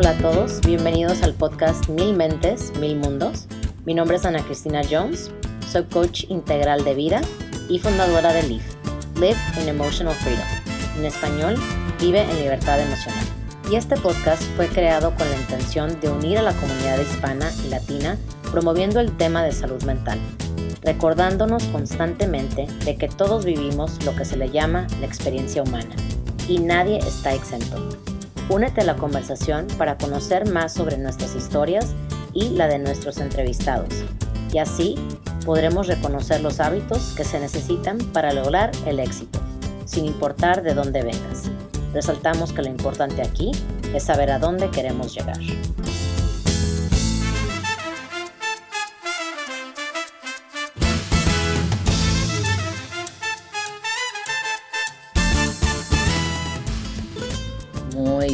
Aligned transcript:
Hola 0.00 0.10
a 0.10 0.18
todos, 0.18 0.60
bienvenidos 0.60 1.24
al 1.24 1.34
podcast 1.34 1.88
Mil 1.88 2.14
Mentes, 2.14 2.72
Mil 2.78 2.94
Mundos. 2.98 3.48
Mi 3.84 3.94
nombre 3.94 4.16
es 4.16 4.24
Ana 4.24 4.44
Cristina 4.44 4.80
Jones, 4.88 5.32
soy 5.72 5.82
coach 5.86 6.22
integral 6.28 6.84
de 6.84 6.94
vida 6.94 7.20
y 7.68 7.80
fundadora 7.80 8.32
de 8.32 8.44
LIVE, 8.44 8.64
Live 9.16 9.36
in 9.60 9.68
Emotional 9.68 10.14
Freedom. 10.14 10.46
En 10.96 11.04
español, 11.04 11.56
vive 12.00 12.22
en 12.22 12.38
libertad 12.38 12.78
emocional. 12.80 13.24
Y 13.72 13.74
este 13.74 13.96
podcast 13.96 14.40
fue 14.54 14.68
creado 14.68 15.12
con 15.16 15.28
la 15.28 15.36
intención 15.36 15.98
de 15.98 16.10
unir 16.10 16.38
a 16.38 16.42
la 16.42 16.52
comunidad 16.52 17.00
hispana 17.00 17.50
y 17.66 17.68
latina 17.68 18.16
promoviendo 18.52 19.00
el 19.00 19.16
tema 19.16 19.42
de 19.42 19.50
salud 19.50 19.82
mental, 19.82 20.20
recordándonos 20.82 21.64
constantemente 21.64 22.68
de 22.84 22.96
que 22.96 23.08
todos 23.08 23.44
vivimos 23.44 24.00
lo 24.04 24.14
que 24.14 24.24
se 24.24 24.36
le 24.36 24.48
llama 24.48 24.86
la 25.00 25.06
experiencia 25.06 25.64
humana 25.64 25.96
y 26.46 26.60
nadie 26.60 26.98
está 26.98 27.34
exento. 27.34 28.07
Únete 28.50 28.80
a 28.80 28.84
la 28.84 28.96
conversación 28.96 29.66
para 29.76 29.98
conocer 29.98 30.50
más 30.50 30.72
sobre 30.72 30.96
nuestras 30.96 31.34
historias 31.34 31.94
y 32.32 32.48
la 32.50 32.66
de 32.66 32.78
nuestros 32.78 33.18
entrevistados. 33.18 33.90
Y 34.50 34.58
así 34.58 34.94
podremos 35.44 35.86
reconocer 35.86 36.40
los 36.40 36.58
hábitos 36.58 37.12
que 37.14 37.24
se 37.24 37.40
necesitan 37.40 37.98
para 37.98 38.32
lograr 38.32 38.70
el 38.86 39.00
éxito, 39.00 39.38
sin 39.84 40.06
importar 40.06 40.62
de 40.62 40.72
dónde 40.72 41.02
vengas. 41.02 41.50
Resaltamos 41.92 42.54
que 42.54 42.62
lo 42.62 42.68
importante 42.68 43.20
aquí 43.20 43.52
es 43.94 44.04
saber 44.04 44.30
a 44.30 44.38
dónde 44.38 44.70
queremos 44.70 45.14
llegar. 45.14 45.38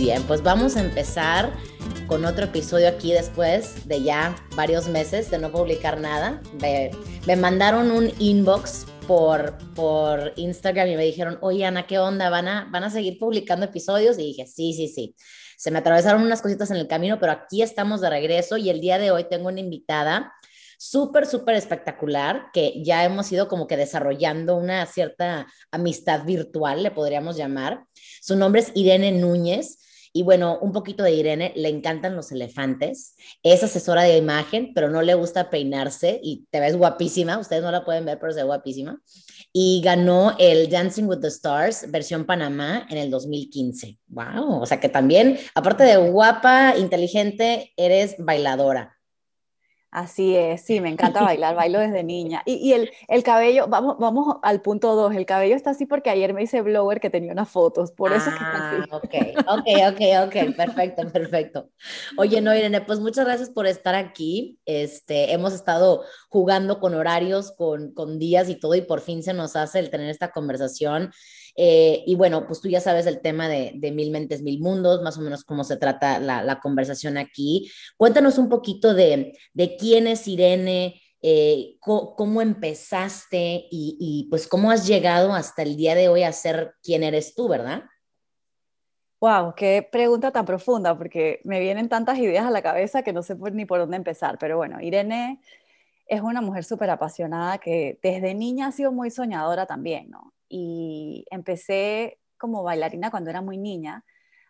Bien, 0.05 0.23
pues 0.25 0.43
vamos 0.43 0.77
a 0.77 0.83
empezar 0.83 1.51
con 2.09 2.27
otro 2.27 2.45
episodio 2.45 2.89
aquí 2.89 3.13
después 3.13 3.89
de 3.89 4.03
ya 4.03 4.37
varios 4.55 4.87
meses 4.87 5.31
de 5.31 5.39
no 5.39 5.51
publicar 5.51 5.99
nada. 5.99 6.43
Me, 6.61 6.91
me 7.27 7.37
mandaron 7.37 7.91
un 7.91 8.13
inbox 8.19 8.85
por, 9.07 9.57
por 9.75 10.35
Instagram 10.37 10.89
y 10.89 10.97
me 10.97 11.05
dijeron, 11.07 11.39
oye 11.41 11.65
Ana, 11.65 11.87
¿qué 11.87 11.99
onda? 11.99 12.29
¿Van 12.29 12.49
a, 12.49 12.69
¿Van 12.71 12.85
a 12.85 12.91
seguir 12.91 13.19
publicando 13.19 13.65
episodios? 13.65 14.19
Y 14.19 14.25
dije, 14.25 14.47
sí, 14.47 14.75
sí, 14.75 14.89
sí. 14.89 15.17
Se 15.57 15.71
me 15.71 15.79
atravesaron 15.79 16.21
unas 16.21 16.43
cositas 16.43 16.71
en 16.71 16.77
el 16.77 16.87
camino, 16.87 17.19
pero 17.19 17.33
aquí 17.33 17.63
estamos 17.63 18.03
de 18.03 18.11
regreso 18.11 18.59
y 18.59 18.69
el 18.69 18.83
día 18.83 18.99
de 18.99 19.11
hoy 19.11 19.25
tengo 19.31 19.49
una 19.49 19.61
invitada 19.61 20.35
súper, 20.77 21.25
súper 21.25 21.55
espectacular 21.55 22.51
que 22.53 22.83
ya 22.85 23.05
hemos 23.05 23.33
ido 23.33 23.49
como 23.49 23.67
que 23.67 23.79
desarrollando 23.79 24.55
una 24.55 24.85
cierta 24.85 25.47
amistad 25.71 26.27
virtual, 26.27 26.83
le 26.83 26.91
podríamos 26.91 27.39
llamar. 27.39 27.87
Su 28.21 28.37
nombre 28.37 28.61
es 28.61 28.71
Irene 28.75 29.13
Núñez. 29.13 29.79
Y 30.17 30.23
bueno, 30.23 30.61
un 30.61 30.71
poquito 30.71 31.03
de 31.03 31.13
Irene, 31.13 31.53
le 31.57 31.69
encantan 31.69 32.15
los 32.15 32.31
elefantes, 32.31 33.17
es 33.43 33.65
asesora 33.65 34.05
de 34.05 34.17
imagen, 34.17 34.71
pero 34.73 34.89
no 34.89 35.03
le 35.03 35.15
gusta 35.15 35.51
peinarse 35.51 36.21
y 36.23 36.47
te 36.53 36.61
ves 36.61 36.77
guapísima, 36.77 37.37
ustedes 37.37 37.65
no 37.65 37.73
la 37.73 37.85
pueden 37.85 38.05
ver, 38.05 38.21
pero 38.21 38.33
se 38.33 38.39
ve 38.39 38.45
guapísima. 38.45 39.03
Y 39.53 39.83
ganó 39.85 40.37
el 40.39 40.71
Dancing 40.71 41.07
with 41.07 41.19
the 41.19 41.27
Stars 41.27 41.91
versión 41.91 42.27
Panamá 42.27 42.87
en 42.91 42.99
el 42.99 43.11
2015. 43.11 43.99
¡Wow! 44.07 44.61
O 44.63 44.67
sea 44.67 44.79
que 44.79 44.89
también, 44.89 45.37
aparte 45.53 45.83
de 45.83 45.97
guapa, 45.97 46.75
inteligente, 46.79 47.73
eres 47.77 48.15
bailadora. 48.17 48.94
Así 49.95 50.35
es, 50.35 50.63
sí, 50.63 50.81
me 50.81 50.89
encanta 50.89 51.23
bailar, 51.23 51.55
bailo 51.55 51.79
desde 51.79 52.03
niña. 52.03 52.43
Y, 52.45 52.55
y 52.55 52.73
el, 52.73 52.91
el, 53.07 53.23
cabello, 53.23 53.69
vamos, 53.69 53.97
vamos 54.01 54.39
al 54.43 54.61
punto 54.61 54.97
dos, 54.97 55.15
el 55.15 55.25
cabello 55.25 55.55
está 55.55 55.71
así 55.71 55.87
porque 55.87 56.11
ayer 56.11 56.35
me 56.35 56.43
hice 56.43 56.63
blower 56.63 56.99
que 56.99 57.11
tenía 57.11 57.31
unas 57.31 57.49
fotos, 57.49 57.93
por 57.93 58.13
eso 58.13 58.29
es 58.29 58.35
que 58.35 58.43
está 58.43 58.71
así. 58.71 58.89
Ah, 58.91 58.97
ok, 58.97 59.15
ok, 59.47 59.95
ok, 59.95 60.27
ok, 60.27 60.57
perfecto, 60.57 61.09
perfecto. 61.13 61.71
Oye, 62.19 62.41
no, 62.41 62.53
Irene, 62.53 62.81
pues 62.81 62.99
muchas 62.99 63.25
gracias 63.25 63.51
por 63.51 63.69
estar 63.69 63.95
aquí. 63.95 64.59
Este, 64.65 65.33
hemos 65.33 65.55
estado 65.55 66.03
jugando 66.29 66.81
con 66.81 66.95
horarios, 66.95 67.53
con, 67.53 67.95
con 67.95 68.19
días 68.19 68.49
y 68.49 68.57
todo, 68.57 68.75
y 68.75 68.83
por 68.83 69.01
fin 69.01 69.23
se 69.23 69.33
nos 69.33 69.55
hace 69.55 69.79
el 69.79 69.91
tener 69.91 70.11
esta 70.11 70.33
conversación. 70.33 71.13
Eh, 71.57 72.03
y 72.07 72.17
bueno, 72.17 72.47
pues 72.47 72.61
tú 72.61 72.69
ya 72.69 72.81
sabes 72.81 73.07
el 73.07 73.21
tema 73.21 73.49
de, 73.49 73.73
Mil 73.93 74.11
Mentes, 74.11 74.43
Mil 74.43 74.61
Mundos, 74.61 75.03
más 75.03 75.17
o 75.19 75.21
menos 75.21 75.45
cómo 75.45 75.65
se 75.65 75.77
trata 75.77 76.19
la, 76.19 76.61
conversación 76.61 77.17
aquí. 77.17 77.71
Cuéntanos 77.97 78.39
un 78.39 78.49
poquito 78.49 78.95
de, 78.95 79.39
quién 79.79 80.07
es 80.07 80.27
Irene, 80.27 81.01
eh, 81.23 81.77
cómo 81.81 82.43
empezaste 82.43 83.67
y, 83.71 84.27
pues 84.31 84.49
cómo 84.49 84.71
has 84.71 84.87
llegado 84.87 85.33
hasta 85.33 85.63
el 85.63 85.77
día 85.77 85.95
de 85.95 86.09
hoy 86.09 86.23
a 86.23 86.33
ser 86.33 86.75
quien 86.83 87.03
eres 87.03 87.35
tú, 87.35 87.49
¿verdad? 87.49 87.85
Wow, 89.21 89.55
qué 89.57 89.89
pregunta 89.91 90.33
tan 90.33 90.45
profunda, 90.45 90.99
porque 90.99 91.41
me 91.45 91.61
vienen 91.61 91.89
tantas 91.89 92.19
ideas 92.19 92.45
a 92.45 92.51
la 92.51 92.61
cabeza 92.61 93.03
que 93.03 93.13
no 93.13 93.23
sé 93.23 93.37
ni 93.53 93.65
por 93.65 93.79
dónde 93.79 93.97
empezar. 93.97 94.37
Pero 94.39 94.59
bueno, 94.59 94.83
Irene 94.83 95.41
es 96.07 96.21
una 96.21 96.43
mujer 96.43 96.65
súper 96.65 96.91
apasionada 96.91 97.57
que 97.57 97.99
desde 98.03 98.35
niña 98.35 98.67
ha 98.67 98.73
sido 98.73 98.93
muy 98.93 99.11
soñadora 99.11 99.65
también, 99.65 100.11
¿no? 100.11 100.34
Y 100.49 101.27
empecé 101.31 102.19
como 102.37 102.63
bailarina 102.63 103.11
cuando 103.11 103.31
era 103.31 103.43
muy 103.43 103.59
niña, 103.59 104.05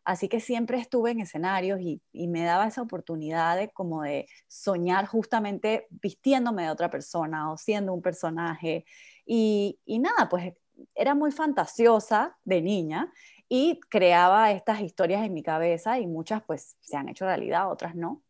así 0.04 0.28
que 0.28 0.40
siempre 0.40 0.78
estuve 0.78 1.12
en 1.12 1.20
escenarios 1.20 1.80
y, 1.80 2.02
me 2.12 2.44
daba 2.44 2.66
esa 2.66 2.82
oportunidad 2.82 3.56
de 3.56 3.70
como 3.70 4.02
de 4.02 4.26
soñar 4.48 5.06
justamente 5.06 5.86
vistiéndome 5.90 6.64
de 6.64 6.70
otra 6.70 6.90
persona 6.90 7.52
o 7.52 7.56
siendo 7.56 7.94
un 7.94 8.02
personaje 8.02 8.84
y, 9.26 9.78
y 9.84 9.98
nada, 9.98 10.28
pues 10.28 10.54
era 10.94 11.14
muy 11.14 11.32
fantasiosa 11.32 12.36
de 12.44 12.62
niña 12.62 13.12
y 13.48 13.80
creaba 13.88 14.52
estas 14.52 14.80
historias 14.80 15.24
en 15.24 15.34
mi 15.34 15.42
cabeza 15.42 15.98
y 15.98 16.06
muchas 16.06 16.42
pues 16.42 16.76
se 16.80 16.96
han 16.96 17.08
hecho 17.08 17.26
realidad, 17.26 17.70
otras 17.70 17.94
no. 17.94 18.22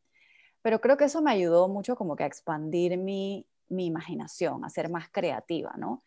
Pero 0.62 0.80
creo 0.80 0.96
que 0.96 1.04
eso 1.04 1.22
me 1.22 1.30
ayudó 1.30 1.68
mucho 1.68 1.96
como 1.96 2.16
que 2.16 2.24
a 2.24 2.26
expandir 2.26 2.96
mi, 2.98 3.46
mi 3.68 3.86
imaginación, 3.86 4.64
a 4.64 4.70
ser 4.70 4.88
más 4.90 5.08
creativa, 5.10 5.74
¿no? 5.76 6.02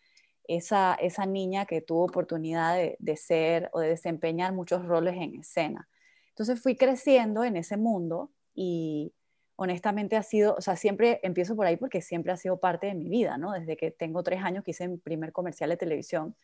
Esa, 0.48 0.96
esa 0.96 1.26
niña 1.26 1.66
que 1.66 1.82
tuvo 1.82 2.06
oportunidad 2.06 2.78
de, 2.98 3.18
ser 3.18 3.70
o 3.74 3.80
de 3.80 3.90
desempeñar 3.90 4.54
muchos 4.54 4.86
roles 4.86 5.16
en 5.16 5.36
escena. 5.36 5.90
Entonces 6.30 6.62
fui 6.62 6.76
creciendo 6.76 7.44
en 7.44 7.58
ese 7.58 7.78
mundo 7.78 8.32
y 8.56 9.14
honestamente 9.58 10.16
ha 10.16 10.24
sido, 10.24 10.56
o 10.56 10.62
sea, 10.62 10.76
siempre 10.76 11.20
empiezo 11.24 11.56
por 11.56 11.66
ahí 11.66 11.78
porque 11.78 12.02
siempre 12.02 12.32
ha 12.32 12.38
sido 12.38 12.60
parte 12.60 12.88
de 12.88 12.96
mi 12.96 13.10
vida, 13.10 13.38
¿no? 13.38 13.52
Desde 13.52 13.76
que 13.76 13.92
tengo 13.92 14.24
tres 14.24 14.42
años 14.44 14.64
que 14.64 14.72
hice 14.72 14.88
mi 14.88 14.98
primer 14.98 15.32
comercial 15.32 15.70
de 15.70 15.78
televisión 15.78 16.36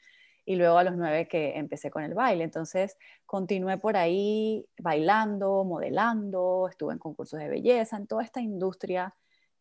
y 0.45 0.55
luego 0.55 0.77
a 0.77 0.83
los 0.83 0.97
nueve 0.97 1.27
que 1.27 1.57
empecé 1.57 1.89
con 1.89 2.03
el 2.03 2.13
baile. 2.13 2.43
Entonces 2.43 2.97
continué 3.25 3.77
por 3.77 3.95
ahí 3.95 4.65
bailando, 4.79 5.63
modelando, 5.63 6.67
estuve 6.69 6.93
en 6.93 6.99
concursos 6.99 7.39
de 7.39 7.47
belleza, 7.47 7.97
en 7.97 8.07
toda 8.07 8.23
esta 8.23 8.41
industria 8.41 9.15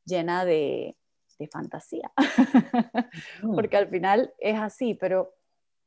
llena 0.05 0.45
de, 0.45 0.97
de 1.39 1.49
fantasía, 1.49 2.13
porque 3.55 3.77
al 3.77 3.89
final 3.89 4.33
es 4.39 4.59
así, 4.59 4.95
pero 4.95 5.35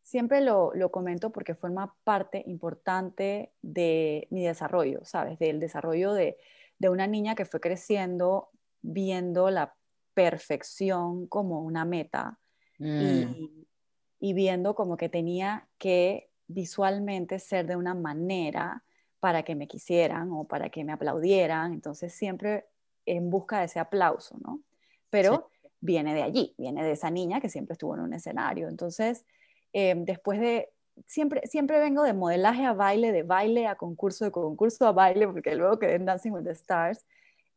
siempre 0.03 0.41
lo, 0.41 0.71
lo, 0.75 0.91
comento 0.91 1.31
porque 1.31 1.55
forma 1.55 1.95
parte 2.03 2.43
importante 2.45 3.51
de 3.61 4.27
mi 4.29 4.45
desarrollo, 4.45 5.03
¿sabes? 5.03 5.39
Del 5.39 5.59
desarrollo 5.59 6.13
de, 6.13 6.37
de 6.77 6.89
una 6.89 7.07
niña 7.07 7.35
que 7.35 7.45
fue 7.45 7.59
creciendo 7.59 8.49
viendo 8.81 9.49
la 9.49 9.73
perfección 10.13 11.27
como 11.27 11.61
una 11.61 11.85
meta 11.85 12.39
y, 12.77 13.25
mm. 13.25 13.65
y 14.19 14.33
viendo 14.33 14.75
como 14.75 14.95
que 14.95 15.09
tenía 15.09 15.67
que 15.77 16.29
visualmente 16.47 17.39
ser 17.39 17.65
de 17.65 17.75
una 17.75 17.95
manera 17.95 18.83
para 19.19 19.41
que 19.43 19.55
me 19.55 19.67
quisieran 19.67 20.31
o 20.31 20.43
para 20.43 20.69
que 20.69 20.83
me 20.83 20.93
aplaudieran, 20.93 21.73
entonces 21.73 22.13
siempre 22.13 22.65
en 23.05 23.29
busca 23.29 23.59
de 23.59 23.65
ese 23.65 23.79
aplauso, 23.79 24.37
¿no? 24.39 24.61
Pero 25.09 25.49
viene 25.79 26.13
de 26.13 26.23
allí, 26.23 26.55
viene 26.57 26.83
de 26.83 26.91
esa 26.91 27.09
niña 27.09 27.39
que 27.39 27.49
siempre 27.49 27.73
estuvo 27.73 27.95
en 27.95 28.01
un 28.01 28.13
escenario. 28.13 28.67
Entonces, 28.67 29.25
eh, 29.73 29.93
después 29.97 30.39
de, 30.39 30.69
siempre, 31.05 31.41
siempre 31.45 31.79
vengo 31.79 32.03
de 32.03 32.13
modelaje 32.13 32.65
a 32.65 32.73
baile, 32.73 33.11
de 33.11 33.23
baile 33.23 33.67
a 33.67 33.75
concurso, 33.75 34.25
de 34.25 34.31
concurso 34.31 34.87
a 34.87 34.91
baile, 34.91 35.27
porque 35.27 35.55
luego 35.55 35.79
quedé 35.79 35.95
en 35.95 36.05
Dancing 36.05 36.31
with 36.31 36.43
the 36.43 36.51
Stars, 36.51 37.05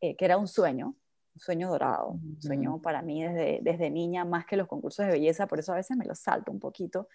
eh, 0.00 0.16
que 0.16 0.24
era 0.24 0.36
un 0.36 0.48
sueño, 0.48 0.94
un 1.34 1.40
sueño 1.40 1.68
dorado, 1.70 2.10
un 2.10 2.40
sueño 2.40 2.80
para 2.82 3.02
mí 3.02 3.22
desde, 3.22 3.60
desde 3.62 3.90
niña, 3.90 4.24
más 4.24 4.46
que 4.46 4.56
los 4.56 4.68
concursos 4.68 5.06
de 5.06 5.12
belleza, 5.12 5.46
por 5.46 5.58
eso 5.58 5.72
a 5.72 5.76
veces 5.76 5.96
me 5.96 6.04
los 6.04 6.18
salto 6.18 6.52
un 6.52 6.60
poquito. 6.60 7.08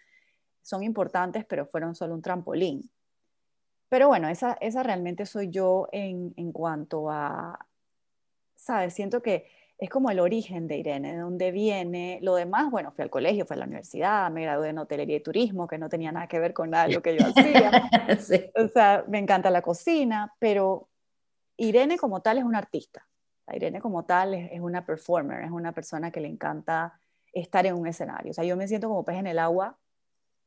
Son 0.61 0.83
importantes, 0.83 1.45
pero 1.45 1.65
fueron 1.65 1.93
solo 1.93 2.13
un 2.13 2.21
trampolín. 2.21 2.89
Pero 3.89 4.07
bueno, 4.07 4.27
esa, 4.29 4.53
esa 4.61 4.81
realmente 4.81 5.25
soy 5.25 5.49
yo 5.49 5.87
en, 5.91 6.33
en 6.37 6.51
cuanto 6.51 7.11
a, 7.11 7.67
¿sabes? 8.55 8.93
Siento 8.93 9.21
que 9.21 9.45
es 9.83 9.89
como 9.89 10.09
el 10.09 10.21
origen 10.21 10.65
de 10.65 10.77
Irene, 10.77 11.11
de 11.11 11.19
dónde 11.19 11.51
viene. 11.51 12.17
Lo 12.21 12.35
demás, 12.35 12.71
bueno, 12.71 12.93
fui 12.93 13.03
al 13.03 13.09
colegio, 13.09 13.45
fui 13.45 13.55
a 13.55 13.59
la 13.59 13.65
universidad, 13.65 14.31
me 14.31 14.43
gradué 14.43 14.69
en 14.69 14.77
hotelería 14.77 15.17
y 15.17 15.19
turismo, 15.19 15.67
que 15.67 15.77
no 15.77 15.89
tenía 15.89 16.09
nada 16.09 16.25
que 16.25 16.39
ver 16.39 16.53
con 16.53 16.69
nada 16.69 16.87
de 16.87 16.93
lo 16.93 17.01
que 17.01 17.17
yo 17.17 17.25
hacía. 17.27 17.89
O 18.55 18.67
sea, 18.69 19.03
me 19.09 19.19
encanta 19.19 19.49
la 19.49 19.61
cocina, 19.61 20.33
pero 20.39 20.87
Irene 21.57 21.97
como 21.97 22.21
tal 22.21 22.37
es 22.37 22.45
una 22.45 22.59
artista. 22.59 23.05
Irene 23.51 23.81
como 23.81 24.05
tal 24.05 24.33
es, 24.35 24.53
es, 24.53 24.61
una 24.61 24.85
performer, 24.85 25.43
es 25.43 25.51
una 25.51 25.73
persona 25.73 26.11
que 26.11 26.21
le 26.21 26.29
encanta 26.29 26.97
estar 27.33 27.65
en 27.65 27.75
un 27.75 27.85
escenario. 27.85 28.31
O 28.31 28.33
sea, 28.33 28.45
yo 28.45 28.55
me 28.55 28.69
siento 28.69 28.87
como 28.87 29.03
pez 29.03 29.17
en 29.17 29.27
el 29.27 29.37
agua 29.37 29.77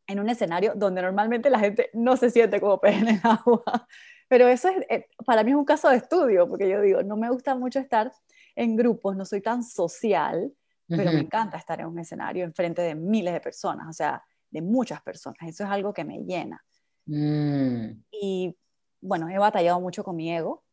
en 0.06 0.18
un 0.18 0.30
escenario 0.30 0.72
donde 0.74 1.02
normalmente 1.02 1.50
la 1.50 1.58
gente 1.58 1.90
no 1.92 2.16
se 2.16 2.30
siente 2.30 2.58
como 2.58 2.80
pez 2.80 3.02
en 3.02 3.08
el 3.08 3.20
agua. 3.22 3.86
Pero 4.28 4.48
eso 4.48 4.70
es, 4.70 4.78
eh, 4.88 5.08
para 5.26 5.44
mí 5.44 5.50
es 5.50 5.56
un 5.58 5.66
caso 5.66 5.90
de 5.90 5.96
estudio, 5.96 6.48
porque 6.48 6.70
yo 6.70 6.80
digo, 6.80 7.02
no 7.02 7.18
me 7.18 7.28
gusta 7.28 7.54
mucho 7.54 7.80
estar 7.80 8.10
en 8.56 8.74
grupos, 8.74 9.14
no 9.14 9.24
soy 9.24 9.42
tan 9.42 9.62
social, 9.62 10.52
pero 10.88 11.12
me 11.12 11.20
encanta 11.20 11.58
estar 11.58 11.80
en 11.80 11.86
un 11.86 11.98
escenario 11.98 12.44
en 12.44 12.54
frente 12.54 12.80
de 12.80 12.94
miles 12.94 13.34
de 13.34 13.40
personas, 13.40 13.86
o 13.88 13.92
sea, 13.92 14.22
de 14.50 14.62
muchas 14.62 15.02
personas. 15.02 15.38
Eso 15.42 15.64
es 15.64 15.70
algo 15.70 15.92
que 15.92 16.04
me 16.04 16.18
llena. 16.20 16.64
Mm. 17.06 18.02
Y 18.10 18.56
bueno, 19.00 19.28
he 19.28 19.38
batallado 19.38 19.80
mucho 19.80 20.02
con 20.02 20.16
mi 20.16 20.34
ego, 20.34 20.64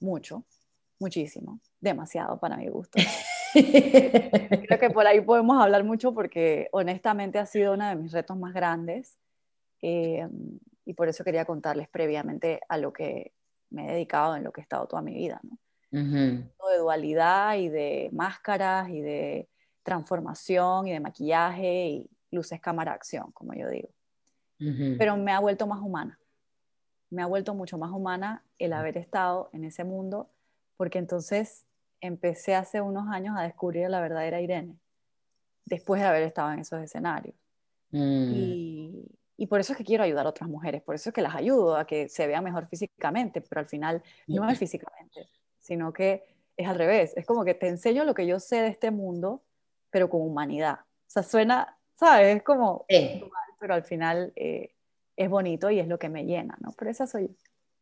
mucho, 0.00 0.44
muchísimo, 0.98 1.60
demasiado 1.80 2.38
para 2.38 2.56
mi 2.56 2.68
gusto. 2.68 2.98
Creo 3.54 4.78
que 4.78 4.90
por 4.90 5.06
ahí 5.06 5.20
podemos 5.20 5.62
hablar 5.62 5.84
mucho 5.84 6.12
porque 6.12 6.68
honestamente 6.72 7.38
ha 7.38 7.46
sido 7.46 7.74
uno 7.74 7.88
de 7.88 7.96
mis 7.96 8.12
retos 8.12 8.36
más 8.36 8.52
grandes 8.52 9.18
eh, 9.80 10.28
y 10.84 10.94
por 10.94 11.08
eso 11.08 11.24
quería 11.24 11.44
contarles 11.44 11.88
previamente 11.88 12.60
a 12.68 12.76
lo 12.76 12.92
que 12.92 13.32
me 13.70 13.88
he 13.88 13.92
dedicado, 13.92 14.36
en 14.36 14.44
lo 14.44 14.52
que 14.52 14.60
he 14.60 14.62
estado 14.62 14.86
toda 14.86 15.02
mi 15.02 15.14
vida. 15.14 15.40
¿no? 15.44 15.58
De 15.94 16.78
dualidad 16.78 17.56
y 17.56 17.68
de 17.68 18.10
máscaras 18.12 18.88
y 18.88 19.00
de 19.00 19.48
transformación 19.82 20.88
y 20.88 20.92
de 20.92 21.00
maquillaje 21.00 21.86
y 21.88 22.10
luces, 22.30 22.60
cámara, 22.60 22.92
acción, 22.92 23.30
como 23.32 23.54
yo 23.54 23.68
digo. 23.68 23.88
Pero 24.98 25.16
me 25.16 25.32
ha 25.32 25.40
vuelto 25.40 25.66
más 25.66 25.80
humana. 25.80 26.18
Me 27.10 27.22
ha 27.22 27.26
vuelto 27.26 27.54
mucho 27.54 27.78
más 27.78 27.92
humana 27.92 28.42
el 28.58 28.72
haber 28.72 28.96
estado 28.96 29.50
en 29.52 29.64
ese 29.64 29.84
mundo 29.84 30.30
porque 30.76 30.98
entonces 30.98 31.66
empecé 32.00 32.54
hace 32.54 32.80
unos 32.80 33.08
años 33.08 33.36
a 33.38 33.42
descubrir 33.42 33.88
la 33.88 34.00
verdadera 34.00 34.40
Irene, 34.40 34.76
después 35.64 36.00
de 36.00 36.06
haber 36.06 36.22
estado 36.22 36.52
en 36.52 36.60
esos 36.60 36.80
escenarios. 36.82 37.34
Mm. 37.90 38.32
Y, 38.34 39.04
y, 39.36 39.46
por 39.46 39.60
eso 39.60 39.72
es 39.72 39.78
que 39.78 39.84
quiero 39.84 40.04
ayudar 40.04 40.26
a 40.26 40.30
otras 40.30 40.48
mujeres, 40.48 40.82
por 40.82 40.94
eso 40.94 41.10
es 41.10 41.14
que 41.14 41.22
las 41.22 41.34
ayudo 41.34 41.76
a 41.76 41.86
que 41.86 42.08
se 42.08 42.26
vean 42.26 42.44
mejor 42.44 42.66
físicamente, 42.66 43.40
pero 43.40 43.60
al 43.60 43.68
final 43.68 44.02
no 44.26 44.48
es 44.48 44.58
físicamente, 44.58 45.28
sino 45.64 45.92
que 45.92 46.22
es 46.56 46.68
al 46.68 46.78
revés, 46.78 47.14
es 47.16 47.26
como 47.26 47.44
que 47.44 47.54
te 47.54 47.66
enseño 47.66 48.04
lo 48.04 48.14
que 48.14 48.26
yo 48.26 48.38
sé 48.38 48.60
de 48.62 48.68
este 48.68 48.90
mundo, 48.90 49.42
pero 49.90 50.08
con 50.08 50.20
humanidad. 50.20 50.80
O 50.80 51.10
sea, 51.10 51.22
suena, 51.22 51.76
¿sabes? 51.98 52.36
Es 52.36 52.42
como, 52.42 52.86
pero 53.58 53.74
al 53.74 53.82
final 53.82 54.32
eh, 54.36 54.70
es 55.16 55.28
bonito 55.28 55.70
y 55.70 55.80
es 55.80 55.88
lo 55.88 55.98
que 55.98 56.08
me 56.08 56.24
llena, 56.24 56.56
¿no? 56.60 56.72
Pero 56.78 56.90
esa 56.90 57.06
soy 57.06 57.28
yo, 57.28 57.34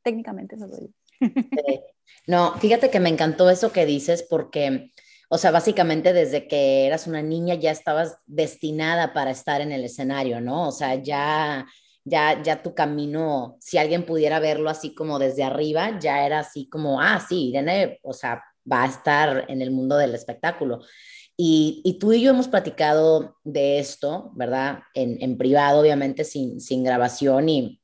técnicamente 0.03 0.57
eso 0.57 0.69
soy 0.69 0.89
yo. 0.89 1.29
No, 2.27 2.55
fíjate 2.59 2.91
que 2.91 3.01
me 3.01 3.09
encantó 3.09 3.49
eso 3.49 3.73
que 3.73 3.87
dices 3.87 4.27
porque, 4.29 4.93
o 5.29 5.39
sea, 5.39 5.51
básicamente 5.51 6.13
desde 6.13 6.47
que 6.47 6.87
eras 6.87 7.07
una 7.07 7.23
niña 7.23 7.55
ya 7.55 7.71
estabas 7.71 8.19
destinada 8.27 9.13
para 9.13 9.31
estar 9.31 9.61
en 9.61 9.73
el 9.73 9.85
escenario, 9.85 10.41
¿no? 10.41 10.69
O 10.69 10.73
sea, 10.73 10.97
ya, 10.97 11.67
ya, 12.05 12.43
ya 12.43 12.63
tu 12.63 12.75
camino, 12.75 13.57
si 13.61 13.79
alguien 13.79 14.05
pudiera 14.05 14.41
verlo 14.41 14.71
así 14.71 14.95
como 14.95 15.19
desde 15.19 15.45
arriba, 15.45 15.99
ya 16.01 16.27
era 16.27 16.41
así 16.41 16.69
como, 16.69 17.01
ah, 17.01 17.25
sí, 17.27 17.49
Irene, 17.51 18.01
o 18.03 18.13
sea, 18.13 18.43
va 18.71 18.85
a 18.85 18.89
estar 18.89 19.47
en 19.49 19.63
el 19.63 19.71
mundo 19.71 19.97
del 19.97 20.15
espectáculo. 20.15 20.81
Y, 21.37 21.81
y, 21.85 21.99
tú 21.99 22.13
y 22.13 22.23
yo 22.23 22.31
hemos 22.31 22.49
platicado 22.49 23.37
de 23.43 23.79
esto, 23.79 24.31
¿verdad? 24.35 24.81
En, 24.95 25.17
en 25.23 25.39
privado, 25.39 25.81
obviamente, 25.81 26.25
sin, 26.25 26.61
sin 26.61 26.85
grabación 26.85 27.49
y 27.49 27.81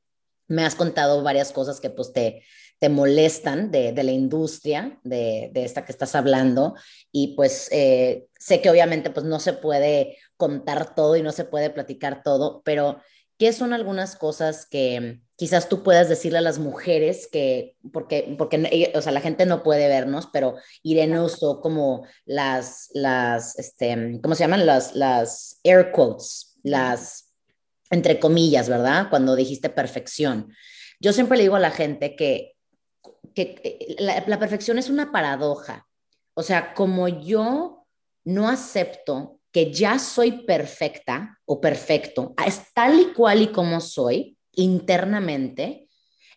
me 0.47 0.65
has 0.65 0.75
contado 0.75 1.23
varias 1.23 1.51
cosas 1.51 1.79
que 1.79 1.89
pues 1.89 2.13
te, 2.13 2.43
te 2.79 2.89
molestan 2.89 3.71
de, 3.71 3.91
la 3.91 4.11
industria 4.11 4.99
de, 5.03 5.51
esta 5.53 5.85
que 5.85 5.91
estás 5.91 6.15
hablando 6.15 6.75
y 7.11 7.35
pues 7.35 7.67
eh, 7.71 8.27
sé 8.37 8.61
que 8.61 8.69
obviamente 8.69 9.09
pues 9.09 9.25
no 9.25 9.39
se 9.39 9.53
puede 9.53 10.17
contar 10.37 10.95
todo 10.95 11.17
y 11.17 11.21
no 11.21 11.33
se 11.33 11.43
puede 11.43 11.69
platicar 11.69 12.23
todo, 12.23 12.61
pero 12.63 13.01
¿qué 13.39 13.51
son 13.51 13.73
algunas 13.73 14.15
cosas 14.15 14.67
que 14.67 15.21
quizás 15.35 15.69
tú 15.69 15.81
puedas 15.81 16.09
decirle 16.09 16.37
a 16.37 16.41
las 16.41 16.59
mujeres 16.59 17.27
que, 17.31 17.75
porque, 17.91 18.35
porque 18.37 18.91
o 18.93 19.01
sea, 19.01 19.11
la 19.11 19.21
gente 19.21 19.47
no 19.47 19.63
puede 19.63 19.87
vernos, 19.87 20.27
pero 20.31 20.57
Irene 20.83 21.19
usó 21.19 21.61
como 21.61 22.05
las, 22.25 22.89
las, 22.93 23.57
este, 23.57 24.19
¿cómo 24.21 24.35
se 24.35 24.43
llaman? 24.43 24.67
Las, 24.67 24.93
las 24.93 25.59
air 25.63 25.91
quotes, 25.91 26.59
las, 26.61 27.33
entre 27.89 28.19
comillas, 28.19 28.69
¿verdad? 28.69 29.09
Cuando 29.09 29.35
dijiste 29.35 29.69
perfección. 29.69 30.53
Yo 30.99 31.13
siempre 31.13 31.37
le 31.37 31.43
digo 31.43 31.55
a 31.55 31.59
la 31.59 31.71
gente 31.71 32.15
que 32.15 32.53
que 33.33 33.61
eh, 33.63 33.95
la, 33.99 34.39
perfección 34.39 34.77
es 34.77 34.89
una 34.89 35.11
paradoja. 35.11 35.87
O 36.33 36.43
sea, 36.43 36.73
como 36.73 37.07
yo 37.07 37.85
no 38.23 38.49
acepto 38.49 39.38
que 39.51 39.71
ya 39.71 39.99
soy 39.99 40.43
perfecta 40.43 41.39
o 41.45 41.59
perfecto, 41.59 42.33
es 42.45 42.61
tal 42.73 42.99
y 42.99 43.13
cual 43.13 43.41
y 43.41 43.47
como 43.47 43.81
soy 43.81 44.37
internamente, 44.55 45.87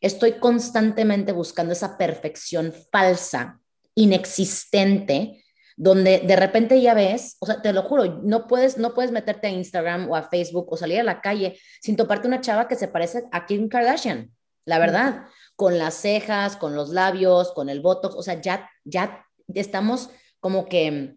estoy 0.00 0.32
constantemente 0.32 1.32
buscando 1.32 1.72
esa 1.72 1.96
perfección 1.98 2.72
falsa, 2.90 3.60
inexistente, 3.94 5.42
donde 5.76 6.20
de 6.20 6.36
repente 6.36 6.80
ya 6.80 6.94
ves, 6.94 7.36
o 7.40 7.46
sea, 7.46 7.62
te 7.62 7.72
lo 7.72 7.82
juro, 7.82 8.20
no 8.22 8.46
puedes, 8.46 8.78
no 8.78 8.94
puedes 8.94 9.10
meterte 9.10 9.48
a 9.48 9.50
Instagram 9.50 10.10
o 10.10 10.16
a 10.16 10.28
Facebook 10.28 10.70
o 10.70 10.76
salir 10.76 11.00
a 11.00 11.04
la 11.04 11.20
calle 11.20 11.58
sin 11.80 11.96
toparte 11.96 12.28
una 12.28 12.40
chava 12.40 12.68
que 12.68 12.76
se 12.76 12.88
parece 12.88 13.24
a 13.32 13.46
Kim 13.46 13.68
Kardashian, 13.68 14.30
la 14.64 14.78
verdad. 14.78 15.24
Con 15.56 15.78
las 15.78 15.94
cejas, 15.94 16.56
con 16.56 16.74
los 16.74 16.90
labios, 16.90 17.52
con 17.52 17.68
el 17.68 17.80
botox, 17.80 18.14
o 18.14 18.22
sea, 18.22 18.40
ya, 18.40 18.68
ya 18.84 19.26
estamos 19.54 20.10
como 20.40 20.66
que, 20.66 21.16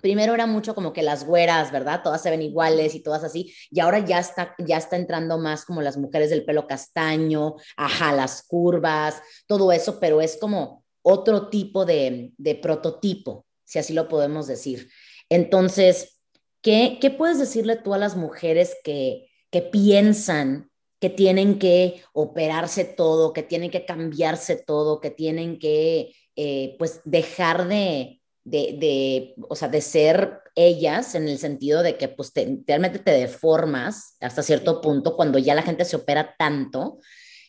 primero 0.00 0.34
era 0.34 0.46
mucho 0.46 0.74
como 0.74 0.92
que 0.92 1.02
las 1.02 1.26
güeras, 1.26 1.70
¿verdad? 1.70 2.02
Todas 2.02 2.22
se 2.22 2.30
ven 2.30 2.42
iguales 2.42 2.94
y 2.94 3.00
todas 3.00 3.24
así, 3.24 3.54
y 3.70 3.80
ahora 3.80 3.98
ya 3.98 4.18
está, 4.18 4.54
ya 4.58 4.76
está 4.76 4.96
entrando 4.96 5.38
más 5.38 5.64
como 5.64 5.82
las 5.82 5.96
mujeres 5.96 6.30
del 6.30 6.44
pelo 6.44 6.66
castaño, 6.66 7.56
ajá, 7.76 8.12
las 8.12 8.42
curvas, 8.46 9.20
todo 9.46 9.72
eso, 9.72 10.00
pero 10.00 10.20
es 10.20 10.38
como 10.38 10.84
otro 11.02 11.48
tipo 11.48 11.84
de, 11.84 12.32
de 12.38 12.54
prototipo, 12.54 13.46
si 13.64 13.78
así 13.78 13.92
lo 13.92 14.08
podemos 14.08 14.46
decir. 14.46 14.88
Entonces, 15.28 16.20
¿qué, 16.62 16.98
¿qué 17.00 17.10
puedes 17.10 17.38
decirle 17.38 17.76
tú 17.76 17.94
a 17.94 17.98
las 17.98 18.16
mujeres 18.16 18.76
que, 18.84 19.28
que 19.50 19.62
piensan 19.62 20.70
que 21.02 21.10
tienen 21.10 21.58
que 21.58 22.00
operarse 22.12 22.84
todo, 22.84 23.32
que 23.32 23.42
tienen 23.42 23.72
que 23.72 23.84
cambiarse 23.84 24.54
todo, 24.54 25.00
que 25.00 25.10
tienen 25.10 25.58
que 25.58 26.14
eh, 26.36 26.76
pues 26.78 27.00
dejar 27.04 27.66
de, 27.66 28.21
de, 28.44 29.34
o 29.48 29.54
sea, 29.54 29.68
de 29.68 29.80
ser 29.80 30.40
ellas 30.54 31.14
en 31.14 31.28
el 31.28 31.38
sentido 31.38 31.82
de 31.82 31.96
que 31.96 32.08
pues 32.08 32.32
realmente 32.66 32.98
te 32.98 33.12
deformas 33.12 34.16
hasta 34.20 34.42
cierto 34.42 34.80
punto 34.80 35.16
cuando 35.16 35.38
ya 35.38 35.54
la 35.54 35.62
gente 35.62 35.84
se 35.84 35.96
opera 35.96 36.34
tanto 36.38 36.98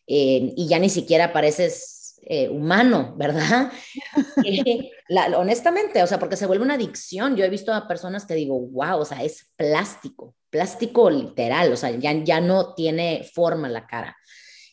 eh, 0.07 0.53
y 0.55 0.67
ya 0.67 0.79
ni 0.79 0.89
siquiera 0.89 1.33
pareces 1.33 2.19
eh, 2.25 2.47
humano, 2.47 3.15
¿verdad? 3.17 3.71
honestamente, 5.37 6.01
o 6.01 6.07
sea, 6.07 6.19
porque 6.19 6.37
se 6.37 6.45
vuelve 6.45 6.63
una 6.63 6.75
adicción. 6.75 7.35
Yo 7.35 7.43
he 7.43 7.49
visto 7.49 7.73
a 7.73 7.87
personas 7.87 8.25
que 8.25 8.35
digo, 8.35 8.59
wow, 8.59 8.99
o 8.99 9.05
sea, 9.05 9.23
es 9.23 9.51
plástico 9.57 10.35
plástico 10.53 11.09
literal, 11.09 11.73
o 11.73 11.75
sea, 11.75 11.89
ya, 11.89 12.13
ya 12.23 12.39
no 12.39 12.75
tiene 12.75 13.27
forma 13.33 13.67
la 13.67 13.87
cara. 13.87 14.15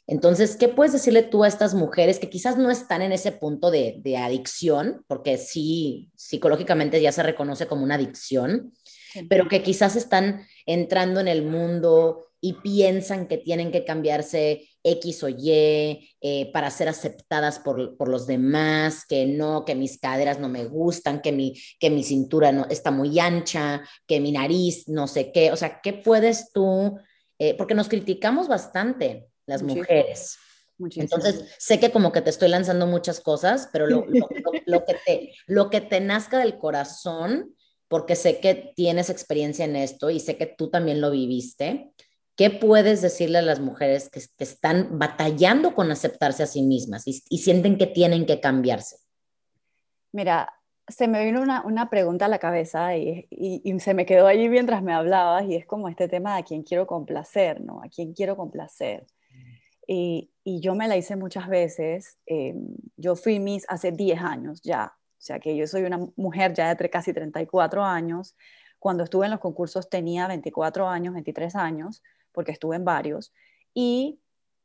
Entonces, 0.07 0.57
¿qué 0.57 0.69
puedes 0.69 0.92
decirle 0.92 1.23
tú 1.23 1.45
a 1.45 1.49
estas 1.49 1.75
mujeres 1.75 2.19
que 2.19 2.30
quizás 2.30 2.59
no 2.59 2.71
están 2.71 3.02
en 3.02 3.12
ese 3.12 3.33
punto 3.33 3.71
de, 3.71 3.97
de 3.99 4.16
adicción, 4.16 5.04
porque 5.07 5.38
sí, 5.38 6.11
psicológicamente 6.16 7.00
ya 7.00 7.12
se 7.12 7.23
reconoce 7.23 7.66
como 7.66 7.85
una 7.85 7.95
adicción, 7.95 8.73
pero 9.28 9.49
que 9.49 9.62
quizás 9.62 9.97
están 9.97 10.47
entrando 10.66 11.21
en 11.21 11.28
el 11.28 11.42
mundo 11.42 12.30
y 12.40 12.54
piensan 12.54 13.26
que 13.26 13.38
tienen 13.38 13.71
que 13.71 13.85
cambiarse 13.85 14.69
X 14.83 15.23
o 15.25 15.28
Y 15.28 16.11
eh, 16.21 16.50
para 16.52 16.71
ser 16.71 16.88
aceptadas 16.88 17.59
por, 17.59 17.97
por, 17.99 18.09
los 18.09 18.26
demás, 18.26 19.04
que 19.07 19.26
no, 19.26 19.64
que 19.64 19.75
mis 19.75 19.99
caderas 19.99 20.38
no 20.38 20.49
me 20.49 20.64
gustan, 20.64 21.21
que 21.21 21.33
mi, 21.33 21.54
que 21.78 21.90
mi 21.90 22.02
cintura 22.02 22.50
no, 22.50 22.66
está 22.71 22.90
muy 22.90 23.19
ancha, 23.19 23.83
que 24.07 24.21
mi 24.21 24.33
nariz 24.33 24.88
no 24.88 25.07
sé 25.07 25.33
qué. 25.33 25.52
O 25.52 25.57
sea, 25.57 25.80
¿qué 25.83 25.92
puedes 25.92 26.50
tú? 26.52 26.99
Eh, 27.38 27.54
porque 27.57 27.75
nos 27.75 27.88
criticamos 27.88 28.49
bastante 28.49 29.29
las 29.50 29.62
mujeres. 29.62 30.38
Entonces, 30.78 31.45
sé 31.59 31.78
que 31.78 31.90
como 31.90 32.11
que 32.11 32.23
te 32.23 32.30
estoy 32.30 32.49
lanzando 32.49 32.87
muchas 32.87 33.21
cosas, 33.21 33.69
pero 33.73 33.87
lo, 33.87 34.07
lo, 34.66 34.85
que 34.87 34.97
te, 35.04 35.35
lo 35.47 35.69
que 35.69 35.83
te 35.83 36.00
nazca 36.00 36.38
del 36.38 36.57
corazón, 36.57 37.54
porque 37.88 38.16
sé 38.16 38.40
que 38.40 38.73
tienes 38.75 39.11
experiencia 39.11 39.66
en 39.66 39.76
esto 39.76 40.09
y 40.09 40.21
sé 40.21 40.38
que 40.38 40.47
tú 40.47 40.71
también 40.71 41.02
lo 41.02 41.11
viviste, 41.11 41.92
¿Qué 42.40 42.49
puedes 42.49 43.02
decirle 43.02 43.37
a 43.37 43.42
las 43.42 43.61
mujeres 43.61 44.09
que, 44.09 44.19
están 44.42 44.99
batallando 44.99 45.75
con 45.75 45.90
aceptarse 45.90 46.42
a 46.42 46.47
sí 46.47 46.62
mismas 46.62 47.07
y, 47.07 47.12
sienten 47.37 47.76
que 47.76 47.87
tienen 47.87 48.25
que 48.25 48.40
cambiarse? 48.40 48.97
Mira, 50.11 50.50
se 50.88 51.07
me 51.07 51.23
vino 51.23 51.42
una, 51.42 51.90
pregunta 51.90 52.25
a 52.25 52.28
la 52.28 52.38
cabeza 52.38 52.97
y, 52.97 53.28
se 53.80 53.92
me 53.92 54.07
quedó 54.07 54.26
allí 54.26 54.49
mientras 54.49 54.83
me 54.83 54.95
hablabas 54.95 55.45
y 55.50 55.54
es 55.54 55.66
como 55.66 55.90
este 55.90 56.09
tema 56.09 56.33
de 56.33 56.40
a 56.40 56.42
quién 56.42 56.62
quiero 56.62 56.87
complacer, 56.87 57.61
¿no? 57.61 57.83
A 57.83 57.90
quién 57.90 58.14
quiero 58.14 58.38
complacer. 58.38 59.04
Y, 59.92 60.30
yo 60.44 60.75
me 60.75 60.88
la 60.88 60.97
hice 60.97 61.16
muchas 61.16 61.49
veces. 61.49 62.18
Eh, 62.26 62.54
yo 62.97 63.16
fui 63.16 63.40
Miss 63.40 63.66
hace 63.68 63.92
10 63.92 64.20
años 64.20 64.62
ya, 64.62 64.92
o 64.97 65.20
sea 65.20 65.38
que 65.38 65.56
yo 65.56 65.66
soy 65.66 65.82
una 65.82 65.99
mujer 66.16 66.54
ya 66.54 66.75
de 66.75 66.90
casi 66.90 67.12
34 67.12 67.85
años. 67.85 68.37
Cuando 68.78 69.04
estuve 69.04 69.26
en 69.26 69.32
los 69.32 69.40
concursos 69.40 69.88
tenía 69.90 70.26
24 70.28 70.88
años, 70.88 71.14
23 71.14 71.56
años 71.56 72.02
porque 72.32 72.52
estuve 72.52 72.76
en 72.76 72.85
varios, 72.85 73.32
y 73.75 74.20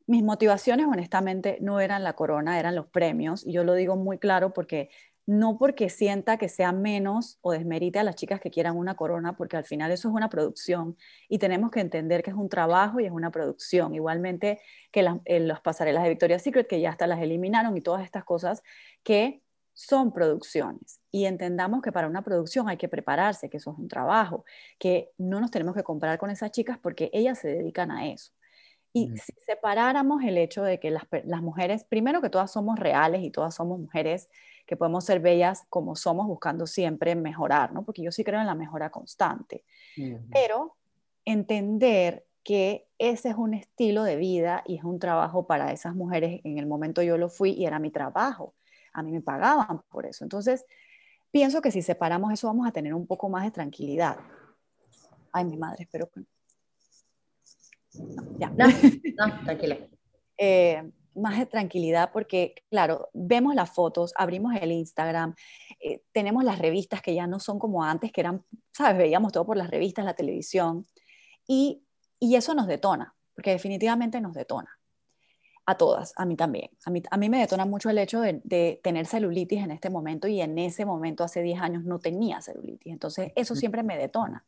mis 0.06 0.24
motivaciones 0.24 0.86
honestamente 0.86 1.58
no 1.60 1.80
eran 1.80 2.04
la 2.04 2.14
corona, 2.14 2.60
eran 2.60 2.76
los 2.76 2.88
premios, 2.88 3.46
y 3.46 3.54
yo 3.54 3.64
lo 3.64 3.74
digo 3.74 3.96
muy 3.96 4.20
claro 4.20 4.54
porque 4.54 4.90
no 5.26 5.58
porque 5.58 5.90
sienta 5.90 6.38
que 6.38 6.50
sea 6.50 6.72
menos 6.72 7.40
o 7.42 7.52
desmerite 7.52 8.00
a 8.00 8.04
las 8.04 8.16
chicas 8.16 8.40
que 8.40 8.52
quieran 8.52 8.78
una 8.78 8.96
corona, 8.96 9.36
porque 9.36 9.58
al 9.58 9.66
final 9.66 9.92
eso 9.92 10.10
es 10.10 10.14
una 10.14 10.30
producción 10.30 10.98
y 11.28 11.40
tenemos 11.40 11.72
que 11.72 11.80
entender 11.80 12.22
que 12.22 12.30
es 12.30 12.36
un 12.36 12.50
trabajo 12.50 13.00
y 13.00 13.06
es 13.06 13.12
una 13.12 13.32
producción. 13.32 13.96
Igualmente 13.96 14.62
que 14.92 15.02
las, 15.02 15.18
las 15.26 15.62
pasarelas 15.62 16.04
de 16.04 16.10
Victoria's 16.10 16.44
Secret, 16.44 16.68
que 16.68 16.80
ya 16.80 16.92
hasta 16.92 17.08
las 17.08 17.22
eliminaron 17.22 17.76
y 17.76 17.82
todas 17.82 18.04
estas 18.04 18.24
cosas 18.24 18.62
que 19.04 19.42
son 19.74 20.14
producciones. 20.14 21.02
Y 21.12 21.26
entendamos 21.26 21.82
que 21.82 21.92
para 21.92 22.08
una 22.08 22.24
producción 22.24 22.70
hay 22.70 22.78
que 22.78 22.88
prepararse, 22.88 23.50
que 23.50 23.58
eso 23.58 23.72
es 23.72 23.78
un 23.78 23.88
trabajo, 23.88 24.46
que 24.80 25.12
no 25.18 25.42
nos 25.42 25.52
tenemos 25.52 25.76
que 25.76 25.84
comparar 25.84 26.18
con 26.18 26.30
esas 26.30 26.52
chicas 26.52 26.78
porque 26.82 27.10
ellas 27.14 27.40
se 27.40 27.50
dedican 27.50 27.92
a 27.92 28.08
eso. 28.08 28.32
Y 28.94 29.10
si 29.18 29.34
separáramos 29.46 30.24
el 30.24 30.38
hecho 30.38 30.64
de 30.64 30.80
que 30.80 30.90
las, 30.90 31.04
las 31.26 31.42
mujeres, 31.42 31.84
primero 31.84 32.22
que 32.22 32.30
todas 32.30 32.54
somos 32.54 32.80
reales 32.80 33.24
y 33.24 33.30
todas 33.30 33.54
somos 33.54 33.78
mujeres 33.78 34.30
que 34.66 34.76
podemos 34.76 35.06
ser 35.06 35.20
bellas 35.20 35.66
como 35.70 35.96
somos, 35.96 36.28
buscando 36.28 36.66
siempre 36.68 37.16
mejorar, 37.16 37.72
¿no? 37.72 37.84
Porque 37.84 38.02
yo 38.02 38.12
sí 38.12 38.24
creo 38.24 38.40
en 38.40 38.48
la 38.48 38.56
mejora 38.56 38.90
constante. 38.90 39.64
Pero 40.32 40.76
entender 41.24 42.26
que 42.44 42.88
ese 43.00 43.30
es 43.30 43.36
un 43.36 43.54
estilo 43.54 44.04
de 44.04 44.16
vida 44.16 44.64
y 44.66 44.78
es 44.78 44.84
un 44.84 45.00
trabajo 45.00 45.48
para 45.48 45.72
esas 45.72 45.96
mujeres. 45.96 46.42
En 46.44 46.58
el 46.58 46.68
momento 46.68 47.02
yo 47.02 47.18
lo 47.18 47.30
fui 47.30 47.52
y 47.52 47.66
era 47.66 47.80
mi 47.80 47.92
trabajo. 47.92 48.54
A 48.94 49.02
mí 49.04 49.12
me 49.12 49.22
pagaban 49.22 49.82
por 49.90 50.06
eso. 50.06 50.24
Entonces, 50.24 50.66
pienso 51.32 51.62
que 51.62 51.72
si 51.72 51.82
separamos 51.82 52.32
eso 52.32 52.48
vamos 52.48 52.68
a 52.68 52.72
tener 52.72 52.94
un 52.94 53.08
poco 53.08 53.30
más 53.30 53.44
de 53.44 53.52
tranquilidad. 53.52 54.18
Ay, 55.32 55.46
mi 55.46 55.58
madre, 55.58 55.84
espero 55.84 56.10
que... 56.10 56.22
ya. 58.40 58.50
No, 58.50 58.68
no 58.68 59.44
tranquila. 59.44 59.78
Eh, 60.38 60.92
más 61.16 61.38
de 61.40 61.46
tranquilidad 61.46 62.12
porque, 62.12 62.56
claro, 62.70 63.10
vemos 63.14 63.56
las 63.56 63.72
fotos, 63.72 64.14
abrimos 64.18 64.54
el 64.60 64.72
Instagram, 64.72 65.36
eh, 65.80 66.02
tenemos 66.12 66.44
las 66.44 66.60
revistas 66.60 67.02
que 67.02 67.14
ya 67.14 67.28
no 67.28 67.40
son 67.40 67.60
como 67.60 67.84
antes, 67.84 68.12
que 68.12 68.22
eran, 68.22 68.44
¿sabes? 68.72 68.98
Veíamos 68.98 69.32
todo 69.32 69.46
por 69.46 69.58
las 69.58 69.70
revistas, 69.70 70.06
la 70.06 70.14
televisión, 70.14 70.86
y, 71.48 71.84
y 72.20 72.36
eso 72.36 72.54
nos 72.54 72.68
detona, 72.68 73.16
porque 73.34 73.52
definitivamente 73.52 74.22
nos 74.22 74.34
detona. 74.34 74.70
A 75.68 75.78
todas, 75.78 76.14
a 76.16 76.26
mí 76.26 76.36
también. 76.36 76.70
A 76.86 76.92
mí, 76.92 77.02
a 77.10 77.18
mí 77.18 77.28
me 77.28 77.40
detona 77.40 77.66
mucho 77.66 77.90
el 77.90 77.98
hecho 77.98 78.22
de, 78.22 78.40
de, 78.44 78.80
tener 78.84 79.08
celulitis 79.08 79.64
en 79.64 79.72
este 79.72 79.90
momento 79.90 80.28
y 80.28 80.40
en 80.40 80.60
ese 80.60 80.86
momento, 80.86 81.24
hace 81.24 81.42
10 81.42 81.60
años, 81.60 81.84
no 81.84 81.98
tenía 81.98 82.40
celulitis. 82.40 82.94
Entonces, 82.94 83.32
eso 83.36 83.56
siempre 83.56 83.82
me 83.82 83.98
detona. 83.98 84.46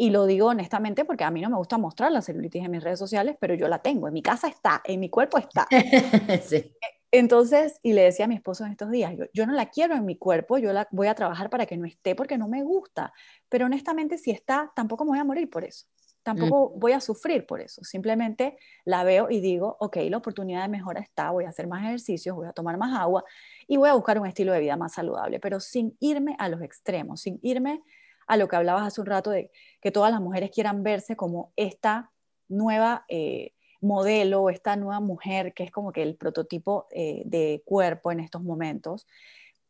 Y 0.00 0.08
lo 0.08 0.24
digo 0.24 0.46
honestamente 0.46 1.04
porque 1.04 1.24
a 1.24 1.30
mí 1.30 1.42
no 1.42 1.50
me 1.50 1.58
gusta 1.58 1.76
mostrar 1.76 2.10
la 2.10 2.22
celulitis 2.22 2.64
en 2.64 2.70
mis 2.70 2.82
redes 2.82 2.98
sociales, 2.98 3.36
pero 3.38 3.52
yo 3.52 3.68
la 3.68 3.80
tengo, 3.80 4.08
en 4.08 4.14
mi 4.14 4.22
casa 4.22 4.48
está, 4.48 4.80
en 4.86 4.98
mi 4.98 5.10
cuerpo 5.10 5.36
está. 5.36 5.68
sí. 6.42 6.74
Entonces, 7.10 7.78
y 7.82 7.92
le 7.92 8.04
decía 8.04 8.24
a 8.24 8.28
mi 8.28 8.36
esposo 8.36 8.64
en 8.64 8.70
estos 8.70 8.90
días, 8.90 9.14
yo, 9.14 9.26
yo, 9.34 9.46
no 9.46 9.52
la 9.52 9.66
quiero 9.66 9.94
en 9.94 10.06
mi 10.06 10.16
cuerpo, 10.16 10.56
yo 10.56 10.72
la 10.72 10.88
voy 10.90 11.08
a 11.08 11.14
trabajar 11.14 11.50
para 11.50 11.66
que 11.66 11.76
no 11.76 11.84
esté 11.84 12.14
porque 12.14 12.38
no 12.38 12.48
me 12.48 12.62
gusta, 12.62 13.12
pero 13.50 13.66
honestamente 13.66 14.16
si 14.16 14.30
está, 14.30 14.72
tampoco 14.74 15.04
me 15.04 15.10
voy 15.10 15.18
a 15.18 15.24
morir 15.24 15.50
por 15.50 15.64
eso, 15.64 15.84
tampoco 16.22 16.70
voy 16.70 16.92
a 16.92 17.00
sufrir 17.02 17.44
por 17.44 17.60
eso, 17.60 17.84
simplemente 17.84 18.56
la 18.86 19.04
veo 19.04 19.28
y 19.28 19.40
digo, 19.40 19.76
ok, 19.80 19.98
la 20.08 20.16
oportunidad 20.16 20.62
de 20.62 20.68
mejora 20.68 21.00
está, 21.00 21.30
voy 21.30 21.44
a 21.44 21.50
hacer 21.50 21.66
más 21.66 21.84
ejercicios, 21.84 22.34
voy 22.34 22.46
a 22.46 22.52
tomar 22.52 22.78
más 22.78 22.98
agua 22.98 23.22
y 23.68 23.76
voy 23.76 23.90
a 23.90 23.94
buscar 23.94 24.18
un 24.18 24.26
estilo 24.26 24.54
de 24.54 24.60
vida 24.60 24.78
más 24.78 24.94
saludable, 24.94 25.40
pero 25.40 25.60
sin 25.60 25.94
irme 26.00 26.36
a 26.38 26.48
los 26.48 26.62
extremos, 26.62 27.20
sin 27.20 27.38
irme 27.42 27.82
a 28.26 28.36
lo 28.36 28.48
que 28.48 28.56
hablabas 28.56 28.86
hace 28.86 29.00
un 29.00 29.06
rato 29.06 29.30
de 29.30 29.50
que 29.80 29.90
todas 29.90 30.12
las 30.12 30.20
mujeres 30.20 30.50
quieran 30.50 30.82
verse 30.82 31.16
como 31.16 31.52
esta 31.56 32.12
nueva 32.48 33.04
eh, 33.08 33.52
modelo, 33.80 34.50
esta 34.50 34.76
nueva 34.76 35.00
mujer 35.00 35.54
que 35.54 35.64
es 35.64 35.70
como 35.70 35.92
que 35.92 36.02
el 36.02 36.16
prototipo 36.16 36.86
eh, 36.90 37.22
de 37.24 37.62
cuerpo 37.64 38.12
en 38.12 38.20
estos 38.20 38.42
momentos. 38.42 39.06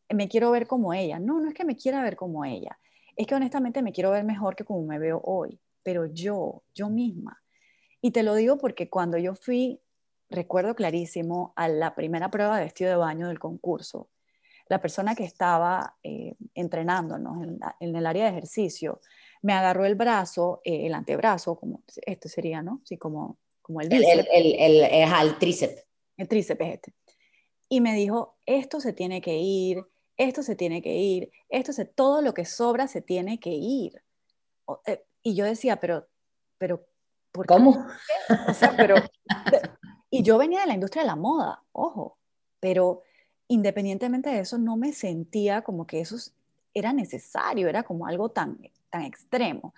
Me 0.08 0.28
quiero 0.28 0.50
ver 0.50 0.66
como 0.66 0.92
ella. 0.92 1.18
No, 1.20 1.40
no 1.40 1.48
es 1.48 1.54
que 1.54 1.64
me 1.64 1.76
quiera 1.76 2.02
ver 2.02 2.16
como 2.16 2.44
ella. 2.44 2.78
Es 3.16 3.26
que 3.26 3.34
honestamente 3.34 3.82
me 3.82 3.92
quiero 3.92 4.10
ver 4.10 4.24
mejor 4.24 4.56
que 4.56 4.64
como 4.64 4.82
me 4.84 4.98
veo 4.98 5.20
hoy, 5.24 5.60
pero 5.82 6.06
yo, 6.06 6.62
yo 6.74 6.88
misma. 6.88 7.42
Y 8.00 8.12
te 8.12 8.22
lo 8.22 8.34
digo 8.34 8.58
porque 8.58 8.88
cuando 8.88 9.18
yo 9.18 9.34
fui, 9.34 9.80
recuerdo 10.30 10.74
clarísimo, 10.74 11.52
a 11.54 11.68
la 11.68 11.94
primera 11.94 12.30
prueba 12.30 12.56
de 12.56 12.64
vestido 12.64 12.90
de 12.90 12.96
baño 12.96 13.28
del 13.28 13.38
concurso, 13.38 14.08
la 14.70 14.80
persona 14.80 15.16
que 15.16 15.24
estaba 15.24 15.96
eh, 16.04 16.36
entrenándonos 16.54 17.42
en, 17.80 17.96
el 17.96 18.06
área 18.06 18.24
de 18.24 18.30
ejercicio 18.30 19.00
me 19.42 19.52
agarró 19.52 19.84
el 19.84 19.96
brazo, 19.96 20.60
eh, 20.64 20.86
el 20.86 20.94
antebrazo, 20.94 21.56
como 21.56 21.82
este 22.06 22.28
sería, 22.28 22.62
¿no? 22.62 22.80
Sí, 22.84 22.96
como, 22.96 23.36
como 23.62 23.80
el 23.80 23.92
El, 23.92 24.04
el, 24.04 24.26
el, 24.32 24.84
el, 24.84 25.38
tríceps. 25.38 25.84
El 26.16 26.28
tríceps 26.28 26.60
es 26.60 26.74
este. 26.74 26.94
Y 27.68 27.80
me 27.80 27.94
dijo, 27.94 28.36
esto 28.46 28.80
se 28.80 28.92
tiene 28.92 29.20
que 29.20 29.38
ir, 29.38 29.84
esto 30.16 30.44
se 30.44 30.54
tiene 30.54 30.82
que 30.82 30.94
ir, 30.94 31.32
esto 31.48 31.72
se, 31.72 31.84
todo 31.84 32.22
lo 32.22 32.32
que 32.32 32.44
sobra 32.44 32.86
se 32.86 33.02
tiene 33.02 33.40
que 33.40 33.50
ir. 33.50 34.00
Eh, 34.86 35.04
y 35.24 35.34
yo 35.34 35.46
decía, 35.46 35.80
pero, 35.80 36.06
pero, 36.58 36.86
¿por 37.32 37.46
¿Cómo? 37.46 37.86
O 38.48 38.54
sea, 38.54 38.76
pero, 38.76 38.94
y 40.10 40.22
yo 40.22 40.38
venía 40.38 40.60
de 40.60 40.68
la 40.68 40.74
industria 40.74 41.02
de 41.02 41.08
la 41.08 41.16
moda, 41.16 41.64
ojo, 41.72 42.18
pero 42.60 43.02
independientemente 43.50 44.30
de 44.30 44.38
eso, 44.38 44.58
no 44.58 44.76
me 44.76 44.92
sentía 44.92 45.62
como 45.62 45.84
que 45.84 46.00
eso 46.00 46.16
era 46.72 46.92
necesario, 46.92 47.68
era 47.68 47.82
como 47.82 48.06
algo 48.06 48.28
tan, 48.28 48.58
tan 48.90 49.02
extremo. 49.02 49.74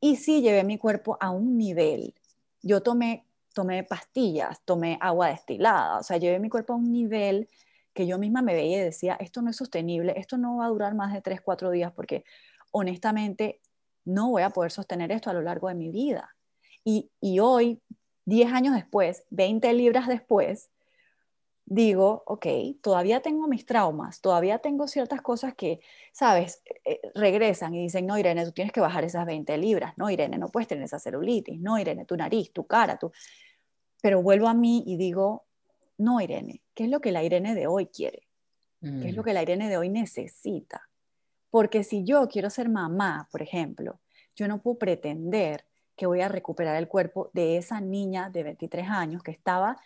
Y 0.00 0.16
sí 0.16 0.42
llevé 0.42 0.64
mi 0.64 0.76
cuerpo 0.76 1.16
a 1.20 1.30
un 1.30 1.56
nivel. 1.56 2.14
Yo 2.62 2.82
tomé, 2.82 3.24
tomé 3.54 3.84
pastillas, 3.84 4.60
tomé 4.64 4.98
agua 5.00 5.28
destilada, 5.28 6.00
o 6.00 6.02
sea, 6.02 6.16
llevé 6.16 6.40
mi 6.40 6.48
cuerpo 6.48 6.72
a 6.72 6.76
un 6.76 6.90
nivel 6.90 7.48
que 7.94 8.08
yo 8.08 8.18
misma 8.18 8.42
me 8.42 8.54
veía 8.54 8.78
y 8.78 8.84
decía, 8.86 9.14
esto 9.20 9.40
no 9.40 9.50
es 9.50 9.56
sostenible, 9.56 10.14
esto 10.16 10.36
no 10.36 10.56
va 10.56 10.66
a 10.66 10.70
durar 10.70 10.96
más 10.96 11.12
de 11.12 11.22
3, 11.22 11.40
4 11.42 11.70
días 11.70 11.92
porque 11.92 12.24
honestamente 12.72 13.60
no 14.04 14.30
voy 14.30 14.42
a 14.42 14.50
poder 14.50 14.72
sostener 14.72 15.12
esto 15.12 15.30
a 15.30 15.32
lo 15.32 15.42
largo 15.42 15.68
de 15.68 15.74
mi 15.76 15.90
vida. 15.90 16.34
Y, 16.82 17.12
y 17.20 17.38
hoy, 17.38 17.80
10 18.24 18.52
años 18.52 18.74
después, 18.74 19.22
20 19.30 19.72
libras 19.74 20.08
después, 20.08 20.71
digo, 21.64 22.22
ok, 22.26 22.46
todavía 22.82 23.20
tengo 23.20 23.46
mis 23.48 23.64
traumas, 23.64 24.20
todavía 24.20 24.58
tengo 24.58 24.88
ciertas 24.88 25.22
cosas 25.22 25.54
que, 25.54 25.80
sabes, 26.12 26.62
eh, 26.84 27.00
regresan 27.14 27.74
y 27.74 27.82
dicen, 27.82 28.06
no, 28.06 28.18
Irene, 28.18 28.44
tú 28.44 28.52
tienes 28.52 28.72
que 28.72 28.80
bajar 28.80 29.04
esas 29.04 29.26
20 29.26 29.56
libras, 29.58 29.94
no, 29.96 30.10
Irene, 30.10 30.38
no 30.38 30.48
puedes 30.48 30.68
tener 30.68 30.84
esa 30.84 30.98
celulitis, 30.98 31.60
no, 31.60 31.78
Irene, 31.78 32.04
tu 32.04 32.16
nariz, 32.16 32.52
tu 32.52 32.66
cara, 32.66 32.98
tu... 32.98 33.12
Pero 34.02 34.22
vuelvo 34.22 34.48
a 34.48 34.54
mí 34.54 34.82
y 34.86 34.96
digo, 34.96 35.46
no, 35.98 36.20
Irene, 36.20 36.62
¿qué 36.74 36.84
es 36.84 36.90
lo 36.90 37.00
que 37.00 37.12
la 37.12 37.22
Irene 37.22 37.54
de 37.54 37.66
hoy 37.66 37.86
quiere? 37.86 38.28
¿Qué 38.80 39.10
es 39.10 39.14
lo 39.14 39.22
mm. 39.22 39.24
que 39.24 39.32
la 39.32 39.42
Irene 39.42 39.68
de 39.68 39.76
hoy 39.76 39.88
necesita? 39.88 40.88
Porque 41.50 41.84
si 41.84 42.02
yo 42.02 42.26
quiero 42.28 42.50
ser 42.50 42.68
mamá, 42.68 43.28
por 43.30 43.42
ejemplo, 43.42 44.00
yo 44.34 44.48
no 44.48 44.60
puedo 44.60 44.78
pretender 44.78 45.64
que 45.94 46.06
voy 46.06 46.20
a 46.20 46.28
recuperar 46.28 46.76
el 46.76 46.88
cuerpo 46.88 47.30
de 47.32 47.58
esa 47.58 47.80
niña 47.80 48.30
de 48.30 48.42
23 48.42 48.88
años 48.88 49.22
que 49.22 49.30
estaba 49.30 49.76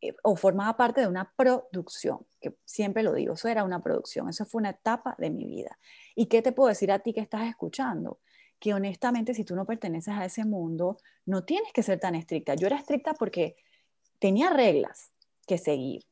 eh, 0.00 0.14
o 0.22 0.36
formaba 0.36 0.76
parte 0.76 1.00
de 1.00 1.06
una 1.06 1.32
producción, 1.36 2.26
que 2.40 2.56
siempre 2.64 3.02
lo 3.02 3.12
digo, 3.12 3.34
eso 3.34 3.48
era 3.48 3.64
una 3.64 3.82
producción, 3.82 4.28
eso 4.28 4.44
fue 4.44 4.60
una 4.60 4.70
etapa 4.70 5.14
de 5.18 5.30
mi 5.30 5.46
vida. 5.46 5.78
¿Y 6.14 6.26
qué 6.26 6.42
te 6.42 6.52
puedo 6.52 6.68
decir 6.68 6.92
a 6.92 6.98
ti 6.98 7.12
que 7.12 7.20
estás 7.20 7.48
escuchando? 7.48 8.20
Que 8.58 8.74
honestamente, 8.74 9.34
si 9.34 9.44
tú 9.44 9.54
no 9.56 9.66
perteneces 9.66 10.14
a 10.14 10.24
ese 10.24 10.44
mundo, 10.44 10.98
no 11.24 11.44
tienes 11.44 11.72
que 11.72 11.82
ser 11.82 11.98
tan 12.00 12.14
estricta. 12.14 12.54
Yo 12.54 12.66
era 12.66 12.76
estricta 12.76 13.14
porque 13.14 13.56
tenía 14.18 14.50
reglas 14.50 15.12
que 15.46 15.58
seguir, 15.58 16.04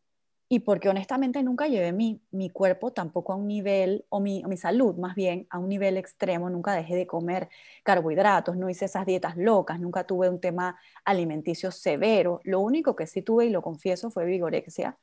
y 0.49 0.61
porque 0.61 0.89
honestamente 0.89 1.43
nunca 1.43 1.69
llevé 1.69 1.93
mi, 1.93 2.21
mi 2.31 2.51
cuerpo 2.51 2.93
tampoco 2.93 3.33
a 3.33 3.37
un 3.37 3.47
nivel, 3.47 4.05
o 4.11 4.21
mi, 4.21 4.43
mi, 4.45 4.57
salud 4.57 4.95
más 4.97 5.15
bien, 5.15 5.47
a 5.51 5.59
un 5.59 5.69
nivel 5.69 5.97
extremo, 5.97 6.51
nunca 6.51 6.75
dejé 6.75 6.97
de 6.97 7.07
comer 7.07 7.49
carbohidratos, 7.83 8.57
no 8.57 8.69
hice 8.69 8.85
esas 8.85 9.07
dietas 9.07 9.37
locas, 9.37 9.81
nunca 9.81 10.05
tuve 10.05 10.29
un 10.29 10.41
tema 10.41 10.79
alimenticio 11.05 11.71
severo. 11.71 12.41
Lo 12.45 12.61
único 12.61 12.95
que 12.95 13.07
sí 13.07 13.23
tuve, 13.23 13.47
y 13.47 13.51
lo 13.51 13.63
confieso, 13.63 14.11
fue 14.11 14.27
vigorexia, 14.27 14.99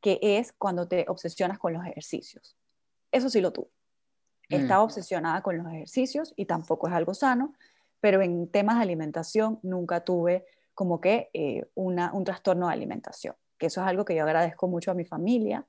que 0.00 0.20
es 0.22 0.52
cuando 0.52 0.86
te 0.86 1.04
obsesionas 1.08 1.58
con 1.58 1.72
los 1.72 1.84
ejercicios. 1.84 2.56
Eso 3.10 3.28
sí 3.28 3.40
lo 3.40 3.52
tuve. 3.52 3.70
Estaba 4.48 4.82
mm. 4.82 4.84
obsesionada 4.84 5.42
con 5.42 5.58
los 5.58 5.66
ejercicios 5.66 6.32
y 6.36 6.46
tampoco 6.46 6.86
es 6.86 6.94
algo 6.94 7.12
sano, 7.12 7.54
pero 7.98 8.22
en 8.22 8.48
temas 8.48 8.76
de 8.76 8.82
alimentación 8.82 9.58
nunca 9.64 10.04
tuve 10.04 10.46
como 10.74 11.00
que 11.00 11.28
eh, 11.32 11.66
una, 11.74 12.12
un 12.12 12.22
trastorno 12.22 12.68
de 12.68 12.74
alimentación 12.74 13.34
que 13.58 13.66
eso 13.66 13.80
es 13.80 13.86
algo 13.86 14.04
que 14.04 14.14
yo 14.14 14.22
agradezco 14.22 14.68
mucho 14.68 14.90
a 14.90 14.94
mi 14.94 15.04
familia 15.04 15.66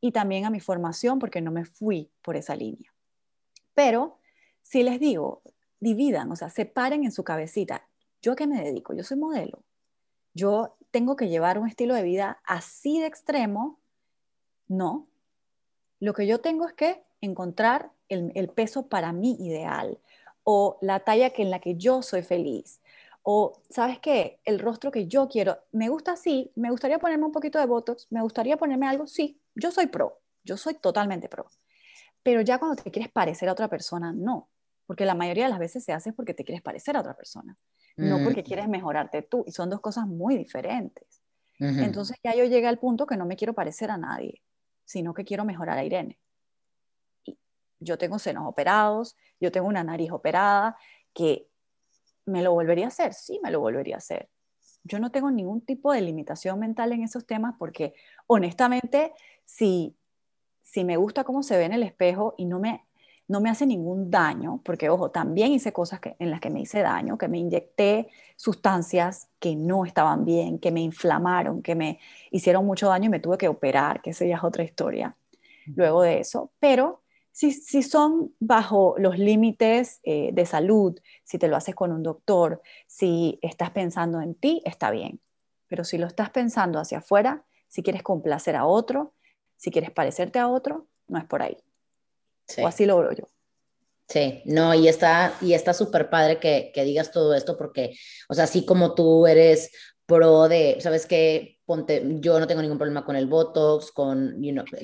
y 0.00 0.12
también 0.12 0.44
a 0.44 0.50
mi 0.50 0.60
formación 0.60 1.18
porque 1.18 1.40
no 1.40 1.50
me 1.50 1.64
fui 1.64 2.10
por 2.22 2.36
esa 2.36 2.54
línea. 2.54 2.92
Pero 3.74 4.18
si 4.62 4.82
les 4.82 4.98
digo, 5.00 5.42
dividan, 5.80 6.30
o 6.32 6.36
sea, 6.36 6.50
separen 6.50 7.04
en 7.04 7.12
su 7.12 7.24
cabecita, 7.24 7.86
¿yo 8.22 8.32
a 8.32 8.36
qué 8.36 8.46
me 8.46 8.62
dedico? 8.62 8.94
Yo 8.94 9.04
soy 9.04 9.18
modelo. 9.18 9.62
Yo 10.34 10.76
tengo 10.90 11.16
que 11.16 11.28
llevar 11.28 11.58
un 11.58 11.68
estilo 11.68 11.94
de 11.94 12.02
vida 12.02 12.40
así 12.44 13.00
de 13.00 13.06
extremo. 13.06 13.78
No. 14.68 15.08
Lo 16.00 16.14
que 16.14 16.26
yo 16.26 16.40
tengo 16.40 16.66
es 16.66 16.74
que 16.74 17.04
encontrar 17.20 17.90
el, 18.08 18.32
el 18.34 18.48
peso 18.48 18.88
para 18.88 19.12
mí 19.12 19.36
ideal 19.40 19.98
o 20.44 20.78
la 20.80 21.00
talla 21.00 21.30
que 21.30 21.42
en 21.42 21.50
la 21.50 21.60
que 21.60 21.76
yo 21.76 22.02
soy 22.02 22.22
feliz 22.22 22.80
O, 23.28 23.60
¿sabes 23.68 23.98
qué? 23.98 24.38
El 24.44 24.60
rostro 24.60 24.92
que 24.92 25.08
yo 25.08 25.26
quiero, 25.28 25.58
me 25.72 25.88
gusta 25.88 26.12
así, 26.12 26.52
me 26.54 26.70
gustaría 26.70 27.00
ponerme 27.00 27.24
un 27.24 27.32
poquito 27.32 27.58
de 27.58 27.66
Botox, 27.66 28.06
me 28.10 28.22
gustaría 28.22 28.56
ponerme 28.56 28.86
algo, 28.86 29.08
sí, 29.08 29.40
yo 29.56 29.72
soy 29.72 29.88
pro, 29.88 30.20
yo 30.44 30.56
soy 30.56 30.74
totalmente 30.74 31.28
pro. 31.28 31.50
Pero 32.22 32.40
ya 32.42 32.58
cuando 32.58 32.80
te 32.80 32.88
quieres 32.92 33.10
parecer 33.10 33.48
a 33.48 33.52
otra 33.52 33.66
persona, 33.66 34.12
no. 34.12 34.48
Porque 34.86 35.04
la 35.04 35.16
mayoría 35.16 35.46
de 35.46 35.50
las 35.50 35.58
veces 35.58 35.82
se 35.82 35.92
hace 35.92 36.12
porque 36.12 36.34
te 36.34 36.44
quieres 36.44 36.62
parecer 36.62 36.96
a 36.96 37.00
otra 37.00 37.16
persona, 37.16 37.58
no 37.96 38.22
porque 38.22 38.42
mm. 38.42 38.44
quieres 38.44 38.68
mejorarte 38.68 39.22
tú. 39.22 39.42
Y 39.44 39.50
son 39.50 39.70
dos 39.70 39.80
cosas 39.80 40.06
muy 40.06 40.36
diferentes. 40.36 41.20
Entonces 41.58 42.16
ya 42.22 42.32
yo 42.32 42.44
llegué 42.44 42.68
al 42.68 42.78
punto 42.78 43.06
que 43.06 43.16
no 43.16 43.26
me 43.26 43.34
quiero 43.34 43.54
parecer 43.54 43.90
a 43.90 43.98
nadie, 43.98 44.40
sino 44.84 45.14
que 45.14 45.24
quiero 45.24 45.44
mejorar 45.44 45.78
a 45.78 45.84
Irene. 45.84 46.20
Y 47.24 47.36
yo 47.80 47.98
tengo 47.98 48.20
senos 48.20 48.44
operados, 48.46 49.16
yo 49.40 49.50
tengo 49.50 49.66
una 49.66 49.82
nariz 49.82 50.12
operada, 50.12 50.76
que 51.12 51.48
¿Me 52.26 52.42
lo 52.42 52.52
volvería 52.52 52.86
a 52.86 52.88
hacer? 52.88 53.14
Sí, 53.14 53.40
me 53.42 53.50
lo 53.50 53.60
volvería 53.60 53.96
a 53.96 53.98
hacer. 53.98 54.28
Yo 54.84 54.98
no 54.98 55.10
tengo 55.10 55.30
ningún 55.30 55.62
tipo 55.62 55.92
de 55.92 56.00
limitación 56.00 56.58
mental 56.58 56.92
en 56.92 57.02
esos 57.02 57.26
temas 57.26 57.54
porque 57.58 57.94
honestamente, 58.26 59.12
si, 59.44 59.96
si 60.62 60.84
me 60.84 60.96
gusta 60.96 61.24
cómo 61.24 61.42
se 61.42 61.56
ve 61.56 61.64
en 61.64 61.72
el 61.72 61.82
espejo 61.82 62.34
y 62.36 62.44
no 62.46 62.60
me, 62.60 62.84
no 63.28 63.40
me 63.40 63.50
hace 63.50 63.66
ningún 63.66 64.10
daño, 64.10 64.60
porque 64.64 64.88
ojo, 64.88 65.10
también 65.10 65.52
hice 65.52 65.72
cosas 65.72 66.00
que, 66.00 66.14
en 66.18 66.30
las 66.30 66.40
que 66.40 66.50
me 66.50 66.60
hice 66.60 66.82
daño, 66.82 67.18
que 67.18 67.28
me 67.28 67.38
inyecté 67.38 68.08
sustancias 68.36 69.28
que 69.40 69.56
no 69.56 69.84
estaban 69.84 70.24
bien, 70.24 70.58
que 70.58 70.70
me 70.70 70.80
inflamaron, 70.80 71.62
que 71.62 71.74
me 71.74 71.98
hicieron 72.30 72.64
mucho 72.64 72.88
daño 72.88 73.06
y 73.06 73.10
me 73.10 73.20
tuve 73.20 73.38
que 73.38 73.48
operar, 73.48 74.02
que 74.02 74.10
esa 74.10 74.24
ya 74.24 74.36
es 74.36 74.44
otra 74.44 74.62
historia 74.62 75.16
luego 75.74 76.02
de 76.02 76.20
eso, 76.20 76.52
pero 76.60 77.02
si, 77.36 77.82
son 77.82 78.34
bajo 78.40 78.94
los 78.96 79.18
límites 79.18 80.00
eh, 80.04 80.30
de 80.32 80.46
salud, 80.46 80.98
si 81.22 81.38
te 81.38 81.48
lo 81.48 81.56
haces 81.56 81.74
con 81.74 81.92
un 81.92 82.02
doctor, 82.02 82.62
si 82.86 83.38
estás 83.42 83.70
pensando 83.72 84.22
en 84.22 84.34
ti, 84.34 84.62
está 84.64 84.90
bien. 84.90 85.20
Pero 85.68 85.84
si 85.84 85.98
lo 85.98 86.06
estás 86.06 86.30
pensando 86.30 86.78
hacia 86.78 86.98
afuera, 86.98 87.44
si 87.68 87.82
quieres 87.82 88.02
complacer 88.02 88.56
a 88.56 88.64
otro, 88.64 89.12
si 89.58 89.70
quieres 89.70 89.90
parecerte 89.90 90.38
a 90.38 90.48
otro, 90.48 90.86
no 91.08 91.18
es 91.18 91.26
por 91.26 91.42
ahí. 91.42 91.58
O 92.62 92.66
así 92.66 92.86
lo 92.86 93.00
veo 93.00 93.12
yo. 93.12 93.24
Sí, 94.08 94.40
no, 94.46 94.72
y 94.72 94.88
está 94.88 95.34
y 95.42 95.52
está 95.52 95.74
súper 95.74 96.08
padre 96.08 96.38
que, 96.38 96.70
que, 96.72 96.84
digas 96.84 97.10
todo 97.10 97.34
esto 97.34 97.58
porque, 97.58 97.98
o 98.30 98.34
sea, 98.34 98.44
así 98.44 98.64
como 98.64 98.94
tú 98.94 99.26
eres 99.26 99.72
pro 100.06 100.48
de, 100.48 100.78
¿sabes 100.80 101.04
qué? 101.04 101.55
Ponte, 101.66 102.02
yo 102.20 102.40
no 102.40 102.46
tengo 102.46 102.62
ningún 102.62 102.78
problema 102.78 103.04
con 103.04 103.16
el 103.16 103.26
Botox, 103.26 103.90
con, 103.92 104.40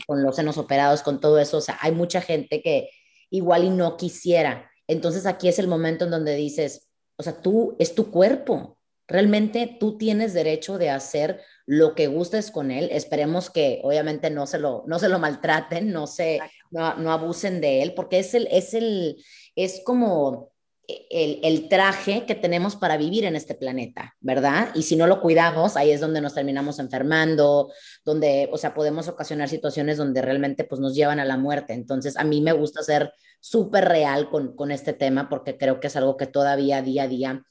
con 0.07 0.23
los 0.23 0.37
senos 0.37 0.59
operados, 0.59 1.03
con 1.03 1.21
todo 1.21 1.39
eso. 1.39 1.59
O 1.59 1.61
sea, 1.61 1.79
hay 1.81 1.93
mucha 1.93 2.21
gente 2.21 2.61
que 2.61 2.91
igual 3.31 3.65
y 3.65 3.71
no 3.71 3.97
quisiera. 3.97 4.71
Entonces 4.87 5.25
aquí 5.25 5.49
es 5.49 5.59
el 5.59 5.69
momento 5.69 6.05
en 6.05 6.11
donde 6.11 6.35
dices, 6.35 6.91
o 7.17 7.23
sea, 7.23 7.41
tú 7.41 7.77
es 7.79 7.95
tu 7.95 8.11
cuerpo. 8.11 8.79
Realmente 9.09 9.77
tú 9.79 9.97
tienes 9.97 10.35
derecho 10.35 10.79
de 10.79 10.91
hacer 10.91 11.41
lo 11.67 11.95
que 11.95 12.09
gustes 12.09 12.51
con 12.51 12.71
él. 12.71 12.89
Esperemos 12.93 13.51
que 13.51 13.81
obviamente 13.85 14.31
no 14.31 14.47
se 14.47 14.59
lo, 14.59 14.85
no 14.87 14.99
se 14.99 15.09
lo 15.09 15.19
maltraten, 15.19 15.93
no 15.93 16.07
se, 16.07 16.41
no, 16.71 16.95
no 16.97 17.13
abusen 17.13 17.61
de 17.61 17.83
él, 17.83 17.95
porque 17.95 18.19
es 18.19 18.35
el, 18.35 18.49
es 18.51 18.75
el, 18.75 19.23
es 19.55 19.83
como 19.85 20.52
el, 20.89 21.69
traje 21.69 22.25
que 22.27 22.35
tenemos 22.35 22.77
para 22.77 22.97
vivir 22.97 23.25
en 23.25 23.37
este 23.37 23.55
planeta, 23.55 24.15
¿verdad? 24.21 24.71
Y 24.75 24.83
si 24.83 24.97
no 24.97 25.07
lo 25.07 25.21
cuidamos, 25.21 25.77
ahí 25.77 25.91
es 25.91 26.01
donde 26.01 26.21
nos 26.21 26.35
terminamos 26.35 26.79
enfermando, 26.79 27.73
donde, 28.05 28.49
o 28.53 28.59
sea, 28.59 28.75
podemos 28.75 29.09
ocasionar 29.09 29.49
situaciones 29.49 29.97
donde 29.97 30.23
realmente 30.23 30.65
pues 30.65 30.81
nos 30.81 30.95
llevan 30.95 31.21
a 31.21 31.25
la 31.25 31.37
muerte. 31.37 31.73
Entonces, 31.73 32.17
a 32.17 32.25
mí 32.25 32.41
me 32.41 32.53
gusta 32.53 32.83
ser 32.83 33.13
súper 33.41 33.87
real 33.87 34.29
con, 34.29 34.57
con 34.57 34.71
este 34.71 34.93
tema 34.93 35.29
porque 35.29 35.57
creo 35.57 35.81
que 35.81 35.87
es 35.87 35.97
algo 35.97 36.17
que 36.17 36.27
todavía 36.27 36.83
día 36.83 37.05
a 37.05 37.09
día 37.09 37.43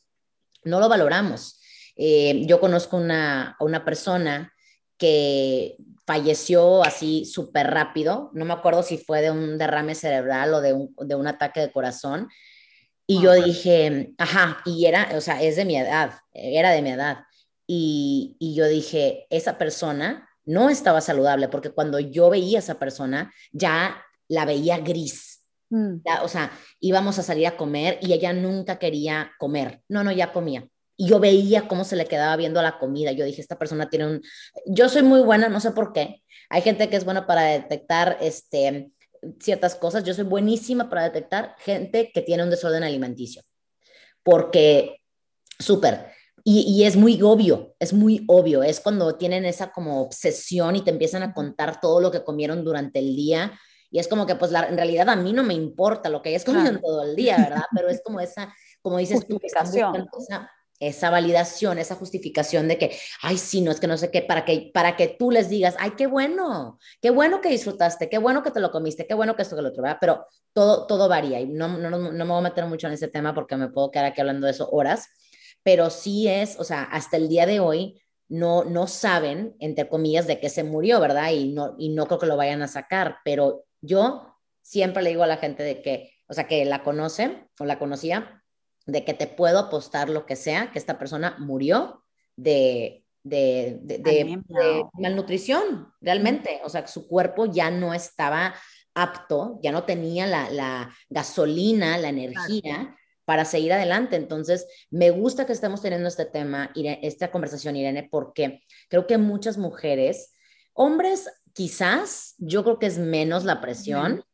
no 0.64 0.80
lo 0.80 0.90
valoramos. 0.90 1.60
Eh, 1.96 2.44
yo 2.46 2.60
conozco 2.60 2.98
una, 2.98 3.56
una 3.60 3.86
persona 3.86 4.54
que 4.98 5.78
falleció 6.06 6.84
así 6.84 7.26
súper 7.26 7.68
rápido, 7.68 8.30
no 8.34 8.46
me 8.46 8.54
acuerdo 8.54 8.84
si 8.84 8.98
fue 8.98 9.22
de 9.22 9.32
un 9.32 9.58
derrame 9.58 9.96
cerebral 9.96 10.54
o 10.54 10.62
de 10.62 10.74
un, 10.74 10.96
de 11.00 11.16
un 11.16 11.28
ataque 11.28 11.60
de 11.60 11.72
corazón, 11.72 12.28
y 13.12 13.22
yo 13.22 13.34
dije, 13.34 14.14
ajá, 14.18 14.62
y 14.64 14.86
era, 14.86 15.10
o 15.16 15.20
sea, 15.20 15.42
es 15.42 15.58
de 15.58 15.66
mi 15.66 15.76
edad, 15.76 16.14
era 16.34 16.72
de 16.72 16.82
mi 16.82 16.92
edad. 16.92 17.26
Y, 17.68 18.38
y 18.40 18.56
yo 18.56 18.70
dije, 18.70 19.28
esa 19.30 19.58
persona 19.58 20.30
no 20.46 20.70
estaba 20.70 21.02
saludable 21.02 21.50
porque 21.50 21.72
cuando 21.72 22.00
yo 22.00 22.30
veía 22.30 22.60
a 22.60 22.62
esa 22.62 22.80
persona 22.80 23.34
ya 23.52 24.02
la 24.30 24.46
veía 24.46 24.78
gris. 24.78 25.40
Mm. 25.70 26.02
o 26.24 26.28
sea, 26.28 26.52
íbamos 26.82 27.18
a 27.18 27.24
salir 27.24 27.48
a 27.48 27.56
comer 27.56 27.98
y 28.02 28.14
ella 28.14 28.32
nunca 28.32 28.80
quería 28.80 29.32
comer. 29.38 29.82
No, 29.90 30.06
no, 30.06 30.14
ya 30.14 30.32
comía. 30.32 30.68
Y 30.96 31.08
yo 31.08 31.20
veía 31.20 31.68
cómo 31.68 31.84
se 31.84 31.98
le 31.98 32.06
quedaba 32.06 32.38
viendo 32.38 32.62
la 32.62 32.80
comida. 32.80 33.12
Yo 33.12 33.26
dije, 33.26 33.42
esta 33.42 33.58
persona 33.58 33.90
tiene 33.90 34.08
un... 34.08 34.22
Yo 34.66 34.88
soy 34.88 35.04
muy 35.04 35.22
buena, 35.22 35.50
no 35.50 35.60
sé 35.60 35.72
por 35.72 35.92
qué. 35.92 36.24
Hay 36.50 36.62
gente 36.62 36.90
que 36.90 36.96
es 36.96 37.04
buena 37.04 37.28
para 37.28 37.44
detectar 37.44 38.18
este, 38.22 38.92
ciertas 39.40 39.76
cosas, 39.76 40.04
yo 40.04 40.14
soy 40.14 40.24
buenísima 40.24 40.90
para 40.90 41.04
detectar 41.04 41.56
gente 41.60 42.12
que 42.14 42.22
tiene 42.22 42.44
un 42.44 42.50
desorden 42.50 42.84
alimenticio, 42.84 43.44
porque 44.24 44.98
súper. 45.60 46.12
Y, 46.44 46.86
es 46.86 46.96
muy 46.96 47.22
obvio, 47.22 47.76
es 47.80 47.94
muy 47.94 48.26
obvio, 48.28 48.64
es 48.64 48.80
cuando 48.80 49.16
tienen 49.16 49.46
esa 49.46 49.72
como 49.72 50.02
obsesión 50.02 50.76
y 50.76 50.82
te 50.82 50.90
empiezan 50.90 51.22
a 51.22 51.36
contar 51.36 51.80
todo 51.80 52.02
lo 52.02 52.10
que 52.10 52.24
comieron 52.24 52.64
durante 52.64 52.98
el 52.98 53.16
día. 53.16 53.52
Y 53.92 54.00
es 54.00 54.08
como 54.08 54.26
que 54.26 54.34
pues 54.34 54.50
la, 54.52 54.68
en 54.68 54.76
realidad 54.76 55.08
a 55.10 55.16
mí 55.16 55.34
no 55.34 55.44
me 55.44 55.54
importa 55.54 56.10
lo 56.10 56.24
que 56.24 56.30
hayas 56.30 56.44
comido 56.44 56.80
todo 56.80 57.04
el 57.04 57.16
día, 57.16 57.38
¿verdad? 57.38 57.66
Pero 57.76 57.90
es 57.90 58.02
como 58.04 58.20
esa, 58.20 58.52
como 58.82 58.98
dices 58.98 59.28
tú, 59.28 59.40
esa 59.44 60.50
validación, 61.12 61.78
esa 61.78 61.96
justificación 61.96 62.68
de 62.68 62.78
que, 62.78 62.98
ay, 63.22 63.38
sí, 63.38 63.62
no 63.62 63.72
es 63.72 63.80
que 63.80 63.88
no 63.88 63.98
sé 63.98 64.12
qué, 64.12 64.22
para 64.22 64.46
que, 64.46 64.72
para 64.74 64.96
que 64.96 65.08
tú 65.08 65.32
les 65.32 65.50
digas, 65.50 65.76
ay, 65.80 65.92
qué 65.98 66.08
bueno, 66.08 66.80
qué 67.02 67.12
bueno 67.12 67.42
que 67.42 67.50
disfrutaste, 67.50 68.10
qué 68.10 68.18
bueno 68.18 68.44
que 68.44 68.52
te 68.52 68.60
lo 68.60 68.72
comiste, 68.72 69.06
qué 69.06 69.14
bueno 69.14 69.36
que 69.36 69.44
esto 69.44 69.56
que 69.56 69.62
lo 69.62 69.70
otro, 69.70 69.84
¿verdad? 69.84 69.98
Pero 70.02 70.26
todo, 70.54 70.88
todo 70.88 71.08
varía 71.08 71.40
y 71.40 71.48
no, 71.48 71.68
no, 71.68 71.90
no, 71.90 72.12
me 72.12 72.24
voy 72.26 72.38
a 72.40 72.42
meter 72.42 72.66
mucho 72.66 72.88
en 72.88 72.94
ese 72.94 73.08
tema 73.08 73.34
porque 73.34 73.56
me 73.56 73.70
puedo 73.70 73.92
quedar 73.92 74.06
aquí 74.06 74.22
hablando 74.22 74.46
de 74.46 74.52
eso 74.52 74.70
horas, 74.72 75.08
pero 75.64 75.90
sí 75.90 76.28
es, 76.28 76.60
o 76.60 76.64
sea, 76.64 76.84
hasta 76.84 77.18
el 77.18 77.30
día 77.30 77.46
de 77.46 77.60
hoy 77.60 78.02
no, 78.28 78.64
no 78.64 78.88
saben, 78.88 79.56
entre 79.60 79.88
comillas, 79.88 80.26
de 80.26 80.40
qué 80.40 80.50
se 80.50 80.64
murió, 80.64 81.00
¿verdad? 81.00 81.32
Y 81.32 81.54
no, 81.54 81.76
y 81.78 81.90
no 81.90 82.08
creo 82.08 82.20
que 82.20 82.26
lo 82.28 82.38
vayan 82.38 82.62
a 82.62 82.68
sacar, 82.68 83.18
pero 83.24 83.66
yo 83.82 84.38
siempre 84.62 85.04
le 85.04 85.10
digo 85.10 85.24
a 85.24 85.28
la 85.28 85.38
gente 85.38 85.64
de 85.64 85.82
que, 85.82 86.14
o 86.28 86.34
sea, 86.34 86.48
que 86.48 86.64
la 86.66 86.82
conoce 86.84 87.50
o 87.60 87.66
la 87.66 87.78
conocía, 87.78 88.41
de 88.86 89.06
que 89.06 89.14
te 89.14 89.28
puedo 89.28 89.60
apostar 89.60 90.10
lo 90.10 90.26
que 90.26 90.36
sea, 90.36 90.72
que 90.72 90.80
esta 90.80 90.98
persona 90.98 91.36
murió 91.40 92.04
de, 92.36 93.06
de, 93.24 93.80
de, 93.82 94.40
malnutrición, 94.94 95.94
realmente. 96.02 96.62
O 96.64 96.70
sea, 96.70 96.88
su 96.88 97.08
cuerpo 97.08 97.46
ya 97.46 97.70
no 97.72 97.94
estaba 97.94 98.56
apto, 98.94 99.60
ya 99.62 99.72
no 99.72 99.84
tenía 99.84 100.28
la, 100.28 100.50
la 100.50 100.96
gasolina, 101.10 101.98
la 101.98 102.10
energía. 102.10 102.96
para 103.24 103.46
seguir 103.46 103.72
adelante. 103.72 104.18
Entonces, 104.18 104.68
me 104.90 105.10
gusta 105.12 105.46
que 105.46 105.54
estemos 105.54 105.82
teniendo 105.82 106.10
este 106.10 106.26
tema, 106.26 106.72
esta 106.76 107.32
conversación, 107.32 107.78
Irene, 107.78 108.10
porque 108.12 108.62
creo 108.90 109.08
que 109.08 109.18
muchas 109.18 109.58
mujeres, 109.58 110.34
hombres 110.74 111.30
quizás, 111.54 112.36
yo 112.40 112.64
creo 112.64 112.80
que 112.80 112.88
es 112.88 112.98
menos 112.98 113.46
la 113.46 113.62
presión, 113.62 114.26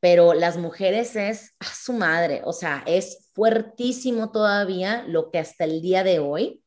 pero 0.00 0.32
las 0.34 0.56
mujeres 0.56 1.14
es 1.14 1.54
a 1.60 1.66
su 1.66 1.92
madre, 1.92 2.40
o 2.44 2.52
sea, 2.52 2.82
es 2.86 3.30
fuertísimo 3.34 4.32
todavía 4.32 5.04
lo 5.06 5.30
que 5.30 5.38
hasta 5.38 5.64
el 5.64 5.82
día 5.82 6.02
de 6.02 6.18
hoy, 6.18 6.62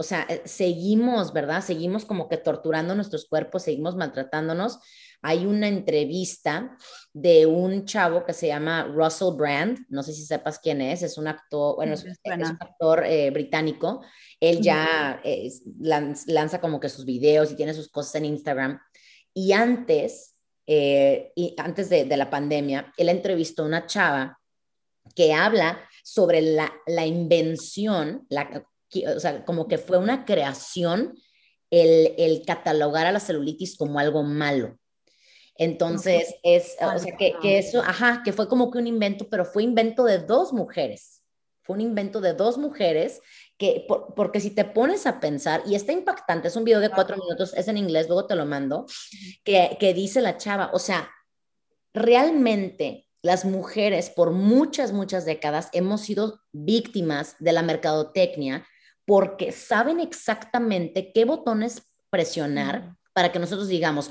o 0.00 0.04
sea, 0.04 0.24
eh, 0.28 0.42
seguimos, 0.44 1.32
¿verdad? 1.32 1.60
Seguimos 1.60 2.04
como 2.04 2.28
que 2.28 2.36
torturando 2.36 2.94
nuestros 2.94 3.26
cuerpos, 3.26 3.64
seguimos 3.64 3.96
maltratándonos. 3.96 4.78
Hay 5.22 5.44
una 5.44 5.66
entrevista 5.66 6.78
de 7.12 7.46
un 7.46 7.84
chavo 7.84 8.24
que 8.24 8.32
se 8.32 8.46
llama 8.46 8.84
Russell 8.84 9.34
Brand, 9.34 9.80
no 9.88 10.04
sé 10.04 10.12
si 10.12 10.24
sepas 10.24 10.60
quién 10.60 10.80
es, 10.80 11.02
es 11.02 11.18
un 11.18 11.26
actor, 11.26 11.74
bueno, 11.74 11.94
es, 11.94 12.04
un 12.04 12.42
actor 12.44 13.04
eh, 13.04 13.30
británico, 13.30 14.04
él 14.38 14.60
ya 14.60 15.20
lanza 16.28 16.60
como 16.60 16.78
que 16.78 16.88
sus 16.88 17.04
videos 17.04 17.50
y 17.50 17.56
tiene 17.56 17.74
sus 17.74 17.88
cosas 17.88 18.14
en 18.14 18.26
Instagram. 18.26 18.80
Y 19.34 19.50
antes 19.50 20.37
eh, 20.70 21.32
y 21.34 21.54
antes 21.56 21.88
de, 21.88 22.04
la 22.04 22.28
pandemia, 22.28 22.92
él 22.98 23.08
entrevistó 23.08 23.62
a 23.62 23.66
una 23.66 23.86
chava 23.86 24.38
que 25.14 25.32
habla 25.32 25.80
sobre 26.04 26.42
la, 26.42 26.70
la 26.86 27.06
invención, 27.06 28.26
la, 28.28 28.66
o 29.16 29.18
sea, 29.18 29.46
como 29.46 29.66
que 29.66 29.78
fue 29.78 29.96
una 29.96 30.26
creación 30.26 31.14
el, 31.70 32.14
el, 32.18 32.44
catalogar 32.44 33.06
a 33.06 33.12
la 33.12 33.20
celulitis 33.20 33.78
como 33.78 33.98
algo 33.98 34.22
malo. 34.22 34.78
Entonces, 35.54 36.34
es, 36.42 36.76
o 36.82 36.98
sea, 36.98 37.16
que, 37.16 37.32
que, 37.40 37.56
eso, 37.56 37.80
ajá, 37.80 38.20
que 38.22 38.34
fue 38.34 38.46
como 38.46 38.70
que 38.70 38.76
un 38.76 38.86
invento, 38.86 39.26
pero 39.30 39.46
fue 39.46 39.62
invento 39.62 40.04
de 40.04 40.18
dos 40.18 40.52
mujeres. 40.52 41.22
Fue 41.62 41.76
un 41.76 41.80
invento 41.80 42.20
de 42.20 42.34
dos 42.34 42.58
mujeres 42.58 43.22
que, 43.58 43.86
porque 44.14 44.40
si 44.40 44.50
te 44.50 44.64
pones 44.64 45.06
a 45.06 45.20
pensar, 45.20 45.62
y 45.66 45.74
está 45.74 45.92
impactante, 45.92 46.48
es 46.48 46.56
un 46.56 46.64
video 46.64 46.80
de 46.80 46.90
cuatro 46.90 47.16
minutos, 47.16 47.52
es 47.54 47.66
en 47.68 47.76
inglés, 47.76 48.06
luego 48.06 48.26
te 48.26 48.36
lo 48.36 48.46
mando, 48.46 48.86
que, 49.44 49.76
que 49.80 49.92
dice 49.92 50.20
la 50.20 50.36
chava, 50.36 50.70
o 50.72 50.78
sea, 50.78 51.10
realmente 51.92 53.08
las 53.20 53.44
mujeres 53.44 54.10
por 54.10 54.30
muchas, 54.30 54.92
muchas 54.92 55.24
décadas 55.24 55.68
hemos 55.72 56.02
sido 56.02 56.40
víctimas 56.52 57.34
de 57.40 57.52
la 57.52 57.62
mercadotecnia 57.62 58.64
porque 59.04 59.52
saben 59.52 59.98
exactamente 59.98 61.12
qué 61.12 61.24
botones 61.24 61.82
presionar 62.10 62.94
para 63.12 63.32
que 63.32 63.38
nosotros 63.40 63.66
digamos, 63.66 64.10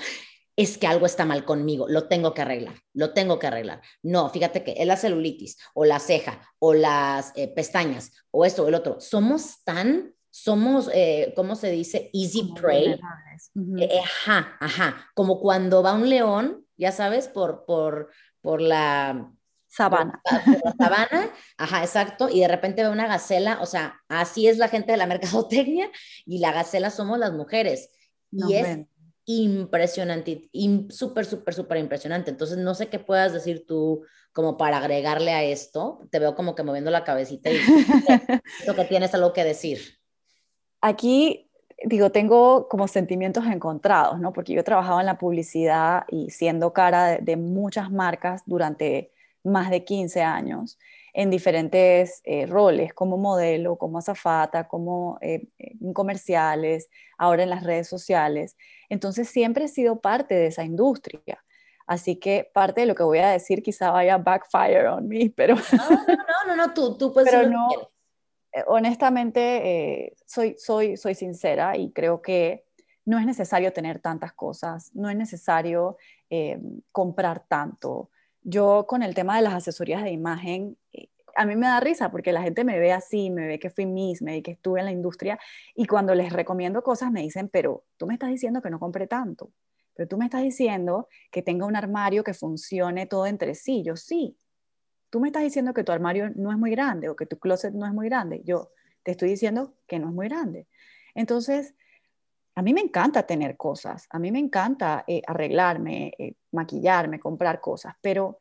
es 0.58 0.80
que 0.80 0.88
algo 0.88 1.06
está 1.06 1.24
mal 1.24 1.46
conmigo, 1.46 1.88
lo 1.88 2.08
tengo 2.08 2.34
que 2.34 2.41
arreglar, 2.41 2.74
lo 2.93 3.13
tengo 3.13 3.38
que 3.38 3.46
arreglar. 3.46 3.82
No, 4.02 4.30
fíjate 4.32 4.63
que 4.63 4.74
es 4.76 4.88
la 4.88 4.98
celulitis 4.98 5.58
o 5.76 5.86
la 5.86 6.00
ceja 6.00 6.41
o 6.58 6.74
las 6.74 7.32
eh, 7.36 7.48
pestañas 7.48 8.12
o 8.32 8.43
esto 8.43 8.63
o 8.63 8.67
el 8.67 8.74
otro. 8.74 9.00
Somos 9.00 9.63
tan, 9.63 10.15
somos, 10.32 10.89
eh, 10.91 11.32
¿cómo 11.36 11.56
se 11.56 11.70
dice? 11.70 12.10
Easy 12.12 12.52
prey. 12.60 13.00
Eh, 13.80 14.00
ajá, 14.04 14.58
ajá. 14.60 15.12
Como 15.13 15.39
cuando 15.39 15.84
va 15.84 15.93
un 15.93 16.10
león, 16.10 16.65
ya 16.76 16.91
sabes, 16.91 17.28
por, 17.28 17.63
por, 17.65 18.10
por 18.41 18.60
la... 18.60 19.32
Sabana. 19.70 20.22
la 20.63 20.74
sabana, 20.76 21.32
ajá, 21.58 21.84
exacto, 21.84 22.30
y 22.30 22.39
de 22.39 22.48
repente 22.48 22.82
ve 22.82 22.89
una 22.89 23.06
gacela, 23.06 23.60
o 23.62 23.67
sea, 23.67 24.02
así 24.08 24.48
es 24.48 24.58
la 24.58 24.70
gente 24.70 24.93
de 24.93 24.98
la 24.98 25.06
mercadotecnia 25.08 25.91
y 26.26 26.39
la 26.39 26.52
gacela 26.52 26.89
somos 26.89 27.20
las 27.20 27.34
mujeres. 27.34 27.91
y 28.32 28.56
es 28.56 28.88
impresionante, 29.27 30.49
súper, 30.89 31.25
súper, 31.25 31.53
súper 31.53 31.77
impresionante. 31.77 32.31
Entonces, 32.31 32.57
no 32.57 32.73
sé 32.73 32.87
qué 32.87 32.97
puedas 32.97 33.33
decir 33.33 33.65
tú 33.67 34.03
como 34.31 34.55
para 34.55 34.77
agregarle 34.77 35.33
a 35.33 35.43
esto. 35.43 35.99
Te 36.09 36.19
veo 36.19 36.33
como 36.33 36.55
que 36.55 36.63
moviendo 36.63 36.91
la 36.91 37.03
cabecita 37.03 37.51
y 37.51 37.57
lo 38.67 38.73
que 38.73 38.85
tienes 38.85 39.13
algo 39.13 39.33
que 39.33 39.43
decir. 39.43 39.99
Aquí, 40.79 41.51
digo, 41.83 42.09
tengo 42.09 42.69
como 42.69 42.87
sentimientos 42.87 43.45
encontrados, 43.45 44.17
¿no? 44.17 44.31
Porque 44.31 44.53
yo 44.53 44.61
he 44.61 44.63
trabajado 44.63 45.01
en 45.01 45.05
la 45.05 45.17
publicidad 45.17 46.05
y 46.07 46.29
siendo 46.29 46.71
cara 46.71 47.17
de 47.17 47.35
muchas 47.35 47.91
marcas 47.91 48.43
durante 48.45 49.11
más 49.43 49.69
de 49.69 49.83
15 49.83 50.21
años 50.21 50.77
en 51.17 51.32
diferentes 51.32 52.21
eh, 52.25 52.45
roles, 52.45 52.93
como 52.93 53.17
modelo, 53.17 53.75
como 53.75 53.97
azafata, 53.97 54.67
como 54.67 55.17
eh, 55.19 55.47
en 55.58 55.91
comerciales, 55.91 56.91
ahora 57.17 57.41
en 57.41 57.49
las 57.49 57.63
redes 57.63 57.88
sociales. 57.88 58.56
Entonces 58.88 59.27
siempre 59.27 59.65
he 59.65 59.67
sido 59.67 59.99
parte 59.99 60.36
de 60.36 60.45
esa 60.45 60.63
industria. 60.63 61.43
Así 61.88 62.17
que 62.17 62.51
parte 62.53 62.82
de 62.82 62.88
lo 62.88 62.93
que 62.93 63.01
voy 63.01 63.17
a 63.17 63.30
decir 63.30 63.63
quizá 63.63 63.89
vaya 63.89 64.19
backfire 64.19 64.89
on 64.89 65.08
me, 65.08 65.34
pero... 65.36 65.56
No, 65.56 65.89
no, 65.89 66.15
no, 66.49 66.56
no, 66.56 66.73
tú, 66.75 66.95
tú 66.99 67.12
puedes... 67.12 67.32
Pero 67.32 67.49
no, 67.49 67.67
eh, 68.53 68.63
honestamente, 68.67 70.13
soy, 70.27 70.56
soy, 70.60 70.97
soy 70.97 71.15
sincera 71.15 71.75
y 71.77 71.91
creo 71.93 72.21
que 72.21 72.63
no 73.06 73.17
es 73.17 73.25
necesario 73.25 73.73
tener 73.73 73.97
tantas 73.97 74.34
cosas, 74.34 74.91
no 74.93 75.10
es 75.10 75.15
necesario 75.15 75.97
comprar 76.91 77.43
tanto 77.47 78.12
yo 78.47 78.86
con 78.88 79.03
el 79.03 79.13
tema 79.13 79.36
de 79.36 79.41
las 79.41 79.53
asesorías 79.53 80.03
de 80.03 80.12
imagen, 80.12 80.77
eh, 80.93 81.10
a 81.36 81.45
mí 81.45 81.57
me 81.57 81.67
da 81.67 81.81
risa 81.81 82.10
porque 82.10 82.31
la 82.31 82.41
gente 82.41 82.63
me 82.63 82.79
ve 82.79 82.93
así, 82.93 83.29
me 83.29 83.45
ve 83.45 83.60
que 83.60 83.69
fui 83.69 83.86
Miss, 83.86 84.21
me 84.21 84.31
ve 84.31 84.41
que 84.41 84.51
estuve 84.51 84.79
en 84.79 84.86
la 84.86 84.91
industria 84.93 85.38
y 85.75 85.86
cuando 85.86 86.15
les 86.15 86.31
recomiendo 86.31 86.81
cosas 86.81 87.12
me 87.12 87.21
dicen, 87.21 87.49
pero 87.49 87.83
tú 87.97 88.07
me 88.07 88.13
estás 88.13 88.29
diciendo 88.29 88.62
que 88.62 88.69
no 88.69 88.79
compré 88.79 89.05
tanto, 89.05 89.51
pero 89.93 90.07
tú 90.07 90.17
me 90.17 90.25
estás 90.25 90.43
diciendo 90.43 91.10
que 91.29 91.41
tenga 91.41 91.65
un 91.65 91.75
armario 91.75 92.23
que 92.23 92.33
funcione 92.33 93.05
todo 93.05 93.25
entre 93.25 93.53
sí. 93.53 93.83
Yo 93.83 93.97
sí. 93.97 94.38
Tú 95.10 95.19
me 95.19 95.27
estás 95.27 95.43
diciendo 95.43 95.73
que 95.73 95.83
tu 95.83 95.91
armario 95.91 96.29
no 96.36 96.51
es 96.51 96.57
muy 96.57 96.71
grande 96.71 97.10
o 97.10 97.15
que 97.15 97.25
tu 97.25 97.39
closet 97.39 97.73
no 97.73 97.86
es 97.86 97.93
muy 97.93 98.07
grande. 98.07 98.41
Yo 98.45 98.71
te 99.03 99.12
estoy 99.12 99.29
diciendo 99.29 99.73
que 99.88 99.99
no 99.99 100.07
es 100.07 100.13
muy 100.13 100.29
grande. 100.29 100.67
Entonces, 101.15 101.75
a 102.58 102.63
mí 102.63 102.74
me 102.74 102.82
encanta 102.82 103.22
tener 103.22 103.56
cosas, 103.56 104.08
a 104.10 104.17
mí 104.17 104.32
me 104.32 104.39
encanta 104.39 105.04
eh, 105.06 105.22
arreglarme, 105.28 106.12
eh, 106.17 106.34
maquillarme, 106.52 107.20
comprar 107.20 107.62
cosas, 107.62 107.93
pero 108.02 108.39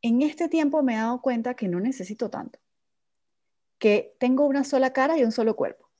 en 0.00 0.22
este 0.22 0.48
tiempo 0.48 0.80
me 0.84 0.94
he 0.94 0.98
dado 0.98 1.20
cuenta 1.20 1.54
que 1.54 1.66
no 1.66 1.80
necesito 1.80 2.30
tanto, 2.30 2.60
que 3.76 4.14
tengo 4.20 4.46
una 4.46 4.62
sola 4.62 4.92
cara 4.92 5.18
y 5.18 5.24
un 5.24 5.32
solo 5.32 5.56
cuerpo. 5.56 5.90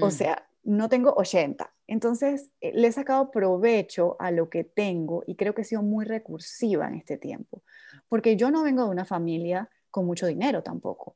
O 0.00 0.08
mm. 0.08 0.10
sea, 0.10 0.48
no 0.64 0.88
tengo 0.88 1.14
80. 1.16 1.70
Entonces, 1.86 2.50
eh, 2.60 2.72
le 2.74 2.88
he 2.88 2.92
sacado 2.92 3.30
provecho 3.30 4.16
a 4.18 4.32
lo 4.32 4.50
que 4.50 4.64
tengo 4.64 5.22
y 5.28 5.36
creo 5.36 5.54
que 5.54 5.62
he 5.62 5.64
sido 5.64 5.82
muy 5.82 6.04
recursiva 6.04 6.88
en 6.88 6.96
este 6.96 7.18
tiempo, 7.18 7.62
porque 8.08 8.34
yo 8.34 8.50
no 8.50 8.64
vengo 8.64 8.82
de 8.82 8.90
una 8.90 9.04
familia 9.04 9.70
con 9.92 10.06
mucho 10.06 10.26
dinero 10.26 10.64
tampoco. 10.64 11.14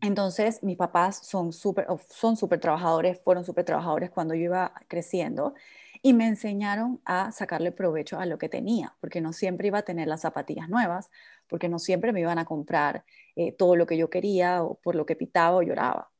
Entonces, 0.00 0.62
mis 0.62 0.76
papás 0.76 1.26
son 1.26 1.52
súper 1.52 1.86
son 2.08 2.36
super 2.36 2.60
trabajadores, 2.60 3.18
fueron 3.22 3.44
súper 3.44 3.64
trabajadores 3.64 4.10
cuando 4.10 4.34
yo 4.34 4.42
iba 4.42 4.72
creciendo 4.88 5.54
y 6.02 6.12
me 6.12 6.26
enseñaron 6.26 7.00
a 7.04 7.32
sacarle 7.32 7.72
provecho 7.72 8.18
a 8.20 8.26
lo 8.26 8.38
que 8.38 8.48
tenía, 8.48 8.94
porque 9.00 9.20
no 9.20 9.32
siempre 9.32 9.68
iba 9.68 9.78
a 9.78 9.82
tener 9.82 10.08
las 10.08 10.20
zapatillas 10.20 10.68
nuevas, 10.68 11.10
porque 11.48 11.68
no 11.68 11.78
siempre 11.78 12.12
me 12.12 12.20
iban 12.20 12.38
a 12.38 12.44
comprar 12.44 13.04
eh, 13.34 13.52
todo 13.52 13.76
lo 13.76 13.86
que 13.86 13.96
yo 13.96 14.10
quería 14.10 14.62
o 14.62 14.74
por 14.74 14.94
lo 14.94 15.06
que 15.06 15.16
pitaba 15.16 15.56
o 15.56 15.62
lloraba, 15.62 16.10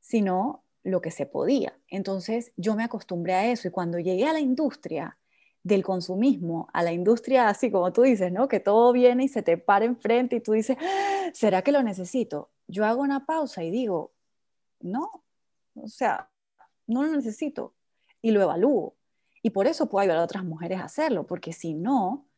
sino 0.00 0.64
lo 0.82 1.00
que 1.00 1.10
se 1.10 1.26
podía. 1.26 1.78
Entonces, 1.88 2.52
yo 2.56 2.74
me 2.74 2.84
acostumbré 2.84 3.34
a 3.34 3.46
eso 3.52 3.68
y 3.68 3.70
cuando 3.70 3.98
llegué 3.98 4.26
a 4.26 4.32
la 4.32 4.40
industria, 4.40 5.18
del 5.66 5.82
consumismo 5.82 6.68
a 6.72 6.84
la 6.84 6.92
industria, 6.92 7.48
así 7.48 7.72
como 7.72 7.92
tú 7.92 8.02
dices, 8.02 8.30
¿no? 8.30 8.46
Que 8.46 8.60
todo 8.60 8.92
viene 8.92 9.24
y 9.24 9.28
se 9.28 9.42
te 9.42 9.58
para 9.58 9.84
enfrente 9.84 10.36
y 10.36 10.40
tú 10.40 10.52
dices, 10.52 10.76
ah, 10.80 11.30
¿será 11.34 11.62
que 11.62 11.72
lo 11.72 11.82
necesito? 11.82 12.50
Yo 12.68 12.84
hago 12.86 13.02
una 13.02 13.26
pausa 13.26 13.64
y 13.64 13.72
digo, 13.72 14.12
no, 14.78 15.24
o 15.74 15.88
sea, 15.88 16.30
no 16.86 17.02
lo 17.02 17.10
necesito 17.16 17.74
y 18.22 18.30
lo 18.30 18.42
evalúo. 18.42 18.94
Y 19.42 19.50
por 19.50 19.66
eso 19.66 19.88
puedo 19.88 20.02
ayudar 20.02 20.18
a 20.18 20.24
otras 20.24 20.44
mujeres 20.44 20.78
a 20.78 20.84
hacerlo, 20.84 21.26
porque 21.26 21.52
si 21.52 21.74
no, 21.74 22.28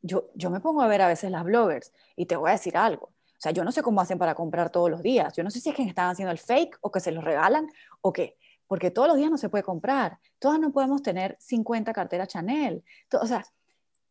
yo, 0.00 0.30
yo 0.34 0.48
me 0.48 0.60
pongo 0.60 0.80
a 0.80 0.88
ver 0.88 1.02
a 1.02 1.08
veces 1.08 1.30
las 1.30 1.44
bloggers 1.44 1.92
y 2.16 2.24
te 2.24 2.36
voy 2.36 2.48
a 2.48 2.52
decir 2.52 2.74
algo. 2.78 3.08
O 3.08 3.40
sea, 3.40 3.52
yo 3.52 3.64
no 3.64 3.72
sé 3.72 3.82
cómo 3.82 4.00
hacen 4.00 4.18
para 4.18 4.34
comprar 4.34 4.70
todos 4.70 4.90
los 4.90 5.02
días. 5.02 5.34
Yo 5.36 5.44
no 5.44 5.50
sé 5.50 5.60
si 5.60 5.68
es 5.68 5.76
que 5.76 5.82
están 5.82 6.08
haciendo 6.08 6.32
el 6.32 6.38
fake 6.38 6.78
o 6.80 6.90
que 6.90 7.00
se 7.00 7.12
los 7.12 7.22
regalan 7.22 7.68
o 8.00 8.14
qué 8.14 8.37
porque 8.68 8.90
todos 8.90 9.08
los 9.08 9.16
días 9.16 9.30
no 9.30 9.38
se 9.38 9.48
puede 9.48 9.64
comprar, 9.64 10.18
todas 10.38 10.60
no 10.60 10.70
podemos 10.70 11.02
tener 11.02 11.36
50 11.40 11.92
carteras 11.92 12.28
Chanel, 12.28 12.84
o 13.20 13.26
sea, 13.26 13.44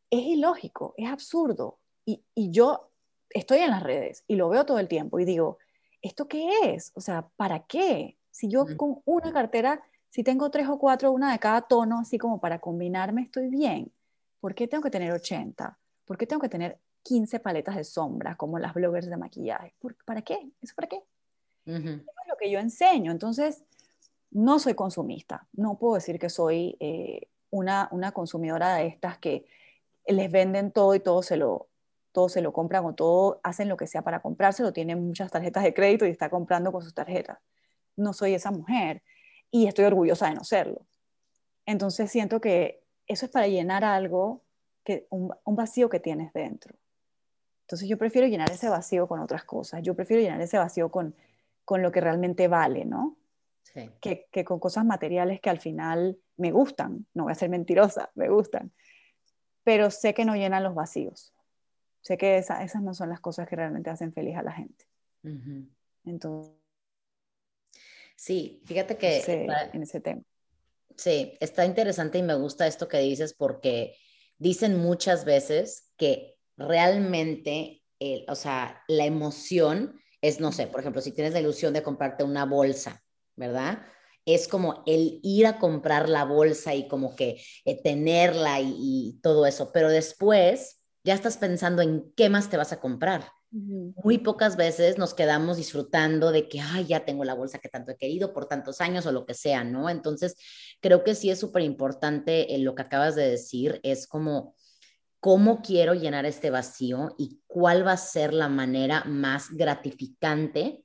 es 0.10 0.22
ilógico, 0.22 0.94
es 0.98 1.10
absurdo. 1.10 1.80
Y, 2.06 2.24
yo 2.36 2.92
estoy 3.30 3.60
en 3.60 3.72
las 3.72 3.84
redes 3.84 4.24
y 4.28 4.36
lo 4.36 4.50
veo 4.50 4.66
todo 4.66 4.80
el 4.80 4.88
tiempo 4.88 5.20
y 5.20 5.26
digo, 5.26 5.58
¿esto 6.02 6.28
qué 6.28 6.50
es? 6.64 6.92
O 6.96 7.02
sea, 7.02 7.28
¿para 7.36 7.66
qué? 7.66 8.18
Si 8.32 8.48
yo 8.48 8.66
con 8.78 9.02
una 9.06 9.34
cartera, 9.34 9.84
si 10.10 10.24
tengo 10.24 10.50
tres 10.50 10.68
o 10.70 10.80
cuatro, 10.80 11.12
una 11.12 11.32
de 11.32 11.40
cada 11.40 11.62
tono, 11.62 12.00
así 12.00 12.18
como 12.18 12.40
para 12.40 12.60
combinarme, 12.60 13.24
estoy 13.24 13.50
bien. 13.50 13.92
¿Por 14.40 14.56
qué 14.56 14.68
tengo 14.68 14.84
que 14.84 14.90
tener 14.90 15.12
80? 15.12 15.78
¿Por 16.06 16.18
qué 16.18 16.26
tengo 16.26 16.42
que 16.42 16.50
tener 16.50 16.80
15 17.04 17.40
paletas 17.42 17.76
de 17.76 17.84
sombras 17.84 18.38
como 18.38 18.58
las 18.58 18.74
bloggers 18.74 19.10
de 19.10 19.18
maquillaje? 19.18 19.76
¿Para 20.06 20.22
qué? 20.22 20.50
¿Eso 20.62 20.74
para 20.76 20.88
qué? 20.88 21.04
Eso 21.66 21.78
es 21.78 22.30
lo 22.30 22.38
que 22.40 22.50
yo 22.50 22.60
enseño. 22.60 23.12
Entonces, 23.12 23.64
no 24.38 24.60
soy 24.60 24.76
consumista, 24.76 25.48
no 25.54 25.80
puedo 25.80 25.96
decir 25.96 26.20
que 26.20 26.30
soy 26.30 26.78
eh, 26.80 27.28
una, 27.50 27.90
consumidora 28.14 28.76
de 28.76 28.86
estas 28.86 29.18
que 29.18 29.48
les 30.06 30.32
venden 30.32 30.72
todo 30.72 30.94
y 30.94 31.00
todo 31.00 31.24
se 31.24 31.38
lo, 31.38 31.70
todo 32.12 32.30
se 32.30 32.42
lo 32.42 32.54
compran 32.54 32.86
o 32.86 32.94
todo 32.94 33.40
hacen 33.42 33.68
lo 33.68 33.78
que 33.78 33.88
sea 33.88 34.04
para 34.04 34.22
comprárselo, 34.22 34.74
tienen 34.74 35.04
muchas 35.04 35.32
tarjetas 35.32 35.64
de 35.64 35.74
crédito 35.74 36.06
y 36.06 36.12
está 36.12 36.30
comprando 36.30 36.72
con 36.72 36.84
sus 36.84 36.94
tarjetas. 36.94 37.40
No 37.96 38.14
soy 38.14 38.36
esa 38.36 38.52
mujer 38.52 39.02
y 39.50 39.66
estoy 39.66 39.86
orgullosa 39.86 40.30
de 40.30 40.36
no 40.36 40.44
serlo. 40.44 40.86
Entonces 41.66 42.12
siento 42.12 42.40
que 42.40 42.84
eso 43.08 43.26
es 43.26 43.32
para 43.32 43.48
llenar 43.48 43.84
algo, 43.84 44.44
que, 44.84 45.08
un, 45.10 45.34
un 45.46 45.56
vacío 45.56 45.90
que 45.90 46.00
tienes 46.00 46.32
dentro. 46.32 46.76
Entonces 47.62 47.90
yo 47.90 47.98
prefiero 47.98 48.28
llenar 48.28 48.52
ese 48.52 48.70
vacío 48.70 49.08
con 49.08 49.20
otras 49.20 49.46
cosas, 49.46 49.82
yo 49.82 49.96
prefiero 49.96 50.22
llenar 50.22 50.40
ese 50.42 50.60
vacío 50.60 50.92
con, 50.92 51.16
con 51.66 51.82
lo 51.82 51.92
que 51.92 52.02
realmente 52.02 52.48
vale, 52.48 52.86
¿no? 52.86 53.18
Que, 54.02 54.46
con 54.46 54.60
cosas 54.60 54.86
materiales 54.86 55.40
que 55.42 55.50
al 55.50 55.60
final 55.60 56.18
me 56.38 56.52
gustan, 56.52 57.06
no 57.14 57.24
voy 57.24 57.32
a 57.32 57.36
ser 57.36 57.50
mentirosa, 57.50 58.12
me 58.16 58.30
gustan, 58.30 58.72
pero 59.64 59.92
sé 59.92 60.14
que 60.14 60.26
no 60.26 60.36
llenan 60.36 60.64
los 60.64 60.76
vacíos. 60.76 61.34
Sé 62.02 62.18
que 62.18 62.38
esas 62.38 62.82
no 62.82 62.94
son 62.94 63.10
las 63.10 63.20
cosas 63.20 63.48
que 63.50 63.56
realmente 63.56 63.90
hacen 63.90 64.14
feliz 64.14 64.38
a 64.38 64.44
la 64.44 64.54
gente. 64.54 64.86
Entonces. 66.06 66.54
Sí, 68.16 68.62
fíjate 68.66 68.98
que. 68.98 69.48
en 69.74 69.84
ese 69.84 70.00
tema. 70.00 70.22
Sí, 70.96 71.38
está 71.40 71.66
interesante 71.66 72.18
y 72.18 72.24
me 72.24 72.36
gusta 72.36 72.66
esto 72.66 72.88
que 72.88 73.00
dices 73.00 73.34
porque 73.34 73.96
dicen 74.38 74.80
muchas 74.80 75.26
veces 75.26 75.92
que 75.98 76.38
realmente, 76.56 77.84
o 78.28 78.36
sea, 78.36 78.82
la 78.88 79.06
emoción 79.06 80.00
es, 80.22 80.40
no 80.40 80.52
sé, 80.52 80.68
por 80.68 80.80
ejemplo, 80.80 81.02
si 81.02 81.12
tienes 81.12 81.34
la 81.34 81.40
ilusión 81.40 81.74
de 81.74 81.84
comprarte 81.84 82.24
una 82.24 82.46
bolsa, 82.46 83.04
¿verdad? 83.38 83.84
Es 84.26 84.50
como 84.50 84.84
el 84.86 85.22
ir 85.24 85.48
a 85.48 85.58
comprar 85.58 86.10
la 86.10 86.26
bolsa 86.26 86.76
y 86.76 86.90
como 86.90 87.16
que 87.16 87.42
eh, 87.64 87.82
tenerla 87.82 88.60
y, 88.60 89.20
todo 89.22 89.46
eso, 89.46 89.72
pero 89.72 89.88
después 89.88 90.82
ya 91.06 91.14
estás 91.14 91.38
pensando 91.38 91.82
en 91.82 92.12
qué 92.18 92.30
más 92.30 92.50
te 92.50 92.58
vas 92.58 92.74
a 92.74 92.82
comprar. 92.82 93.30
Muy 93.50 94.18
pocas 94.18 94.58
veces 94.58 94.98
nos 94.98 95.14
quedamos 95.14 95.56
disfrutando 95.56 96.34
de 96.34 96.50
que, 96.50 96.60
ay, 96.60 96.86
ya 96.86 97.06
tengo 97.06 97.24
la 97.24 97.34
bolsa 97.34 97.60
que 97.60 97.70
tanto 97.70 97.92
he 97.92 97.98
querido 97.98 98.34
por 98.34 98.48
tantos 98.48 98.82
años 98.82 99.06
o 99.06 99.14
lo 99.14 99.26
que 99.26 99.34
sea, 99.34 99.64
¿no? 99.64 99.90
Entonces, 99.90 100.36
creo 100.82 101.06
que 101.06 101.16
sí 101.16 101.30
es 101.30 101.40
súper 101.40 101.62
importante 101.62 102.54
eh, 102.54 102.58
lo 102.58 102.76
que 102.76 102.82
acabas 102.82 103.16
de 103.16 103.30
decir, 103.30 103.80
es 103.84 104.06
como, 104.06 104.54
¿cómo 105.22 105.62
quiero 105.62 105.94
llenar 105.94 106.26
este 106.26 106.50
vacío 106.50 107.16
y 107.18 107.40
cuál 107.48 107.88
va 107.88 107.94
a 107.94 107.98
ser 107.98 108.34
la 108.34 108.50
manera 108.50 109.06
más 109.06 109.50
gratificante 109.52 110.84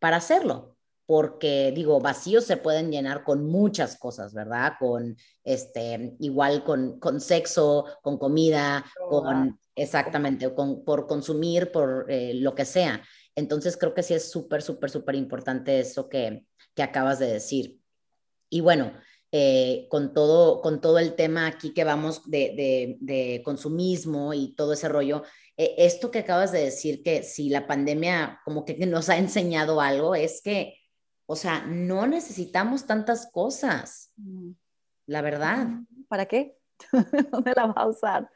para 0.00 0.16
hacerlo? 0.16 0.76
Porque 1.06 1.72
digo, 1.74 2.00
vacíos 2.00 2.44
se 2.44 2.56
pueden 2.56 2.90
llenar 2.90 3.24
con 3.24 3.44
muchas 3.44 3.96
cosas, 3.96 4.32
¿verdad? 4.34 4.74
Con, 4.78 5.16
este, 5.44 6.14
igual 6.20 6.64
con, 6.64 6.98
con 6.98 7.20
sexo, 7.20 7.86
con 8.02 8.18
comida, 8.18 8.84
con, 9.08 9.58
exactamente, 9.74 10.54
con, 10.54 10.84
por 10.84 11.06
consumir, 11.06 11.72
por 11.72 12.06
eh, 12.08 12.34
lo 12.34 12.54
que 12.54 12.64
sea. 12.64 13.02
Entonces 13.34 13.76
creo 13.76 13.94
que 13.94 14.02
sí 14.02 14.14
es 14.14 14.30
súper, 14.30 14.62
súper, 14.62 14.90
súper 14.90 15.14
importante 15.14 15.80
eso 15.80 16.08
que, 16.08 16.46
que 16.74 16.82
acabas 16.82 17.18
de 17.18 17.26
decir. 17.26 17.78
Y 18.48 18.60
bueno, 18.60 18.92
eh, 19.34 19.86
con, 19.88 20.12
todo, 20.12 20.60
con 20.60 20.82
todo 20.82 20.98
el 20.98 21.14
tema 21.14 21.46
aquí 21.46 21.72
que 21.72 21.84
vamos 21.84 22.30
de, 22.30 22.98
de, 23.00 23.42
consumismo 23.42 24.34
y 24.34 24.54
todo 24.54 24.74
ese 24.74 24.90
rollo, 24.90 25.22
eh, 25.56 25.74
esto 25.78 26.10
que 26.10 26.18
acabas 26.18 26.52
de 26.52 26.64
decir, 26.64 27.02
que 27.02 27.22
si 27.22 27.48
la 27.48 27.66
pandemia 27.66 28.40
como 28.44 28.66
que 28.66 28.74
nos 28.86 29.08
ha 29.08 29.16
enseñado 29.16 29.80
algo, 29.80 30.14
es 30.14 30.42
que, 30.42 30.81
o 31.32 31.36
sea, 31.36 31.64
no 31.66 32.06
necesitamos 32.06 32.84
tantas 32.84 33.26
cosas, 33.32 34.12
mm. 34.16 34.50
la 35.06 35.22
verdad. 35.22 35.66
¿Para 36.06 36.26
qué? 36.26 36.58
¿Dónde 37.30 37.54
la 37.56 37.68
vas 37.68 37.76
a 37.78 37.86
usar? 37.86 38.30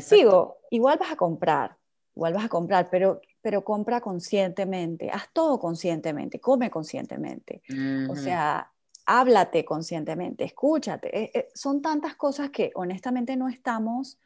Sigo, 0.00 0.56
igual 0.70 0.96
vas 0.98 1.12
a 1.12 1.16
comprar, 1.16 1.76
igual 2.14 2.32
vas 2.32 2.46
a 2.46 2.48
comprar, 2.48 2.88
pero, 2.90 3.20
pero 3.42 3.62
compra 3.62 4.00
conscientemente, 4.00 5.10
haz 5.10 5.28
todo 5.34 5.58
conscientemente, 5.58 6.40
come 6.40 6.70
conscientemente. 6.70 7.60
O 8.08 8.16
sea, 8.16 8.72
háblate 9.04 9.62
conscientemente, 9.62 10.44
escúchate. 10.44 11.18
Eh, 11.18 11.30
eh, 11.34 11.48
son 11.54 11.82
tantas 11.82 12.14
cosas 12.14 12.48
que 12.48 12.72
honestamente 12.76 13.36
no 13.36 13.50
estamos 13.50 14.18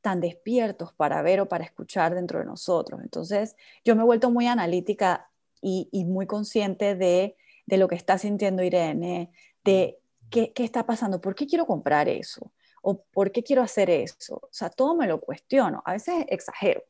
tan 0.00 0.20
despiertos 0.20 0.92
para 0.94 1.22
ver 1.22 1.40
o 1.42 1.48
para 1.48 1.62
escuchar 1.62 2.12
dentro 2.12 2.40
de 2.40 2.44
nosotros. 2.44 3.00
Entonces, 3.04 3.54
yo 3.84 3.94
me 3.94 4.02
he 4.02 4.04
vuelto 4.04 4.32
muy 4.32 4.48
analítica 4.48 5.30
y, 5.60 6.04
muy 6.04 6.26
consciente 6.26 6.94
de, 6.94 7.36
lo 7.66 7.88
que 7.88 7.94
está 7.96 8.18
sintiendo 8.18 8.62
Irene, 8.62 9.30
de 9.64 9.98
qué, 10.30 10.52
qué, 10.52 10.64
está 10.64 10.86
pasando, 10.86 11.20
por 11.20 11.34
qué 11.34 11.46
quiero 11.46 11.66
comprar 11.66 12.08
eso 12.08 12.52
o 12.82 13.02
por 13.12 13.32
qué 13.32 13.42
quiero 13.42 13.62
hacer 13.62 13.90
eso. 13.90 14.36
O 14.36 14.48
sea, 14.52 14.70
todo 14.70 14.94
me 14.96 15.06
lo 15.06 15.20
cuestiono. 15.20 15.82
A 15.84 15.92
veces 15.92 16.24
exagero, 16.28 16.84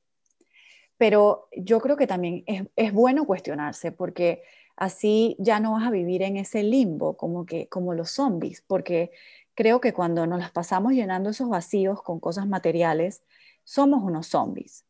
pero 0.98 1.48
yo 1.56 1.80
creo 1.80 1.96
que 1.96 2.06
también 2.06 2.44
es, 2.46 2.64
es 2.76 2.92
bueno 2.92 3.26
cuestionarse 3.26 3.92
porque 3.92 4.42
así 4.76 5.36
ya 5.38 5.60
no 5.60 5.72
vas 5.72 5.86
a 5.86 5.90
vivir 5.90 6.22
en 6.22 6.36
ese 6.36 6.62
limbo 6.62 7.16
como 7.16 7.46
que 7.46 7.68
como 7.68 7.94
los 7.94 8.10
zombies, 8.10 8.62
porque 8.66 9.10
creo 9.54 9.80
que 9.80 9.92
cuando 9.92 10.26
nos 10.26 10.38
las 10.38 10.52
pasamos 10.52 10.92
llenando 10.92 11.30
esos 11.30 11.48
vacíos 11.48 12.02
con 12.02 12.20
cosas 12.20 12.46
materiales, 12.46 13.22
somos 13.64 14.02
unos 14.02 14.28
zombies. 14.28 14.84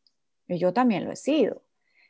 Y 0.49 0.59
yo 0.59 0.73
también 0.73 1.05
lo 1.05 1.13
he 1.13 1.17
sido. 1.17 1.63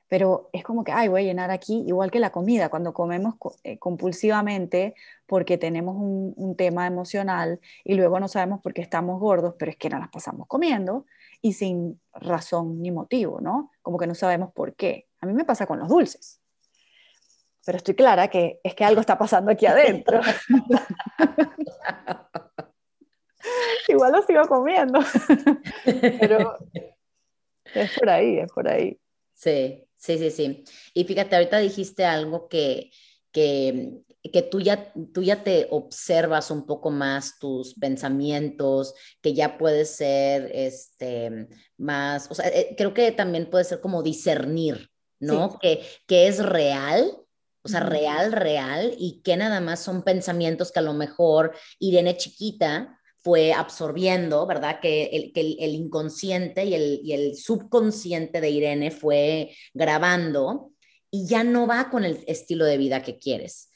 Pero 0.08 0.50
es 0.52 0.62
como 0.62 0.84
que, 0.84 0.92
ay, 0.92 1.08
voy 1.08 1.22
a 1.22 1.24
llenar 1.24 1.50
aquí, 1.50 1.84
igual 1.86 2.10
que 2.10 2.20
la 2.20 2.30
comida, 2.30 2.68
cuando 2.68 2.94
comemos 2.94 3.34
eh, 3.64 3.78
compulsivamente 3.78 4.94
porque 5.26 5.58
tenemos 5.58 5.96
un, 5.96 6.32
un, 6.36 6.56
tema 6.56 6.86
emocional 6.86 7.60
y 7.84 7.94
luego 7.94 8.20
no 8.20 8.28
sabemos 8.28 8.60
por 8.60 8.72
qué 8.72 8.82
estamos 8.82 9.18
gordos, 9.18 9.54
pero 9.58 9.70
es 9.70 9.76
que 9.76 9.90
no 9.90 9.98
las 9.98 10.10
pasamos 10.10 10.46
comiendo 10.46 11.06
y 11.42 11.54
sin 11.54 12.00
razón 12.12 12.80
ni 12.80 12.92
motivo, 12.92 13.40
¿no? 13.40 13.72
Como 13.82 13.98
que 13.98 14.06
no 14.06 14.14
sabemos 14.14 14.52
por 14.52 14.74
qué. 14.74 15.08
A 15.20 15.26
mí 15.26 15.32
me 15.32 15.44
pasa 15.44 15.66
con 15.66 15.80
los 15.80 15.88
dulces 15.88 16.40
pero 17.66 17.76
estoy 17.78 17.94
clara 17.96 18.28
que 18.28 18.60
es 18.62 18.76
que 18.76 18.84
algo 18.84 19.00
está 19.00 19.18
pasando 19.18 19.50
aquí 19.50 19.66
adentro. 19.66 20.20
Igual 23.88 24.12
lo 24.12 24.22
sigo 24.22 24.46
comiendo, 24.46 25.00
pero 26.20 26.58
es 27.74 27.98
por 27.98 28.08
ahí, 28.08 28.38
es 28.38 28.52
por 28.52 28.68
ahí. 28.68 29.00
Sí, 29.34 29.84
sí, 30.06 30.18
sí, 30.18 30.30
sí. 30.30 30.64
Y 30.94 31.04
fíjate, 31.04 31.36
ahorita 31.36 31.58
dijiste 31.58 32.04
algo 32.04 32.48
que, 32.48 32.90
que, 33.32 34.02
que 34.32 34.42
tú, 34.42 34.60
ya, 34.60 34.92
tú 35.12 35.22
ya 35.22 35.42
te 35.42 35.66
observas 35.70 36.50
un 36.50 36.66
poco 36.66 36.90
más 36.90 37.38
tus 37.38 37.74
pensamientos, 37.74 38.94
que 39.20 39.34
ya 39.34 39.58
puedes 39.58 39.96
ser 39.96 40.50
este, 40.54 41.48
más, 41.76 42.30
o 42.30 42.34
sea, 42.34 42.48
eh, 42.48 42.74
creo 42.76 42.94
que 42.94 43.10
también 43.12 43.50
puede 43.50 43.64
ser 43.64 43.80
como 43.80 44.02
discernir, 44.02 44.90
¿no? 45.18 45.58
Que, 45.58 45.84
que 46.06 46.28
es 46.28 46.44
real 46.44 47.22
o 47.66 47.68
sea, 47.68 47.80
real, 47.80 48.30
real, 48.30 48.94
y 48.96 49.22
que 49.22 49.36
nada 49.36 49.60
más 49.60 49.80
son 49.80 50.02
pensamientos 50.04 50.70
que 50.70 50.78
a 50.78 50.82
lo 50.82 50.92
mejor 50.92 51.52
Irene 51.80 52.16
chiquita 52.16 53.00
fue 53.26 53.52
absorbiendo, 53.52 54.46
¿verdad? 54.46 54.78
Que 54.80 55.06
el, 55.06 55.32
que 55.32 55.40
el, 55.40 55.74
inconsciente 55.74 56.64
y 56.64 56.74
el, 56.74 57.00
y 57.02 57.12
el, 57.12 57.34
subconsciente 57.34 58.40
de 58.40 58.50
Irene 58.50 58.92
fue 58.92 59.50
grabando 59.74 60.70
y 61.10 61.26
ya 61.26 61.42
no 61.42 61.66
va 61.66 61.90
con 61.90 62.04
el 62.04 62.22
estilo 62.28 62.64
de 62.64 62.78
vida 62.78 63.02
que 63.02 63.18
quieres. 63.18 63.72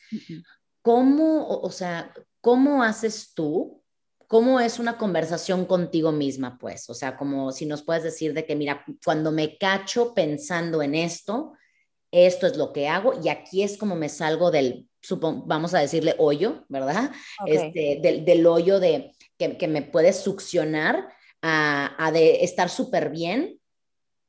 ¿Cómo, 0.83 1.49
o 1.49 1.71
sea, 1.73 2.15
cómo 2.41 2.85
haces 2.85 3.33
tú? 3.35 3.83
¿Cómo 4.29 4.61
es 4.61 4.79
una 4.79 4.97
conversación 4.97 5.65
contigo 5.65 6.13
misma, 6.13 6.57
pues? 6.57 6.89
O 6.89 6.95
sea, 6.95 7.17
como 7.17 7.51
si 7.51 7.67
nos 7.67 7.83
puedes 7.83 8.05
decir 8.05 8.35
de 8.35 8.47
que, 8.47 8.55
mira, 8.55 8.85
cuando 9.05 9.33
me 9.33 9.59
cacho 9.59 10.15
pensando 10.15 10.81
en 10.81 10.95
esto, 10.95 11.55
esto 12.13 12.47
es 12.47 12.57
lo 12.57 12.73
que 12.73 12.87
hago 12.87 13.15
y 13.21 13.29
aquí 13.29 13.65
es 13.65 13.77
como 13.77 13.97
me 13.97 14.09
salgo 14.09 14.53
del, 14.53 14.89
vamos 15.47 15.75
a 15.75 15.81
decirle 15.81 16.15
hoyo, 16.19 16.65
¿verdad? 16.69 17.11
Este, 17.47 17.99
del, 18.01 18.25
del, 18.25 18.47
hoyo 18.47 18.79
de 18.79 19.11
que, 19.41 19.69
me 19.69 19.83
puede 19.83 20.13
succionar 20.13 21.09
a, 21.43 21.97
a 21.99 22.13
de 22.13 22.45
estar 22.45 22.69
súper 22.69 23.11
bien 23.11 23.61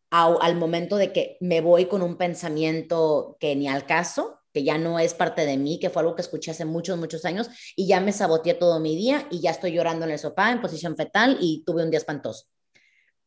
al 0.10 0.56
momento 0.56 0.97
de 0.97 1.13
que 1.13 1.38
me 1.39 1.62
voy 1.62 1.86
con 1.86 2.02
un 2.02 2.17
pensamiento 2.17 3.38
que 3.39 3.56
ni 3.56 3.69
al 3.69 3.86
caso, 3.86 4.39
que 4.52 4.63
ya 4.63 4.78
no 4.78 5.00
es 5.00 5.13
parte 5.13 5.45
de 5.45 5.58
mí, 5.58 5.80
que 5.80 5.89
fue 5.89 6.02
algo 6.02 6.15
que 6.15 6.21
escuché 6.21 6.52
hace 6.52 6.65
muchos, 6.65 6.97
muchos 6.97 7.24
años 7.24 7.50
y 7.78 7.88
ya 7.88 8.02
me 8.02 8.12
saboteé 8.12 8.56
todo 8.56 8.80
mi 8.80 8.95
día 8.95 9.28
y 9.30 9.39
ya 9.39 9.52
estoy 9.52 9.71
llorando 9.71 10.06
en 10.06 10.12
el 10.12 10.19
sofá 10.19 10.52
en 10.52 10.62
posición 10.62 10.97
fetal 10.97 11.38
y 11.39 11.63
tuve 11.65 11.84
un 11.84 11.91
día 11.91 12.00
espantoso. 12.00 12.47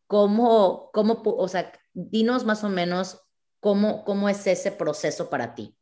¿Cómo, 0.07 0.91
cómo, 0.93 1.23
o 1.25 1.49
sea, 1.49 1.73
dinos 1.95 2.45
más 2.45 2.65
o 2.65 2.69
menos 2.69 3.25
¿Cómo, 3.65 4.05
¿Cómo 4.05 4.29
es 4.29 4.47
ese 4.47 4.73
proceso 4.73 5.31
para 5.31 5.55
ti? 5.55 5.75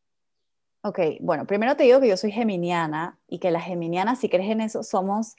Ok, 0.83 1.01
bueno, 1.19 1.49
primero 1.49 1.75
te 1.75 1.83
digo 1.83 2.01
que 2.01 2.07
yo 2.07 2.17
soy 2.17 2.31
geminiana 2.31 3.19
y 3.27 3.41
que 3.41 3.51
las 3.51 3.65
geminianas, 3.65 4.21
si 4.21 4.29
crees 4.29 4.53
en 4.53 4.61
eso, 4.61 4.85
somos 4.85 5.35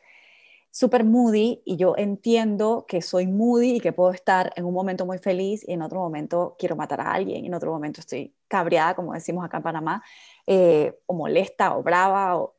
súper 0.73 1.03
moody 1.03 1.61
y 1.65 1.77
yo 1.77 1.93
entiendo 1.97 2.85
que 2.87 3.03
soy 3.03 3.27
moody 3.27 3.75
y 3.75 3.79
que 3.79 3.93
puedo 3.93 4.09
estar 4.09 4.51
en 4.55 4.65
un 4.65 4.73
momento 4.73 5.05
muy 5.05 5.19
feliz 5.19 5.63
y 5.67 5.73
en 5.73 5.83
otro 5.83 5.99
momento 5.99 6.55
quiero 6.57 6.75
matar 6.75 6.99
a 6.99 7.11
alguien 7.13 7.43
y 7.43 7.47
en 7.47 7.53
otro 7.53 7.71
momento 7.71 8.01
estoy 8.01 8.33
cabreada, 8.47 8.95
como 8.95 9.13
decimos 9.13 9.45
acá 9.45 9.57
en 9.57 9.63
Panamá, 9.63 10.03
eh, 10.47 10.99
o 11.05 11.13
molesta 11.13 11.77
o 11.77 11.83
brava, 11.83 12.37
o... 12.39 12.55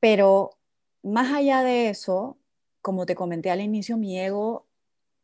pero 0.00 0.58
más 1.02 1.30
allá 1.30 1.62
de 1.62 1.90
eso, 1.90 2.38
como 2.80 3.04
te 3.04 3.14
comenté 3.14 3.50
al 3.50 3.60
inicio, 3.60 3.98
mi 3.98 4.18
ego 4.18 4.66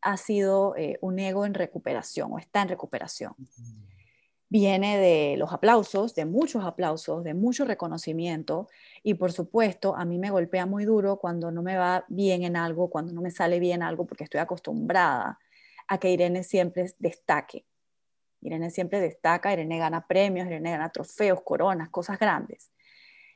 ha 0.02 0.18
sido 0.18 0.76
eh, 0.76 0.98
un 1.00 1.18
ego 1.18 1.46
en 1.46 1.54
recuperación 1.54 2.30
o 2.34 2.38
está 2.38 2.60
en 2.60 2.68
recuperación 2.68 3.34
viene 4.48 4.98
de 4.98 5.36
los 5.36 5.52
aplausos, 5.52 6.14
de 6.14 6.24
muchos 6.24 6.64
aplausos, 6.64 7.22
de 7.24 7.34
mucho 7.34 7.64
reconocimiento 7.64 8.68
y 9.02 9.14
por 9.14 9.32
supuesto 9.32 9.94
a 9.96 10.04
mí 10.04 10.18
me 10.18 10.30
golpea 10.30 10.66
muy 10.66 10.84
duro 10.84 11.18
cuando 11.18 11.50
no 11.50 11.62
me 11.62 11.76
va 11.76 12.04
bien 12.08 12.42
en 12.44 12.56
algo, 12.56 12.88
cuando 12.88 13.12
no 13.12 13.20
me 13.20 13.30
sale 13.30 13.60
bien 13.60 13.82
algo 13.82 14.06
porque 14.06 14.24
estoy 14.24 14.40
acostumbrada 14.40 15.38
a 15.86 15.98
que 15.98 16.10
Irene 16.10 16.44
siempre 16.44 16.86
destaque. 16.98 17.66
Irene 18.40 18.70
siempre 18.70 19.00
destaca, 19.00 19.52
Irene 19.52 19.78
gana 19.78 20.06
premios, 20.06 20.46
Irene 20.46 20.70
gana 20.70 20.90
trofeos, 20.90 21.42
coronas, 21.42 21.90
cosas 21.90 22.18
grandes. 22.18 22.70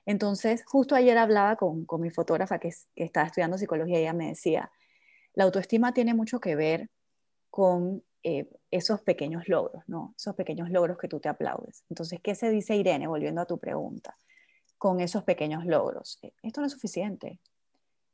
Entonces, 0.07 0.65
justo 0.65 0.95
ayer 0.95 1.17
hablaba 1.19 1.57
con, 1.57 1.87
mi 2.01 2.11
fotógrafa 2.11 2.59
que, 2.59 2.71
que 2.95 3.05
estaba 3.05 3.27
estudiando 3.27 3.59
psicología 3.59 3.99
y 3.99 4.03
ella 4.03 4.13
me 4.13 4.29
decía, 4.29 4.71
la 5.35 5.45
autoestima 5.45 5.93
tiene 5.93 6.15
mucho 6.15 6.41
que 6.41 6.57
ver 6.57 6.91
con 7.51 8.03
eh, 8.25 8.49
esos 8.71 9.01
pequeños 9.01 9.49
logros, 9.49 9.83
¿no? 9.89 10.15
Esos 10.17 10.37
pequeños 10.37 10.71
logros 10.71 10.97
que 10.97 11.09
tú 11.09 11.19
te 11.19 11.29
aplaudes. 11.29 11.85
Entonces, 11.91 12.21
¿qué 12.23 12.35
se 12.37 12.51
dice 12.51 12.77
Irene, 12.77 13.09
volviendo 13.09 13.41
a 13.41 13.47
tu 13.47 13.59
pregunta, 13.59 14.17
con 14.79 15.01
esos 15.01 15.25
pequeños 15.25 15.67
logros? 15.67 16.21
Eh, 16.23 16.33
esto 16.43 16.61
no 16.61 16.69
es 16.69 16.73
suficiente. 16.73 17.41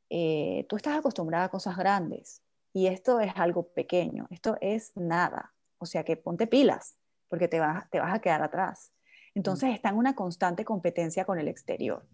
Eh, 0.09 0.65
tú 0.67 0.77
estás 0.77 0.97
acostumbrada 0.97 1.45
a 1.45 1.49
cosas 1.49 1.77
grandes 1.77 2.41
y 2.73 2.87
esto 2.87 3.19
es 3.19 3.31
algo 3.35 3.67
pequeño, 3.67 4.27
esto 4.31 4.57
es 4.61 4.91
nada. 4.95 5.53
O 5.77 5.85
sea 5.85 6.03
que 6.03 6.17
ponte 6.17 6.47
pilas 6.47 6.97
porque 7.27 7.47
te 7.47 7.59
vas, 7.59 7.87
te 7.91 7.99
vas 7.99 8.13
a 8.13 8.19
quedar 8.19 8.41
atrás. 8.41 8.91
Entonces 9.35 9.75
está 9.75 9.89
en 9.89 9.97
una 9.97 10.15
constante 10.15 10.65
competencia 10.65 11.23
con 11.23 11.39
el 11.39 11.47
exterior. 11.47 12.07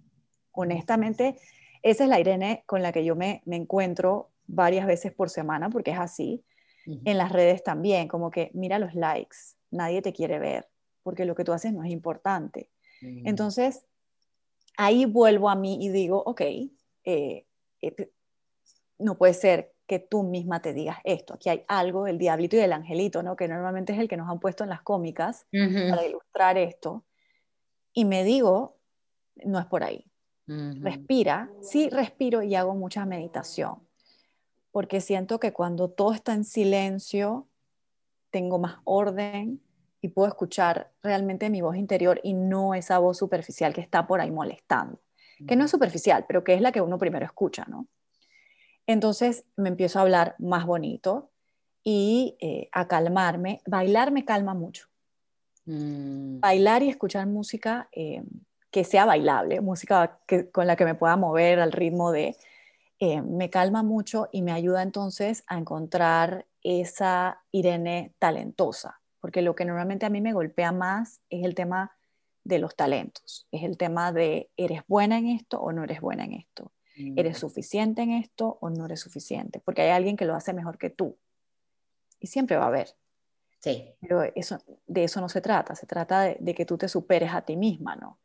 Honestamente, 0.51 1.39
esa 1.81 2.03
es 2.03 2.09
la 2.09 2.19
Irene 2.19 2.63
con 2.65 2.81
la 2.81 2.91
que 2.91 3.05
yo 3.05 3.15
me, 3.15 3.41
me 3.45 3.55
encuentro 3.55 4.31
varias 4.47 4.85
veces 4.85 5.13
por 5.13 5.29
semana 5.29 5.69
porque 5.69 5.91
es 5.91 5.99
así 5.99 6.43
en 6.85 7.17
las 7.17 7.31
redes 7.31 7.63
también, 7.63 8.07
como 8.07 8.29
que 8.29 8.51
mira 8.53 8.79
los 8.79 8.93
likes, 8.93 9.37
nadie 9.71 10.01
te 10.01 10.13
quiere 10.13 10.39
ver, 10.39 10.67
porque 11.03 11.25
lo 11.25 11.35
que 11.35 11.43
tú 11.43 11.51
haces 11.51 11.73
no 11.73 11.83
es 11.83 11.91
importante. 11.91 12.69
Mm. 13.01 13.27
Entonces, 13.27 13.85
ahí 14.77 15.05
vuelvo 15.05 15.49
a 15.49 15.55
mí 15.55 15.83
y 15.83 15.89
digo, 15.89 16.21
ok, 16.25 16.41
eh, 16.41 17.45
eh, 17.81 18.11
no 18.99 19.17
puede 19.17 19.33
ser 19.33 19.73
que 19.87 19.99
tú 19.99 20.23
misma 20.23 20.61
te 20.61 20.73
digas 20.73 20.97
esto. 21.03 21.35
Aquí 21.35 21.49
hay 21.49 21.63
algo, 21.67 22.07
el 22.07 22.17
diablito 22.17 22.55
y 22.55 22.59
el 22.59 22.73
angelito, 22.73 23.21
¿no? 23.21 23.35
que 23.35 23.47
normalmente 23.47 23.93
es 23.93 23.99
el 23.99 24.07
que 24.07 24.17
nos 24.17 24.29
han 24.29 24.39
puesto 24.39 24.63
en 24.63 24.69
las 24.69 24.81
cómicas 24.81 25.45
para 25.51 26.05
ilustrar 26.05 26.57
esto. 26.57 27.05
y 27.93 28.05
me 28.05 28.23
digo, 28.23 28.77
no 29.43 29.59
es 29.59 29.65
por 29.65 29.83
ahí. 29.83 30.05
Respira, 30.47 31.49
sí 31.61 31.89
respiro 31.89 32.43
y 32.43 32.53
hago 32.53 32.75
mucha 32.75 33.03
meditación, 33.05 33.84
porque 34.75 34.99
siento 34.99 35.39
que 35.39 35.53
cuando 35.53 35.89
todo 35.89 36.11
está 36.11 36.33
en 36.33 36.43
silencio, 36.43 37.47
tengo 38.29 38.59
más 38.59 38.79
orden 38.83 39.61
y 40.01 40.09
puedo 40.09 40.27
escuchar 40.27 40.91
realmente 41.01 41.49
mi 41.49 41.61
voz 41.61 41.77
interior 41.77 42.19
y 42.23 42.33
no 42.33 42.75
esa 42.75 42.99
voz 42.99 43.17
superficial 43.17 43.73
que 43.73 43.79
está 43.79 44.05
por 44.05 44.19
ahí 44.19 44.31
molestando, 44.31 44.99
que 45.47 45.55
no 45.55 45.63
es 45.63 45.71
superficial, 45.71 46.25
pero 46.27 46.43
que 46.43 46.55
es 46.55 46.59
la 46.59 46.73
que 46.73 46.81
uno 46.81 46.97
primero 46.97 47.25
escucha, 47.25 47.63
¿no? 47.69 47.87
Entonces 48.85 49.45
me 49.55 49.69
empiezo 49.69 49.99
a 49.99 50.01
hablar 50.01 50.35
más 50.39 50.65
bonito 50.65 51.31
y 51.81 52.35
eh, 52.41 52.67
a 52.73 52.89
calmarme. 52.89 53.61
Bailar 53.65 54.11
me 54.11 54.25
calma 54.25 54.55
mucho. 54.55 54.89
Mm. 55.67 56.41
Bailar 56.41 56.83
y 56.83 56.89
escuchar 56.89 57.27
música 57.27 57.87
eh, 57.93 58.23
que 58.71 58.83
sea 58.83 59.05
bailable, 59.05 59.61
música 59.61 60.19
con 60.51 60.67
la 60.67 60.75
que 60.75 60.83
me 60.83 60.95
pueda 60.95 61.15
mover 61.15 61.61
al 61.61 61.71
ritmo 61.71 62.11
de, 62.11 62.35
eh, 62.99 63.21
me 63.21 63.49
calma 63.49 63.83
mucho 63.83 64.29
y 64.31 64.41
me 64.41 64.53
ayuda 64.53 64.81
entonces 64.81 65.43
a 65.47 65.57
encontrar 65.57 66.45
esa 66.61 67.43
Irene 67.51 68.13
talentosa, 68.19 69.01
porque 69.19 69.41
lo 69.41 69.53
que 69.53 69.65
normalmente 69.65 70.05
a 70.05 70.09
mí 70.09 70.21
me 70.21 70.33
golpea 70.33 70.71
más 70.71 71.19
es 71.29 71.43
el 71.43 71.55
tema 71.55 71.91
de 72.45 72.59
los 72.59 72.75
talentos, 72.75 73.47
es 73.51 73.63
el 73.63 73.77
tema 73.77 74.13
de 74.13 74.49
eres 74.55 74.81
buena 74.87 75.17
en 75.17 75.27
esto 75.27 75.59
o 75.59 75.73
no 75.73 75.83
eres 75.83 75.99
buena 75.99 76.23
en 76.23 76.33
esto, 76.33 76.71
eres 76.95 77.37
mm. 77.37 77.39
suficiente 77.41 78.01
en 78.01 78.11
esto 78.11 78.57
o 78.61 78.69
no 78.69 78.85
eres 78.85 79.01
suficiente, 79.01 79.59
porque 79.59 79.81
hay 79.81 79.89
alguien 79.89 80.15
que 80.15 80.25
lo 80.25 80.35
hace 80.35 80.53
mejor 80.53 80.77
que 80.77 80.89
tú. 80.89 81.17
Y 82.19 82.27
siempre 82.27 82.55
va 82.55 82.63
a 82.63 82.67
haber. 82.67 82.95
Sí. 83.59 83.93
Pero 83.99 84.23
eso, 84.35 84.57
de 84.87 85.03
eso 85.03 85.19
no 85.19 85.27
se 85.27 85.41
trata, 85.41 85.75
se 85.75 85.85
trata 85.85 86.35
de, 86.39 86.55
que 86.55 86.65
tú 86.65 86.77
te 86.77 86.87
superes 86.87 87.33
a 87.33 87.41
ti 87.41 87.57
misma, 87.57 87.95
¿no? 87.95 88.19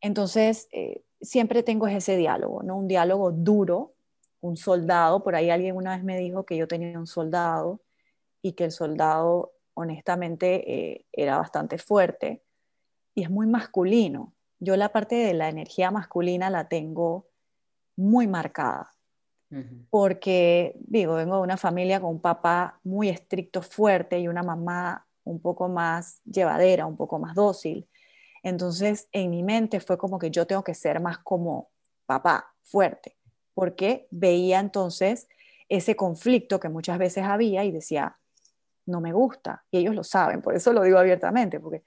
Entonces, 0.00 0.68
eh, 0.72 1.02
siempre 1.20 1.62
tengo 1.62 1.86
ese 1.86 2.16
diálogo, 2.16 2.62
¿no? 2.62 2.76
Un 2.76 2.88
diálogo 2.88 3.30
duro, 3.30 3.94
un 4.40 4.56
soldado, 4.56 5.22
por 5.22 5.34
ahí 5.34 5.50
alguien 5.50 5.76
una 5.76 5.94
vez 5.94 6.04
me 6.04 6.18
dijo 6.18 6.44
que 6.44 6.56
yo 6.56 6.66
tenía 6.66 6.98
un 6.98 7.06
soldado 7.06 7.80
y 8.42 8.52
que 8.52 8.64
el 8.64 8.72
soldado 8.72 9.52
honestamente 9.74 10.72
eh, 10.72 11.06
era 11.12 11.38
bastante 11.38 11.78
fuerte 11.78 12.42
y 13.14 13.22
es 13.22 13.30
muy 13.30 13.46
masculino. 13.46 14.34
Yo 14.58 14.76
la 14.76 14.90
parte 14.90 15.16
de 15.16 15.34
la 15.34 15.48
energía 15.48 15.90
masculina 15.90 16.50
la 16.50 16.68
tengo 16.68 17.26
muy 17.96 18.26
marcada, 18.26 18.90
porque 19.90 20.76
digo, 20.78 21.14
vengo 21.14 21.36
de 21.36 21.42
una 21.42 21.56
familia 21.56 22.00
con 22.00 22.10
un 22.10 22.20
papá 22.20 22.78
muy 22.84 23.08
estricto, 23.08 23.62
fuerte 23.62 24.20
y 24.20 24.28
una 24.28 24.44
mamá 24.44 25.06
un 25.24 25.40
poco 25.40 25.68
más 25.68 26.20
llevadera, 26.24 26.86
un 26.86 26.96
poco 26.96 27.18
más 27.18 27.34
dócil. 27.34 27.88
Entonces, 28.42 29.08
en 29.12 29.30
mi 29.30 29.42
mente 29.42 29.80
fue 29.80 29.98
como 29.98 30.18
que 30.18 30.30
yo 30.30 30.46
tengo 30.46 30.64
que 30.64 30.74
ser 30.74 31.00
más 31.00 31.18
como 31.18 31.70
papá, 32.06 32.54
fuerte, 32.62 33.16
porque 33.54 34.08
veía 34.10 34.60
entonces 34.60 35.28
ese 35.68 35.94
conflicto 35.94 36.58
que 36.58 36.68
muchas 36.68 36.98
veces 36.98 37.24
había 37.24 37.64
y 37.64 37.70
decía, 37.70 38.18
no 38.86 39.00
me 39.00 39.12
gusta. 39.12 39.64
Y 39.70 39.78
ellos 39.78 39.94
lo 39.94 40.04
saben, 40.04 40.42
por 40.42 40.54
eso 40.54 40.72
lo 40.72 40.82
digo 40.82 40.98
abiertamente, 40.98 41.60
porque 41.60 41.84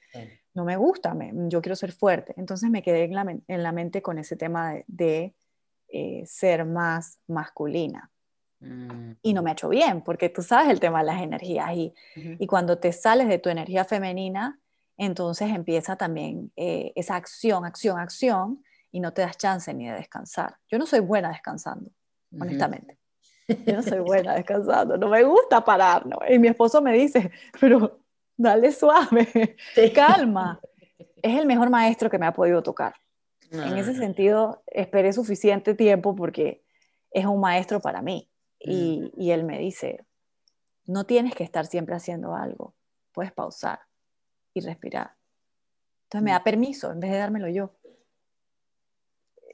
no 0.53 0.65
me 0.65 0.77
gusta, 0.77 1.15
yo 1.49 1.61
quiero 1.61 1.75
ser 1.75 1.91
fuerte. 1.91 2.33
Entonces 2.37 2.69
me 2.69 2.81
quedé 2.81 3.03
en 3.03 3.63
la, 3.63 3.71
mente 3.71 4.01
con 4.01 4.17
ese 4.19 4.35
tema 4.35 4.75
de, 4.87 5.35
eh, 5.89 6.23
ser 6.25 6.65
más 6.65 7.19
masculina. 7.27 8.09
Y 9.21 9.33
no 9.33 9.43
me 9.43 9.49
ha 9.49 9.53
hecho 9.53 9.67
bien, 9.67 10.01
porque 10.03 10.29
tú 10.29 10.41
sabes 10.41 10.69
el 10.69 10.79
tema 10.79 10.99
de 10.99 11.07
las 11.07 11.21
energías 11.21 11.75
y, 11.75 11.93
y 12.15 12.47
cuando 12.47 12.77
te 12.77 12.93
sales 12.93 13.27
de 13.27 13.37
tu 13.37 13.49
energía 13.49 13.83
femenina, 13.83 14.57
entonces 14.97 15.49
empieza 15.49 15.95
también 15.95 16.51
eh, 16.55 16.93
esa 16.95 17.15
acción, 17.15 17.65
acción, 17.65 17.99
acción, 17.99 18.63
y 18.91 18.99
no 18.99 19.11
te 19.11 19.23
das 19.23 19.37
chance 19.37 19.73
ni 19.73 19.87
de 19.87 19.93
descansar. 19.93 20.57
Yo 20.69 20.77
no 20.77 20.85
soy 20.85 20.99
buena 20.99 21.29
descansando, 21.29 21.89
honestamente. 22.39 22.99
Yo 23.65 23.75
no 23.75 23.83
soy 23.83 23.99
buena 23.99 24.35
descansando, 24.35 24.97
no 24.97 25.09
me 25.09 25.23
gusta 25.23 25.65
parar, 25.65 26.05
¿no? 26.05 26.19
Y 26.29 26.37
mi 26.39 26.47
esposo 26.47 26.81
me 26.81 26.93
dice, 26.93 27.31
pero 27.59 27.99
dale 28.37 28.71
suave, 28.71 29.57
calma. 29.95 30.61
Es 31.21 31.39
el 31.39 31.47
mejor 31.47 31.69
maestro 31.69 32.09
que 32.09 32.19
me 32.19 32.25
ha 32.25 32.33
podido 32.33 32.61
tocar. 32.61 32.93
En 33.51 33.77
ese 33.77 33.93
sentido, 33.93 34.63
esperé 34.67 35.13
suficiente 35.13 35.75
tiempo 35.75 36.15
porque 36.15 36.63
es 37.11 37.25
un 37.25 37.39
maestro 37.39 37.79
para 37.81 38.01
mí. 38.01 38.29
Y, 38.59 39.11
y 39.15 39.31
él 39.31 39.43
me 39.43 39.59
dice, 39.59 40.05
no 40.85 41.05
tienes 41.05 41.35
que 41.35 41.43
estar 41.43 41.67
siempre 41.67 41.95
haciendo 41.95 42.35
algo, 42.35 42.73
puedes 43.11 43.31
pausar 43.31 43.79
y 44.53 44.61
respirar. 44.61 45.15
Entonces 46.03 46.23
me 46.23 46.31
da 46.31 46.43
permiso 46.43 46.91
en 46.91 46.99
vez 46.99 47.11
de 47.11 47.17
dármelo 47.17 47.47
yo. 47.49 47.73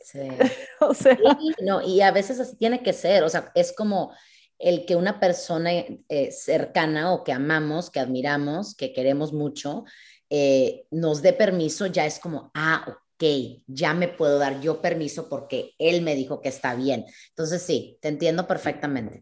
Sí. 0.01 0.19
o 0.79 0.93
sea. 0.93 1.17
no, 1.61 1.81
y 1.81 2.01
a 2.01 2.11
veces 2.11 2.39
así 2.39 2.55
tiene 2.57 2.83
que 2.83 2.93
ser, 2.93 3.23
o 3.23 3.29
sea, 3.29 3.51
es 3.55 3.73
como 3.73 4.13
el 4.57 4.85
que 4.85 4.95
una 4.95 5.19
persona 5.19 5.71
eh, 5.71 6.31
cercana 6.31 7.13
o 7.13 7.23
que 7.23 7.31
amamos, 7.31 7.89
que 7.89 7.99
admiramos, 7.99 8.75
que 8.75 8.91
queremos 8.91 9.31
mucho, 9.31 9.85
eh, 10.29 10.85
nos 10.91 11.21
dé 11.21 11.33
permiso, 11.33 11.85
ya 11.87 12.05
es 12.05 12.19
como, 12.19 12.51
ah, 12.53 12.85
ok, 12.87 13.23
ya 13.67 13.93
me 13.93 14.09
puedo 14.09 14.37
dar 14.37 14.59
yo 14.61 14.81
permiso 14.81 15.29
porque 15.29 15.73
él 15.79 16.01
me 16.01 16.15
dijo 16.15 16.41
que 16.41 16.49
está 16.49 16.75
bien. 16.75 17.05
Entonces 17.29 17.61
sí, 17.61 17.97
te 18.01 18.09
entiendo 18.09 18.47
perfectamente. 18.47 19.21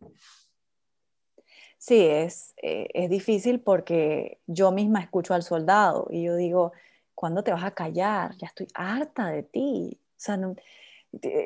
Sí, 1.77 2.05
es, 2.05 2.53
eh, 2.57 2.87
es 2.93 3.09
difícil 3.09 3.59
porque 3.59 4.39
yo 4.47 4.71
misma 4.71 4.99
escucho 4.99 5.33
al 5.33 5.43
soldado 5.43 6.07
y 6.09 6.23
yo 6.23 6.35
digo, 6.35 6.71
¿cuándo 7.13 7.43
te 7.43 7.51
vas 7.51 7.63
a 7.63 7.71
callar? 7.71 8.35
Ya 8.37 8.47
estoy 8.47 8.67
harta 8.73 9.27
de 9.27 9.43
ti. 9.43 9.99
O 9.99 10.19
sea, 10.19 10.37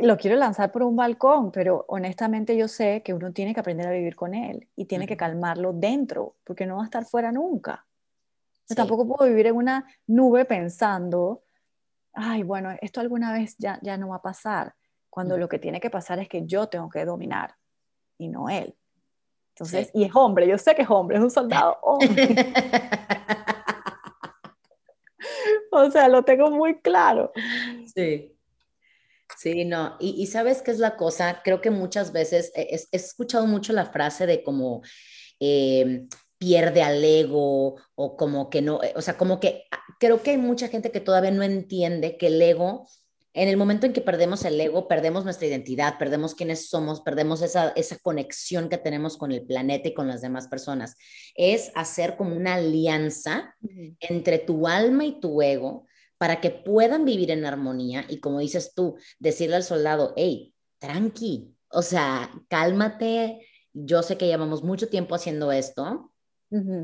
lo 0.01 0.17
quiero 0.17 0.37
lanzar 0.37 0.71
por 0.71 0.83
un 0.83 0.95
balcón, 0.95 1.51
pero 1.51 1.85
honestamente 1.87 2.55
yo 2.57 2.67
sé 2.67 3.01
que 3.03 3.13
uno 3.13 3.31
tiene 3.31 3.53
que 3.53 3.59
aprender 3.59 3.87
a 3.87 3.91
vivir 3.91 4.15
con 4.15 4.33
él 4.33 4.67
y 4.75 4.85
tiene 4.85 5.05
que 5.05 5.17
calmarlo 5.17 5.73
dentro, 5.73 6.35
porque 6.43 6.65
no 6.65 6.77
va 6.77 6.83
a 6.83 6.85
estar 6.85 7.05
fuera 7.05 7.31
nunca. 7.31 7.85
Yo 8.69 8.75
tampoco 8.75 9.05
puedo 9.05 9.29
vivir 9.29 9.47
en 9.47 9.55
una 9.55 9.85
nube 10.07 10.45
pensando, 10.45 11.43
ay, 12.13 12.43
bueno, 12.43 12.71
esto 12.81 13.01
alguna 13.01 13.33
vez 13.33 13.55
ya, 13.57 13.79
ya 13.81 13.97
no 13.97 14.09
va 14.09 14.17
a 14.17 14.21
pasar, 14.21 14.75
cuando 15.09 15.37
lo 15.37 15.49
que 15.49 15.59
tiene 15.59 15.81
que 15.81 15.89
pasar 15.89 16.19
es 16.19 16.29
que 16.29 16.45
yo 16.45 16.67
tengo 16.67 16.89
que 16.89 17.03
dominar 17.03 17.55
y 18.17 18.29
no 18.29 18.49
él. 18.49 18.75
Entonces, 19.61 19.91
y 19.93 20.05
es 20.05 20.11
hombre, 20.15 20.47
yo 20.47 20.57
sé 20.57 20.73
que 20.73 20.81
es 20.81 20.89
hombre, 20.89 21.17
es 21.17 21.23
un 21.23 21.29
soldado 21.29 21.77
hombre. 21.83 22.35
o 25.71 25.91
sea, 25.91 26.07
lo 26.07 26.23
tengo 26.23 26.49
muy 26.49 26.79
claro. 26.79 27.31
Sí. 27.93 28.35
Sí, 29.37 29.65
no, 29.65 29.97
y, 29.99 30.25
sabes 30.27 30.61
qué 30.61 30.71
es 30.71 30.79
la 30.79 30.97
cosa, 30.97 31.41
creo 31.43 31.61
que 31.61 31.69
muchas 31.69 32.11
veces 32.11 32.51
he, 32.55 32.79
escuchado 32.91 33.45
mucho 33.47 33.71
la 33.71 33.85
frase 33.85 34.25
de 34.25 34.43
como 34.43 34.81
eh, 35.39 36.05
pierde 36.37 36.83
al 36.83 37.03
ego 37.03 37.75
o 37.95 38.17
como 38.17 38.49
que 38.49 38.61
no, 38.61 38.79
o 38.95 39.01
sea, 39.01 39.17
como 39.17 39.39
que 39.39 39.65
ah, 39.71 39.79
creo 39.99 40.21
que 40.21 40.31
hay 40.31 40.37
mucha 40.37 40.67
gente 40.67 40.91
que 40.91 40.99
todavía 40.99 41.31
no 41.31 41.43
entiende 41.43 42.17
que 42.17 42.27
el 42.27 42.41
ego 42.41 42.87
en 43.33 43.47
el 43.47 43.55
momento 43.55 43.85
en 43.85 43.93
que 43.93 44.01
perdemos 44.01 44.43
el 44.43 44.59
ego, 44.59 44.87
perdemos 44.87 45.23
nuestra 45.23 45.47
identidad, 45.47 45.97
perdemos 45.97 46.35
quiénes 46.35 46.69
somos, 46.69 47.01
perdemos 47.01 47.41
esa, 47.41 47.69
esa 47.69 47.97
conexión 47.99 48.67
que 48.67 48.77
tenemos 48.77 49.17
con 49.17 49.31
el 49.31 49.45
planeta 49.45 49.87
y 49.89 49.93
con 49.93 50.07
las 50.07 50.21
demás 50.21 50.47
personas. 50.47 50.97
Es 51.35 51.71
hacer 51.75 52.17
como 52.17 52.35
una 52.35 52.55
alianza 52.55 53.55
entre 53.99 54.39
tu 54.39 54.67
alma 54.67 55.05
y 55.05 55.19
tu 55.19 55.41
ego 55.41 55.85
para 56.17 56.41
que 56.41 56.51
puedan 56.51 57.05
vivir 57.05 57.31
en 57.31 57.45
armonía 57.45 58.05
y 58.09 58.19
como 58.19 58.39
dices 58.39 58.73
tú, 58.75 58.95
decirle 59.17 59.55
al 59.55 59.63
soldado, 59.63 60.13
hey, 60.17 60.53
tranqui, 60.77 61.55
o 61.69 61.81
sea, 61.81 62.31
cálmate, 62.49 63.47
yo 63.73 64.03
sé 64.03 64.17
que 64.17 64.27
llevamos 64.27 64.61
mucho 64.61 64.89
tiempo 64.89 65.15
haciendo 65.15 65.51
esto, 65.51 66.11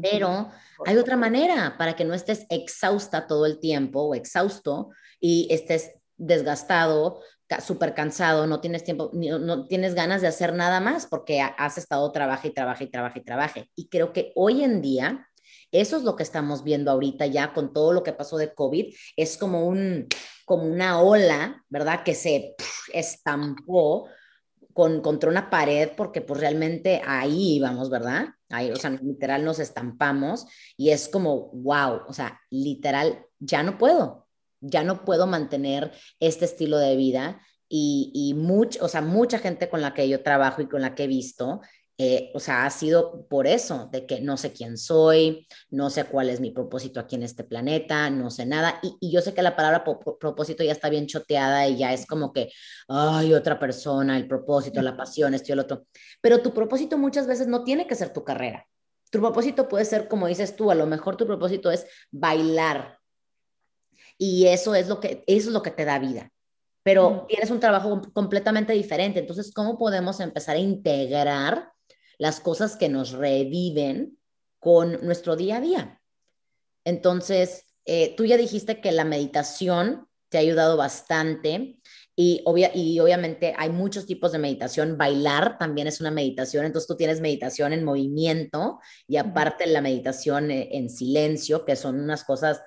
pero 0.01 0.49
hay 0.85 0.95
otra 0.95 1.17
manera 1.17 1.75
para 1.77 1.93
que 1.95 2.05
no 2.05 2.13
estés 2.13 2.45
exhausta 2.49 3.27
todo 3.27 3.45
el 3.45 3.59
tiempo 3.59 4.01
o 4.01 4.15
exhausto 4.15 4.91
y 5.19 5.49
estés 5.51 5.91
desgastado, 6.17 7.21
súper 7.65 7.93
cansado, 7.93 8.45
no 8.45 8.59
tienes 8.59 8.83
tiempo, 8.83 9.09
no, 9.13 9.65
tienes 9.67 9.95
ganas 9.95 10.21
de 10.21 10.27
hacer 10.27 10.53
nada 10.53 10.79
más 10.79 11.05
porque 11.05 11.41
has 11.41 11.77
estado 11.77 12.11
trabaja 12.11 12.47
y 12.47 12.53
trabaja 12.53 12.83
y 12.83 12.87
trabaja 12.87 13.19
y 13.19 13.23
trabaja. 13.23 13.65
Y 13.75 13.87
creo 13.87 14.11
que 14.11 14.33
hoy 14.35 14.63
en 14.63 14.81
día, 14.81 15.29
eso 15.71 15.97
es 15.97 16.03
lo 16.03 16.15
que 16.15 16.23
estamos 16.23 16.63
viendo 16.63 16.91
ahorita 16.91 17.25
ya 17.25 17.53
con 17.53 17.73
todo 17.73 17.93
lo 17.93 18.03
que 18.03 18.13
pasó 18.13 18.37
de 18.37 18.53
COVID, 18.53 18.93
es 19.15 19.37
como, 19.37 19.65
un, 19.65 20.07
como 20.45 20.63
una 20.63 20.99
ola, 21.01 21.63
¿verdad? 21.69 22.03
Que 22.03 22.15
se 22.15 22.55
estampó 22.93 24.07
con, 24.73 25.01
contra 25.01 25.29
una 25.29 25.49
pared 25.49 25.91
porque 25.95 26.21
pues 26.21 26.39
realmente 26.39 27.01
ahí 27.05 27.55
íbamos, 27.55 27.89
¿verdad? 27.89 28.27
Ahí, 28.49 28.71
o 28.71 28.75
sea, 28.75 28.91
literal 28.91 29.43
nos 29.43 29.59
estampamos 29.59 30.45
y 30.75 30.89
es 30.89 31.09
como, 31.09 31.49
wow, 31.51 32.01
o 32.07 32.13
sea, 32.13 32.39
literal, 32.49 33.25
ya 33.39 33.63
no 33.63 33.77
puedo, 33.77 34.26
ya 34.61 34.83
no 34.83 35.05
puedo 35.05 35.27
mantener 35.27 35.91
este 36.19 36.45
estilo 36.45 36.77
de 36.77 36.95
vida 36.95 37.41
y, 37.69 38.11
y 38.13 38.79
o 38.79 38.87
sea, 38.87 39.01
mucha 39.01 39.39
gente 39.39 39.69
con 39.69 39.81
la 39.81 39.93
que 39.93 40.07
yo 40.07 40.23
trabajo 40.23 40.61
y 40.61 40.67
con 40.67 40.81
la 40.81 40.95
que 40.95 41.03
he 41.03 41.07
visto 41.07 41.61
eh, 41.99 42.29
o 42.35 42.39
sea, 42.39 42.65
ha 42.65 42.69
sido 42.69 43.25
por 43.27 43.47
eso, 43.47 43.89
de 43.91 44.05
que 44.05 44.21
no 44.21 44.37
sé 44.37 44.53
quién 44.53 44.77
soy, 44.77 45.47
no 45.71 45.89
sé 45.89 46.05
cuál 46.05 46.29
es 46.29 46.39
mi 46.39 46.51
propósito 46.51 46.99
aquí 46.99 47.15
en 47.15 47.23
este 47.23 47.43
planeta, 47.43 48.11
no 48.11 48.29
sé 48.29 48.45
nada. 48.45 48.79
Y, 48.83 49.11
yo 49.11 49.21
sé 49.21 49.33
que 49.33 49.41
la 49.41 49.55
palabra 49.55 49.83
propósito 49.83 50.63
ya 50.63 50.71
está 50.71 50.89
bien 50.89 51.07
choteada 51.07 51.67
y 51.67 51.77
ya 51.77 51.93
es 51.93 52.05
como 52.05 52.33
que, 52.33 52.51
ay, 52.87 53.33
otra 53.33 53.57
persona, 53.59 54.15
el 54.15 54.27
propósito, 54.27 54.81
la 54.83 54.95
pasión, 54.95 55.33
esto 55.33 55.47
y 55.49 55.53
el 55.53 55.59
otro. 55.59 55.87
Pero 56.21 56.41
tu 56.41 56.53
propósito 56.53 56.99
muchas 56.99 57.25
veces 57.25 57.47
no 57.47 57.63
tiene 57.63 57.87
que 57.87 57.95
ser 57.95 58.13
tu 58.13 58.23
carrera. 58.23 58.67
Tu 59.09 59.19
propósito 59.19 59.67
puede 59.67 59.85
ser, 59.85 60.07
como 60.07 60.27
dices 60.27 60.55
tú, 60.55 60.69
a 60.69 60.75
lo 60.75 60.85
mejor 60.85 61.17
tu 61.17 61.25
propósito 61.25 61.71
es 61.71 61.87
bailar. 62.11 62.99
Y 64.17 64.47
eso 64.47 64.75
es 64.75 64.87
lo 64.87 64.99
que, 64.99 65.23
eso 65.27 65.49
es 65.49 65.53
lo 65.53 65.61
que 65.61 65.71
te 65.71 65.85
da 65.85 65.99
vida 65.99 66.31
pero 66.83 67.25
tienes 67.27 67.51
un 67.51 67.59
trabajo 67.59 68.01
completamente 68.13 68.71
diferente. 68.71 69.19
Entonces, 69.19 69.51
¿cómo 69.53 69.77
podemos 69.77 70.21
empezar 70.21 70.55
a 70.55 70.59
integrar 70.59 71.73
las 72.17 72.39
cosas 72.39 72.75
que 72.75 72.89
nos 72.89 73.11
reviven 73.11 74.17
con 74.59 75.05
nuestro 75.05 75.35
día 75.35 75.57
a 75.57 75.61
día. 75.61 76.01
Entonces, 76.83 77.65
eh, 77.85 78.15
tú 78.15 78.25
ya 78.25 78.37
dijiste 78.37 78.81
que 78.81 78.91
la 78.91 79.05
meditación 79.05 80.07
te 80.29 80.37
ha 80.37 80.41
ayudado 80.41 80.75
bastante 80.77 81.79
y, 82.15 82.43
y 82.73 82.99
obviamente 82.99 83.53
hay 83.57 83.69
muchos 83.69 84.05
tipos 84.05 84.31
de 84.31 84.39
meditación. 84.39 84.97
Bailar 84.97 85.57
también 85.57 85.87
es 85.87 86.01
una 86.01 86.11
meditación, 86.11 86.65
entonces 86.65 86.87
tú 86.87 86.97
tienes 86.97 87.21
meditación 87.21 87.71
en 87.71 87.83
movimiento 87.83 88.79
y 89.07 89.17
aparte 89.17 89.67
la 89.67 89.81
meditación 89.81 90.51
eh, 90.51 90.69
en 90.71 90.89
silencio, 90.89 91.63
que 91.63 91.75
son 91.75 91.99
unas 91.99 92.23
cosas 92.23 92.61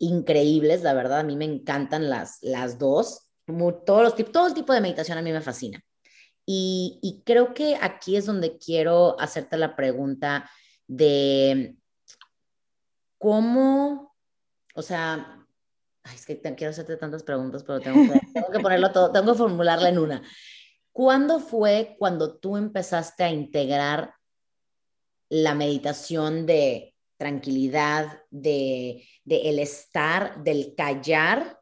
increíbles, 0.00 0.82
la 0.82 0.94
verdad, 0.94 1.20
a 1.20 1.24
mí 1.24 1.36
me 1.36 1.44
encantan 1.44 2.10
las, 2.10 2.38
las 2.42 2.78
dos. 2.78 3.28
todos 3.46 4.02
los, 4.02 4.32
todo 4.32 4.48
el 4.48 4.54
tipo 4.54 4.72
de 4.72 4.80
meditación 4.80 5.18
a 5.18 5.22
mí 5.22 5.30
me 5.30 5.40
fascina. 5.40 5.84
Y, 6.46 7.22
creo 7.24 7.54
que 7.54 7.76
aquí 7.80 8.16
es 8.16 8.26
donde 8.26 8.58
quiero 8.58 9.20
hacerte 9.20 9.56
la 9.56 9.76
pregunta 9.76 10.50
de 10.88 11.76
cómo, 13.18 14.16
o 14.74 14.82
sea, 14.82 15.46
es 16.12 16.26
que 16.26 16.40
quiero 16.40 16.70
hacerte 16.70 16.96
tantas 16.96 17.22
preguntas, 17.22 17.62
pero 17.62 17.78
tengo 17.78 18.12
que, 18.12 18.20
tengo 18.34 18.50
que 18.50 18.58
ponerlo 18.58 18.90
todo, 18.90 19.12
tengo 19.12 19.32
que 19.32 19.38
formularla 19.38 19.90
en 19.90 19.98
una. 19.98 20.22
¿Cuándo 20.90 21.38
fue 21.38 21.94
cuando 22.00 22.38
tú 22.38 22.56
empezaste 22.56 23.22
a 23.22 23.30
integrar 23.30 24.14
la 25.28 25.54
meditación 25.54 26.46
de 26.46 26.89
tranquilidad, 27.20 28.22
de, 28.30 29.06
de 29.22 29.50
el 29.50 29.60
estar, 29.60 30.42
del 30.42 30.74
callar 30.74 31.60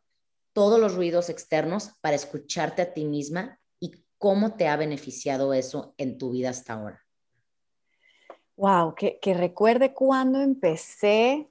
todos 0.55 0.81
los 0.81 0.95
ruidos 0.95 1.29
externos 1.29 1.91
para 2.01 2.17
escucharte 2.17 2.81
a 2.81 2.95
ti 2.95 3.05
misma 3.05 3.59
¿Cómo 4.19 4.55
te 4.55 4.67
ha 4.67 4.77
beneficiado 4.77 5.55
eso 5.55 5.95
en 5.97 6.19
tu 6.19 6.33
vida 6.33 6.51
hasta 6.51 6.73
ahora? 6.73 7.01
Wow, 8.57 8.97
que, 8.97 9.21
recuerde 9.35 9.95
cuando 9.95 10.41
empecé. 10.41 11.49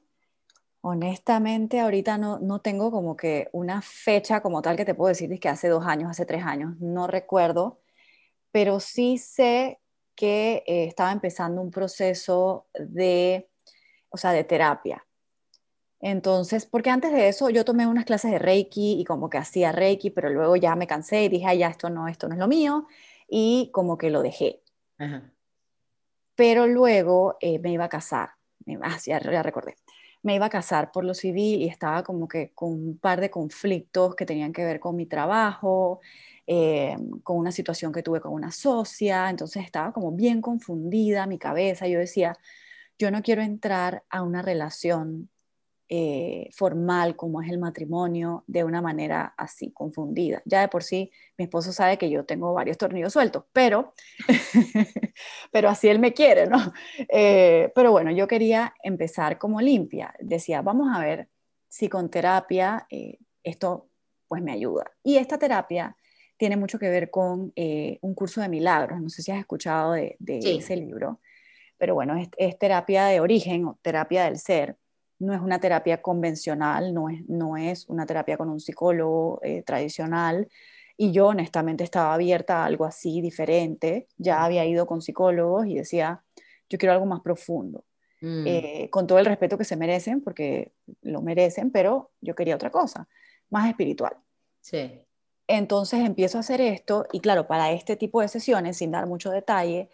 Honestamente, 0.82 1.80
ahorita 1.80 2.18
no, 2.18 2.40
no 2.40 2.60
tengo 2.60 2.92
como 2.92 3.16
que 3.16 3.48
una 3.54 3.82
fecha 3.82 4.42
como 4.42 4.62
tal 4.62 4.76
que 4.76 4.84
te 4.84 4.94
puedo 4.94 5.08
decir 5.08 5.40
que 5.40 5.50
hace 5.50 5.70
dos 5.70 5.86
años, 5.86 6.12
hace 6.12 6.26
tres 6.26 6.44
años, 6.44 6.78
no 6.80 7.08
recuerdo, 7.08 7.80
pero 8.52 8.80
sí 8.80 9.18
sé 9.18 9.80
que 10.16 10.64
eh, 10.68 10.86
estaba 10.86 11.12
empezando 11.12 11.62
un 11.62 11.72
proceso 11.72 12.68
de, 12.74 13.47
o 14.18 14.20
sea, 14.20 14.32
de 14.32 14.44
terapia. 14.44 15.06
Entonces, 16.00 16.66
porque 16.66 16.90
antes 16.90 17.12
de 17.12 17.28
eso 17.28 17.50
yo 17.52 17.64
tomé 17.64 17.86
unas 17.86 18.06
clases 18.06 18.32
de 18.32 18.40
Reiki 18.40 19.00
y 19.00 19.04
como 19.04 19.30
que 19.30 19.38
hacía 19.38 19.72
Reiki, 19.72 20.10
pero 20.10 20.30
luego 20.32 20.56
ya 20.56 20.76
me 20.76 20.88
cansé 20.88 21.24
y 21.24 21.30
dije, 21.30 21.46
ay, 21.46 21.60
ya 21.60 21.70
esto 21.70 21.90
no, 21.92 22.08
esto 22.08 22.28
no 22.28 22.34
es 22.34 22.40
lo 22.40 22.48
mío, 22.48 22.88
y 23.28 23.70
como 23.74 23.98
que 23.98 24.10
lo 24.10 24.24
dejé. 24.24 24.62
Pero 26.36 26.66
luego 26.66 27.38
eh, 27.42 27.60
me 27.60 27.72
iba 27.72 27.86
a 27.86 27.90
casar, 27.90 28.30
ah, 28.82 28.98
ya, 29.06 29.20
recordé, 29.20 29.76
me 30.24 30.36
iba 30.36 30.48
a 30.48 30.50
casar 30.50 30.92
por 30.92 31.04
lo 31.06 31.14
civil 31.14 31.62
y 31.62 31.68
estaba 31.68 32.04
como 32.04 32.28
que 32.28 32.52
con 32.54 32.72
un 32.72 32.98
par 32.98 33.22
de 33.22 33.30
conflictos 33.30 34.16
que 34.16 34.26
tenían 34.26 34.54
que 34.54 34.66
ver 34.66 34.80
con 34.80 34.96
mi 34.96 35.06
trabajo, 35.06 36.00
eh, 36.46 36.96
con 37.24 37.38
una 37.38 37.52
situación 37.52 37.92
que 37.92 38.04
tuve 38.04 38.22
con 38.22 38.34
una 38.34 38.52
socia, 38.52 39.30
entonces 39.30 39.64
estaba 39.64 39.92
como 39.94 40.12
bien 40.12 40.42
confundida 40.42 41.28
mi 41.28 41.38
cabeza, 41.40 41.88
yo 41.88 42.00
decía, 42.00 42.38
yo 42.98 43.12
no 43.12 43.22
quiero 43.22 43.42
entrar 43.42 44.04
a 44.10 44.24
una 44.24 44.42
relación 44.42 45.30
eh, 45.90 46.50
formal 46.52 47.16
como 47.16 47.42
es 47.42 47.50
el 47.50 47.60
matrimonio 47.60 48.44
de 48.46 48.66
una 48.66 48.82
manera 48.82 49.34
así 49.38 49.72
confundida. 49.72 50.42
Ya 50.44 50.60
de 50.60 50.68
por 50.68 50.84
sí 50.84 51.12
mi 51.38 51.46
esposo 51.46 51.72
sabe 51.72 51.98
que 51.98 52.10
yo 52.10 52.26
tengo 52.26 52.54
varios 52.54 52.78
tornillos 52.78 53.14
sueltos, 53.14 53.46
pero, 53.54 53.94
pero 55.52 55.70
así 55.70 55.88
él 55.88 56.00
me 56.00 56.12
quiere, 56.12 56.48
¿no? 56.48 56.74
Eh, 57.08 57.72
pero 57.74 57.92
bueno, 57.94 58.12
yo 58.12 58.28
quería 58.28 58.74
empezar 58.84 59.38
como 59.38 59.62
limpia. 59.62 60.14
Decía, 60.20 60.62
vamos 60.62 60.90
a 60.94 61.00
ver 61.00 61.30
si 61.70 61.88
con 61.88 62.10
terapia 62.10 62.86
eh, 62.90 63.20
esto 63.42 63.88
pues 64.28 64.42
me 64.42 64.52
ayuda. 64.52 64.92
Y 65.04 65.16
esta 65.16 65.38
terapia 65.38 65.96
tiene 66.36 66.58
mucho 66.58 66.80
que 66.80 66.90
ver 66.90 67.10
con 67.10 67.54
un 67.56 68.14
curso 68.14 68.42
de 68.42 68.50
milagros. 68.50 69.00
No 69.02 69.10
sé 69.10 69.24
si 69.24 69.32
has 69.32 69.40
escuchado 69.40 69.94
de, 69.94 70.18
ese 70.20 70.76
libro, 70.76 71.22
pero 71.78 71.96
bueno, 71.96 72.16
es, 72.18 72.30
es 72.38 72.58
terapia 72.58 73.06
de 73.06 73.20
origen 73.20 73.66
o 73.66 73.80
terapia 73.82 74.26
del 74.26 74.38
ser 74.38 74.78
no 75.20 75.34
es 75.34 75.42
una 75.42 75.60
terapia 75.60 76.02
convencional, 76.02 76.94
no 76.94 77.10
es, 77.10 77.28
no 77.28 77.58
es 77.58 77.88
una 77.88 78.06
terapia 78.06 78.38
con 78.38 78.50
un 78.50 78.60
psicólogo 78.60 79.40
eh, 79.44 79.64
tradicional. 79.64 80.48
Y 80.96 81.12
yo 81.12 81.28
honestamente 81.28 81.84
estaba 81.84 82.14
abierta 82.14 82.62
a 82.62 82.66
algo 82.66 82.86
así 82.86 83.22
diferente. 83.22 84.08
Ya 84.18 84.44
había 84.44 84.66
ido 84.66 84.86
con 84.86 85.02
psicólogos 85.02 85.68
y 85.68 85.76
decía, 85.76 86.24
yo 86.70 86.78
quiero 86.78 86.94
algo 86.94 87.06
más 87.06 87.22
profundo. 87.22 87.84
Mm. 88.22 88.48
Eh, 88.48 88.90
con 88.92 89.06
todo 89.06 89.20
el 89.20 89.26
respeto 89.26 89.58
que 89.58 89.64
se 89.64 89.76
merecen, 89.76 90.22
porque 90.22 90.72
lo 91.02 91.22
merecen, 91.22 91.72
pero 91.72 92.12
yo 92.22 92.34
quería 92.36 92.56
otra 92.56 92.72
cosa, 92.72 93.08
más 93.50 93.70
espiritual. 93.70 94.14
Sí. 94.60 95.02
Entonces 95.48 96.00
empiezo 96.02 96.38
a 96.38 96.42
hacer 96.42 96.62
esto 96.62 97.06
y 97.12 97.20
claro, 97.20 97.48
para 97.48 97.72
este 97.72 97.96
tipo 97.96 98.22
de 98.22 98.28
sesiones, 98.28 98.78
sin 98.78 98.92
dar 98.92 99.08
mucho 99.08 99.30
detalle, 99.30 99.90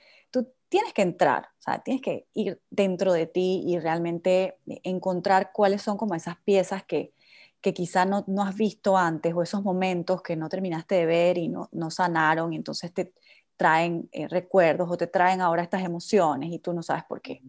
tienes 0.74 0.92
que 0.92 1.04
entrar, 1.04 1.50
o 1.60 1.62
sea, 1.62 1.84
tienes 1.84 2.02
que 2.02 2.26
ir 2.34 2.60
dentro 2.72 3.14
de 3.14 3.28
ti 3.28 3.62
y 3.64 3.78
realmente 3.78 4.58
encontrar 4.66 5.52
cuáles 5.54 5.84
son 5.84 5.98
como 5.98 6.16
esas 6.16 6.38
piezas 6.38 6.84
que, 6.84 7.14
que 7.62 7.76
quizá 7.76 8.06
no, 8.06 8.24
no, 8.26 8.42
has 8.42 8.56
visto 8.56 8.98
antes 8.98 9.36
o 9.36 9.44
esos 9.44 9.62
momentos 9.62 10.24
que 10.24 10.36
no 10.36 10.50
terminaste 10.50 10.96
de 10.96 11.06
ver 11.06 11.38
y 11.38 11.48
no, 11.48 11.70
no 11.74 11.92
sanaron 11.92 12.54
y 12.54 12.56
entonces 12.56 12.92
te 12.92 13.14
traen 13.56 14.10
eh, 14.12 14.28
recuerdos 14.28 14.90
o 14.90 14.98
te 14.98 15.06
traen 15.06 15.42
ahora 15.42 15.62
estas 15.62 15.84
emociones 15.84 16.52
y 16.52 16.58
tú 16.58 16.74
no 16.74 16.82
sabes 16.82 17.04
por 17.04 17.22
qué. 17.22 17.44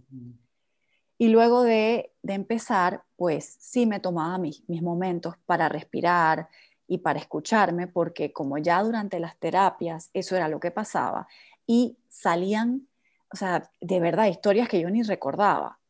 Y 1.16 1.28
luego 1.28 1.62
de, 1.62 2.12
de 2.22 2.34
empezar, 2.34 3.04
pues 3.16 3.56
sí 3.58 3.86
me 3.86 4.00
tomaba 4.00 4.36
mis, 4.36 4.68
mis 4.68 4.82
momentos 4.82 5.36
para 5.46 5.70
respirar 5.70 6.50
y 6.86 6.98
para 6.98 7.20
escucharme, 7.20 7.86
porque 7.86 8.34
como 8.34 8.58
ya 8.58 8.82
durante 8.82 9.18
las 9.18 9.38
terapias 9.38 10.10
eso 10.12 10.36
era 10.36 10.48
lo 10.48 10.60
que 10.60 10.70
pasaba 10.70 11.26
y 11.66 11.96
salían 12.10 12.86
o 13.34 13.36
sea, 13.36 13.68
de 13.80 13.98
verdad, 13.98 14.26
historias 14.26 14.68
que 14.68 14.80
yo 14.80 14.88
ni 14.90 15.02
recordaba. 15.02 15.80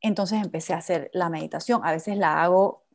Entonces 0.00 0.42
empecé 0.42 0.74
a 0.74 0.78
hacer 0.78 1.08
la 1.12 1.28
meditación. 1.28 1.80
A 1.84 1.92
veces 1.92 2.16
la 2.16 2.42
hago, 2.42 2.86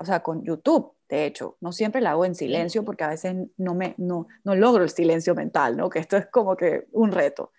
o 0.00 0.04
sea, 0.06 0.22
con 0.22 0.42
YouTube, 0.42 0.94
de 1.06 1.26
hecho. 1.26 1.58
No 1.60 1.72
siempre 1.72 2.00
la 2.00 2.12
hago 2.12 2.24
en 2.24 2.34
silencio 2.34 2.86
porque 2.86 3.04
a 3.04 3.08
veces 3.08 3.36
no, 3.58 3.74
me, 3.74 3.94
no, 3.98 4.26
no 4.42 4.54
logro 4.54 4.84
el 4.84 4.88
silencio 4.88 5.34
mental, 5.34 5.76
¿no? 5.76 5.90
Que 5.90 5.98
esto 5.98 6.16
es 6.16 6.28
como 6.28 6.56
que 6.56 6.86
un 6.92 7.12
reto. 7.12 7.52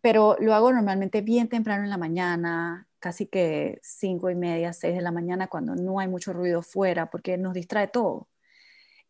Pero 0.00 0.38
lo 0.40 0.54
hago 0.54 0.72
normalmente 0.72 1.20
bien 1.20 1.50
temprano 1.50 1.84
en 1.84 1.90
la 1.90 1.98
mañana, 1.98 2.88
casi 2.98 3.26
que 3.26 3.78
cinco 3.82 4.30
y 4.30 4.34
media, 4.34 4.72
seis 4.72 4.96
de 4.96 5.02
la 5.02 5.12
mañana, 5.12 5.48
cuando 5.48 5.74
no 5.74 6.00
hay 6.00 6.08
mucho 6.08 6.32
ruido 6.32 6.62
fuera, 6.62 7.10
porque 7.10 7.36
nos 7.36 7.52
distrae 7.52 7.88
todo. 7.88 8.26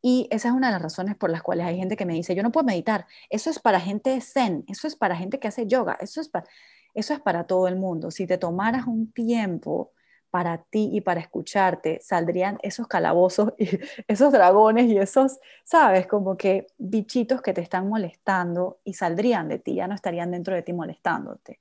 Y 0.02 0.28
esa 0.30 0.48
es 0.48 0.54
una 0.54 0.68
de 0.68 0.74
las 0.74 0.82
razones 0.82 1.16
por 1.16 1.30
las 1.30 1.42
cuales 1.42 1.66
hay 1.66 1.78
gente 1.78 1.96
que 1.96 2.06
me 2.06 2.14
dice, 2.14 2.34
yo 2.34 2.42
no 2.42 2.52
puedo 2.52 2.66
meditar, 2.66 3.06
eso 3.30 3.50
es 3.50 3.58
para 3.58 3.80
gente 3.80 4.20
zen, 4.20 4.64
eso 4.68 4.86
es 4.86 4.96
para 4.96 5.16
gente 5.16 5.38
que 5.38 5.48
hace 5.48 5.66
yoga, 5.66 5.96
eso 6.00 6.20
es 6.20 6.28
para, 6.28 6.46
eso 6.94 7.12
es 7.14 7.20
para 7.20 7.44
todo 7.44 7.68
el 7.68 7.76
mundo. 7.76 8.10
Si 8.10 8.26
te 8.26 8.38
tomaras 8.38 8.86
un 8.86 9.12
tiempo 9.12 9.92
para 10.30 10.58
ti 10.58 10.90
y 10.92 11.00
para 11.00 11.20
escucharte, 11.20 12.00
saldrían 12.02 12.58
esos 12.62 12.86
calabozos 12.88 13.54
y 13.58 13.68
esos 14.06 14.32
dragones 14.32 14.86
y 14.86 14.98
esos, 14.98 15.38
sabes, 15.64 16.06
como 16.06 16.36
que 16.36 16.66
bichitos 16.78 17.40
que 17.40 17.52
te 17.52 17.62
están 17.62 17.88
molestando 17.88 18.80
y 18.84 18.94
saldrían 18.94 19.48
de 19.48 19.58
ti, 19.58 19.74
ya 19.76 19.88
no 19.88 19.94
estarían 19.94 20.30
dentro 20.30 20.54
de 20.54 20.62
ti 20.62 20.72
molestándote. 20.72 21.60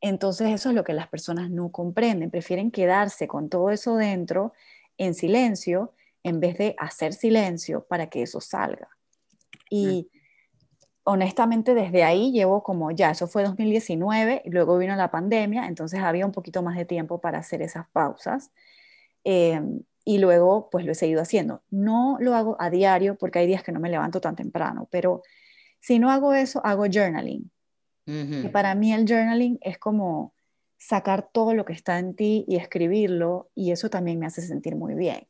Entonces 0.00 0.48
eso 0.50 0.70
es 0.70 0.74
lo 0.74 0.84
que 0.84 0.94
las 0.94 1.08
personas 1.08 1.50
no 1.50 1.70
comprenden, 1.70 2.30
prefieren 2.30 2.70
quedarse 2.70 3.28
con 3.28 3.48
todo 3.48 3.70
eso 3.70 3.96
dentro 3.96 4.52
en 4.96 5.14
silencio 5.14 5.92
en 6.22 6.40
vez 6.40 6.58
de 6.58 6.74
hacer 6.78 7.12
silencio 7.12 7.84
para 7.86 8.08
que 8.08 8.22
eso 8.22 8.40
salga. 8.40 8.88
Y 9.70 10.10
honestamente 11.04 11.74
desde 11.74 12.04
ahí 12.04 12.32
llevo 12.32 12.62
como 12.62 12.90
ya, 12.90 13.10
eso 13.10 13.26
fue 13.26 13.42
2019, 13.42 14.42
y 14.44 14.50
luego 14.50 14.78
vino 14.78 14.94
la 14.96 15.10
pandemia, 15.10 15.66
entonces 15.66 16.00
había 16.00 16.26
un 16.26 16.32
poquito 16.32 16.62
más 16.62 16.76
de 16.76 16.84
tiempo 16.84 17.20
para 17.20 17.38
hacer 17.38 17.62
esas 17.62 17.88
pausas. 17.88 18.50
Em, 19.24 19.82
y 20.04 20.18
luego 20.18 20.70
pues 20.70 20.84
lo 20.84 20.92
he 20.92 20.94
seguido 20.94 21.20
haciendo. 21.22 21.62
No 21.70 22.16
lo 22.20 22.34
hago 22.34 22.56
a 22.58 22.70
diario 22.70 23.16
porque 23.16 23.38
hay 23.40 23.46
días 23.46 23.62
que 23.62 23.72
no 23.72 23.80
me 23.80 23.90
levanto 23.90 24.20
tan 24.20 24.36
temprano, 24.36 24.88
pero 24.90 25.22
Si 25.82 25.98
no 25.98 26.10
hago 26.10 26.34
eso, 26.34 26.60
hago 26.64 26.84
journaling. 26.92 27.50
Y 28.06 28.48
para 28.48 28.74
mí 28.74 28.92
el 28.92 29.06
journaling 29.06 29.58
es 29.62 29.78
como 29.78 30.34
sacar 30.76 31.30
todo 31.32 31.54
lo 31.54 31.64
que 31.64 31.72
está 31.72 31.98
en 31.98 32.14
ti 32.14 32.44
y 32.48 32.56
escribirlo, 32.56 33.50
y 33.54 33.70
eso 33.72 33.88
también 33.88 34.18
me 34.18 34.26
hace 34.26 34.42
sentir 34.42 34.76
muy 34.76 34.94
bien. 34.94 35.29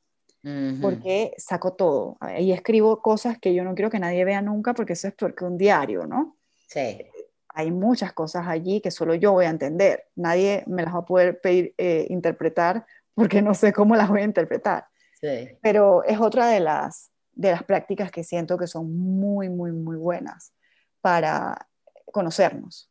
Porque 0.81 1.35
saco 1.37 1.75
todo. 1.75 2.17
Y 2.39 2.53
escribo 2.53 3.03
cosas 3.03 3.39
que 3.39 3.55
yo 3.55 3.63
no 3.63 3.75
quiero 3.75 3.91
que 3.91 3.99
nadie 3.99 4.25
vea 4.25 4.41
nunca, 4.41 4.73
porque 4.73 4.95
eso 4.95 5.09
es 5.09 5.15
porque 5.15 5.45
un 5.45 5.59
diario, 5.59 6.07
¿no? 6.07 6.37
Sí. 6.67 7.05
Hay 7.49 7.71
muchas 7.71 8.13
cosas 8.13 8.47
allí 8.47 8.81
que 8.81 8.91
solo 8.91 9.15
yo 9.15 9.33
voy 9.33 9.45
a 9.45 9.51
entender. 9.51 10.07
Nadie 10.15 10.65
me 10.67 10.83
las 10.83 10.95
va 10.95 11.01
a 11.01 11.05
poder 11.05 11.41
pedir, 11.41 11.75
eh, 11.77 12.07
interpretar 12.09 12.87
porque 13.15 13.43
no 13.43 13.55
sé 13.55 13.73
cómo 13.73 13.97
las 13.97 14.09
voy 14.09 14.21
a 14.23 14.25
interpretar. 14.25 14.87
Sí. 15.21 15.49
Pero 15.61 16.05
es 16.05 16.19
otra 16.19 16.47
de 16.49 16.61
las, 16.61 17.11
de 17.33 17.51
las 17.51 17.65
prácticas 17.65 18.11
que 18.11 18.25
siento 18.25 18.57
que 18.57 18.67
son 18.67 18.97
muy, 18.97 19.51
muy, 19.51 19.73
muy 19.73 19.97
buenas 19.97 20.55
para 21.03 21.69
conocernos 22.13 22.91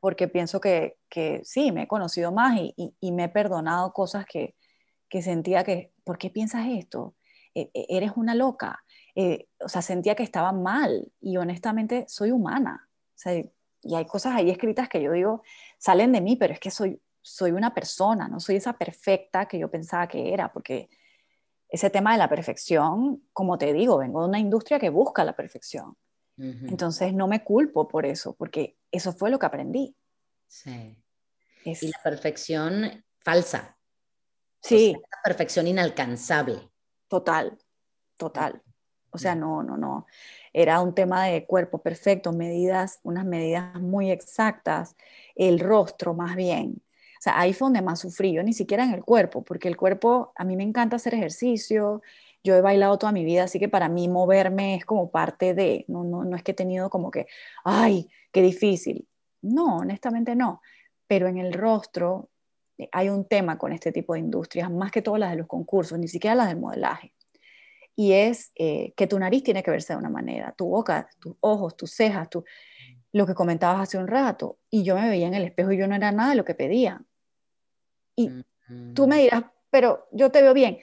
porque 0.00 0.28
pienso 0.28 0.60
que, 0.60 0.96
que, 1.08 1.40
sí, 1.44 1.72
me 1.72 1.82
he 1.82 1.88
conocido 1.88 2.32
más 2.32 2.56
y, 2.56 2.74
y, 3.00 3.12
me 3.12 3.24
he 3.24 3.28
perdonado 3.28 3.92
cosas 3.92 4.26
que, 4.26 4.54
que, 5.08 5.22
sentía 5.22 5.64
que, 5.64 5.92
¿por 6.08 6.16
qué 6.16 6.30
piensas 6.30 6.66
esto? 6.70 7.16
E, 7.54 7.70
e, 7.74 7.86
eres 7.90 8.12
una 8.16 8.34
loca. 8.34 8.82
Eh, 9.14 9.46
o 9.60 9.68
sea, 9.68 9.82
sentía 9.82 10.14
que 10.14 10.22
estaba 10.22 10.52
mal 10.52 11.12
y 11.20 11.36
honestamente 11.36 12.06
soy 12.08 12.30
humana. 12.30 12.88
O 13.08 13.18
sea, 13.18 13.34
y 13.34 13.94
hay 13.94 14.06
cosas 14.06 14.34
ahí 14.34 14.48
escritas 14.48 14.88
que 14.88 15.02
yo 15.02 15.12
digo, 15.12 15.42
salen 15.76 16.12
de 16.12 16.22
mí, 16.22 16.36
pero 16.36 16.54
es 16.54 16.60
que 16.60 16.70
soy, 16.70 16.98
soy 17.20 17.50
una 17.50 17.74
persona, 17.74 18.26
no 18.26 18.40
soy 18.40 18.56
esa 18.56 18.72
perfecta 18.72 19.46
que 19.46 19.58
yo 19.58 19.70
pensaba 19.70 20.08
que 20.08 20.32
era, 20.32 20.50
porque 20.50 20.88
ese 21.68 21.90
tema 21.90 22.12
de 22.12 22.18
la 22.18 22.30
perfección, 22.30 23.24
como 23.34 23.58
te 23.58 23.74
digo, 23.74 23.98
vengo 23.98 24.22
de 24.22 24.28
una 24.28 24.38
industria 24.38 24.78
que 24.78 24.88
busca 24.88 25.24
la 25.24 25.36
perfección. 25.36 25.94
Entonces 26.38 27.12
no 27.12 27.26
me 27.26 27.44
culpo 27.44 27.86
por 27.86 28.06
eso, 28.06 28.34
porque 28.34 28.78
eso 28.90 29.12
fue 29.12 29.28
lo 29.28 29.38
que 29.38 29.46
aprendí. 29.46 29.94
Sí. 30.46 30.96
Y 31.64 31.88
la 31.88 32.00
perfección 32.02 33.04
falsa. 33.18 33.77
Sí. 34.60 34.92
la 34.94 35.18
perfección 35.24 35.66
inalcanzable. 35.66 36.70
Total, 37.08 37.56
total. 38.16 38.62
O 39.10 39.18
sea, 39.18 39.34
no, 39.34 39.62
no, 39.62 39.76
no. 39.76 40.06
Era 40.52 40.80
un 40.80 40.94
tema 40.94 41.24
de 41.26 41.46
cuerpo 41.46 41.78
perfecto, 41.78 42.32
medidas, 42.32 43.00
unas 43.02 43.24
medidas 43.24 43.74
muy 43.80 44.10
exactas, 44.10 44.96
el 45.34 45.60
rostro 45.60 46.14
más 46.14 46.36
bien. 46.36 46.82
O 47.18 47.20
sea, 47.20 47.38
ahí 47.40 47.52
fue 47.52 47.66
donde 47.66 47.82
más 47.82 48.00
sufrí, 48.00 48.32
yo 48.32 48.42
ni 48.42 48.52
siquiera 48.52 48.84
en 48.84 48.92
el 48.92 49.04
cuerpo, 49.04 49.42
porque 49.42 49.68
el 49.68 49.76
cuerpo, 49.76 50.32
a 50.36 50.44
mí 50.44 50.56
me 50.56 50.62
encanta 50.62 50.96
hacer 50.96 51.14
ejercicio, 51.14 52.02
yo 52.44 52.54
he 52.54 52.60
bailado 52.60 52.98
toda 52.98 53.12
mi 53.12 53.24
vida, 53.24 53.44
así 53.44 53.58
que 53.58 53.68
para 53.68 53.88
mí 53.88 54.08
moverme 54.08 54.76
es 54.76 54.84
como 54.84 55.10
parte 55.10 55.54
de, 55.54 55.84
no, 55.88 56.04
no, 56.04 56.24
no 56.24 56.36
es 56.36 56.42
que 56.42 56.52
he 56.52 56.54
tenido 56.54 56.90
como 56.90 57.10
que, 57.10 57.26
ay, 57.64 58.08
qué 58.30 58.42
difícil. 58.42 59.08
No, 59.42 59.78
honestamente 59.78 60.36
no. 60.36 60.60
Pero 61.06 61.26
en 61.28 61.38
el 61.38 61.52
rostro 61.52 62.28
hay 62.92 63.08
un 63.08 63.24
tema 63.24 63.58
con 63.58 63.72
este 63.72 63.92
tipo 63.92 64.14
de 64.14 64.20
industrias, 64.20 64.70
más 64.70 64.90
que 64.90 65.02
todas 65.02 65.20
las 65.20 65.30
de 65.30 65.36
los 65.36 65.46
concursos, 65.46 65.98
ni 65.98 66.08
siquiera 66.08 66.34
las 66.34 66.48
del 66.48 66.58
modelaje. 66.58 67.12
Y 67.96 68.12
es 68.12 68.52
eh, 68.54 68.92
que 68.96 69.06
tu 69.06 69.18
nariz 69.18 69.42
tiene 69.42 69.62
que 69.62 69.70
verse 69.70 69.92
de 69.92 69.98
una 69.98 70.10
manera, 70.10 70.54
tu 70.56 70.68
boca, 70.68 71.08
tus 71.18 71.34
ojos, 71.40 71.76
tus 71.76 71.90
cejas, 71.90 72.30
tu, 72.30 72.44
lo 73.12 73.26
que 73.26 73.34
comentabas 73.34 73.80
hace 73.80 73.98
un 73.98 74.06
rato. 74.06 74.58
Y 74.70 74.84
yo 74.84 74.94
me 74.94 75.08
veía 75.08 75.26
en 75.26 75.34
el 75.34 75.44
espejo 75.44 75.72
y 75.72 75.78
yo 75.78 75.88
no 75.88 75.96
era 75.96 76.12
nada 76.12 76.30
de 76.30 76.36
lo 76.36 76.44
que 76.44 76.54
pedía. 76.54 77.02
Y 78.14 78.30
tú 78.94 79.06
me 79.06 79.18
dirás, 79.18 79.44
pero 79.70 80.06
yo 80.12 80.30
te 80.30 80.42
veo 80.42 80.54
bien. 80.54 80.78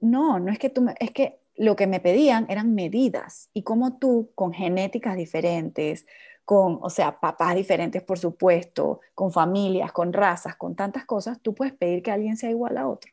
No, 0.00 0.38
no 0.38 0.50
es 0.52 0.58
que 0.58 0.70
tú, 0.70 0.82
me, 0.82 0.94
es 1.00 1.10
que 1.10 1.40
lo 1.56 1.76
que 1.76 1.86
me 1.86 2.00
pedían 2.00 2.46
eran 2.48 2.74
medidas 2.74 3.50
y 3.52 3.62
como 3.62 3.98
tú 3.98 4.32
con 4.34 4.52
genéticas 4.52 5.16
diferentes, 5.16 6.06
con, 6.44 6.78
o 6.82 6.90
sea, 6.90 7.18
papás 7.20 7.54
diferentes, 7.54 8.02
por 8.02 8.18
supuesto, 8.18 9.00
con 9.14 9.32
familias, 9.32 9.92
con 9.92 10.12
razas, 10.12 10.56
con 10.56 10.74
tantas 10.76 11.04
cosas, 11.06 11.40
tú 11.40 11.54
puedes 11.54 11.74
pedir 11.74 12.02
que 12.02 12.10
alguien 12.10 12.36
sea 12.36 12.50
igual 12.50 12.76
a 12.76 12.86
otro. 12.88 13.10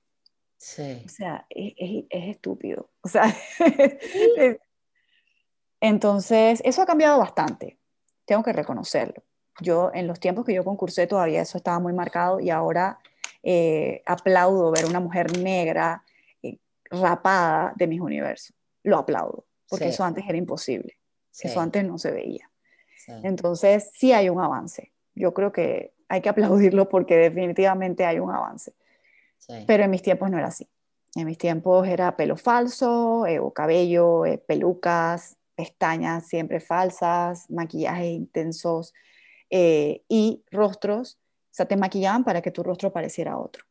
Sí. 0.58 1.02
O 1.06 1.10
sea, 1.10 1.46
es, 1.50 2.06
estúpido. 2.10 2.90
O 3.02 3.08
sea, 3.08 3.34
entonces, 5.80 6.62
eso 6.64 6.82
ha 6.82 6.86
cambiado 6.86 7.20
bastante, 7.20 7.80
tengo 8.26 8.44
que 8.44 8.54
reconocerlo. 8.54 9.24
Yo, 9.62 9.92
en 9.94 10.08
los 10.08 10.20
tiempos 10.20 10.46
que 10.46 10.54
yo 10.54 10.64
concursé, 10.64 11.08
todavía 11.08 11.42
eso 11.42 11.58
estaba 11.58 11.80
muy 11.80 11.94
marcado 11.94 12.40
y 12.40 12.50
ahora 12.50 13.00
eh, 13.44 14.02
aplaudo 14.06 14.72
ver 14.72 14.86
una 14.86 15.00
mujer 15.00 15.38
negra 15.38 16.04
rapada 16.90 17.74
de 17.76 17.88
mis 17.88 18.02
universos. 18.02 18.56
Lo 18.84 18.98
aplaudo, 18.98 19.46
porque 19.70 19.88
eso 19.88 20.04
antes 20.04 20.26
era 20.28 20.38
imposible. 20.38 20.98
Eso 21.40 21.62
antes 21.62 21.86
no 21.86 21.98
se 21.98 22.12
veía. 22.12 22.51
Entonces, 23.24 23.92
sí 23.94 24.14
hay 24.14 24.30
un 24.30 24.40
avance. 24.42 24.92
Yo 25.16 25.34
creo 25.34 25.52
que 25.52 25.94
hay 26.08 26.22
que 26.22 26.30
aplaudirlo 26.30 26.90
porque 26.90 27.16
definitivamente 27.16 28.06
hay 28.06 28.20
un 28.20 28.32
avance. 28.32 28.74
Pero 29.68 29.84
en 29.84 29.90
mis 29.90 30.02
tiempos 30.02 30.30
no 30.30 30.38
era 30.38 30.48
así. 30.48 30.70
En 31.16 31.26
mis 31.26 31.38
tiempos 31.38 31.88
era 31.88 32.16
pelo 32.16 32.38
falso, 32.38 33.26
eh, 33.26 33.40
o 33.40 33.52
cabello, 33.52 34.26
eh, 34.26 34.38
pelucas, 34.38 35.38
pestañas 35.56 36.28
siempre 36.28 36.60
falsas, 36.60 37.50
maquillajes 37.50 38.08
intensos 38.08 38.94
eh, 39.50 40.04
y 40.08 40.44
rostros. 40.52 41.16
O 41.16 41.54
sea, 41.54 41.66
te 41.66 41.76
maquillaban 41.76 42.24
para 42.24 42.42
que 42.42 42.52
tu 42.52 42.64
rostro 42.64 42.94
pareciera 42.94 43.38
otro. 43.38 43.66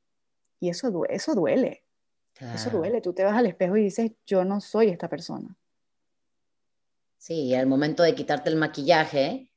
Y 0.61 0.69
eso, 0.69 1.05
eso 1.09 1.35
duele. 1.35 1.85
Eso 2.55 2.71
duele, 2.71 3.03
tú 3.03 3.13
te 3.13 3.23
vas 3.23 3.37
al 3.37 3.47
espejo 3.47 3.77
y 3.77 3.85
dices, 3.85 4.13
yo 4.27 4.45
no 4.45 4.61
soy 4.61 4.89
esta 4.89 5.09
persona. 5.09 5.59
Sí, 7.21 7.49
y 7.49 7.55
al 7.55 7.67
momento 7.67 8.03
de 8.03 8.15
quitarte 8.15 8.49
el 8.49 8.57
maquillaje, 8.57 9.53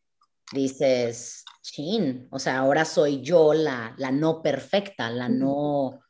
dices, 0.52 1.46
chin, 1.62 2.28
o 2.30 2.38
sea, 2.38 2.60
ahora 2.60 2.84
soy 2.84 3.22
yo 3.22 3.54
la, 3.54 3.96
la 3.98 4.12
no 4.12 4.42
perfecta, 4.42 5.10
la 5.10 5.30
no, 5.30 6.02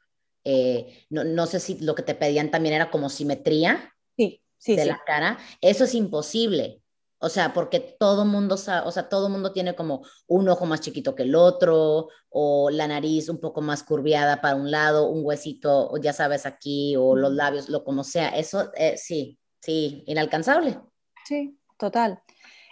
eh, 0.43 1.05
no, 1.11 1.23
no, 1.23 1.45
sé 1.45 1.59
si 1.59 1.77
lo 1.77 1.93
que 1.93 2.01
te 2.01 2.15
pedían 2.15 2.49
también 2.49 2.73
era 2.73 2.89
como 2.89 3.07
simetría 3.07 3.93
sí, 4.17 4.41
sí, 4.57 4.75
de 4.75 4.85
la 4.85 4.99
cara. 5.05 5.37
Eso 5.61 5.83
es 5.83 5.93
imposible. 5.93 6.81
O 7.19 7.29
sea, 7.29 7.53
porque 7.53 7.79
todo 7.79 8.25
mundo, 8.25 8.55
o 8.55 8.91
sea, 8.91 9.07
todo 9.07 9.29
mundo 9.29 9.53
tiene 9.53 9.75
como 9.75 10.03
un 10.25 10.49
ojo 10.49 10.65
más 10.65 10.81
chiquito 10.81 11.13
que 11.13 11.23
el 11.23 11.35
otro, 11.35 12.09
o 12.29 12.71
la 12.71 12.87
nariz 12.87 13.29
un 13.29 13.39
poco 13.39 13.61
más 13.61 13.83
curviada 13.83 14.41
para 14.41 14.55
un 14.55 14.71
lado, 14.71 15.07
un 15.07 15.23
huesito, 15.23 15.93
ya 16.01 16.13
sabes, 16.13 16.47
aquí, 16.47 16.95
o 16.97 17.15
los 17.15 17.31
labios, 17.31 17.69
lo 17.69 17.83
como 17.83 18.03
sea. 18.03 18.29
Eso, 18.29 18.71
eh, 18.75 18.97
sí, 18.97 19.37
sí, 19.61 20.03
inalcanzable. 20.07 20.79
Sí, 21.25 21.57
total. 21.77 22.21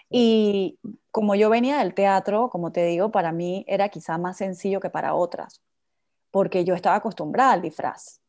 Y 0.10 0.80
como 1.10 1.36
yo 1.36 1.50
venía 1.50 1.78
del 1.78 1.94
teatro, 1.94 2.50
como 2.50 2.72
te 2.72 2.86
digo, 2.86 3.12
para 3.12 3.32
mí 3.32 3.64
era 3.68 3.90
quizá 3.90 4.18
más 4.18 4.38
sencillo 4.38 4.80
que 4.80 4.90
para 4.90 5.14
otras, 5.14 5.62
porque 6.32 6.66
yo 6.66 6.76
estaba 6.76 6.98
acostumbrada 6.98 7.54
al 7.54 7.62
disfraz. 7.62 8.20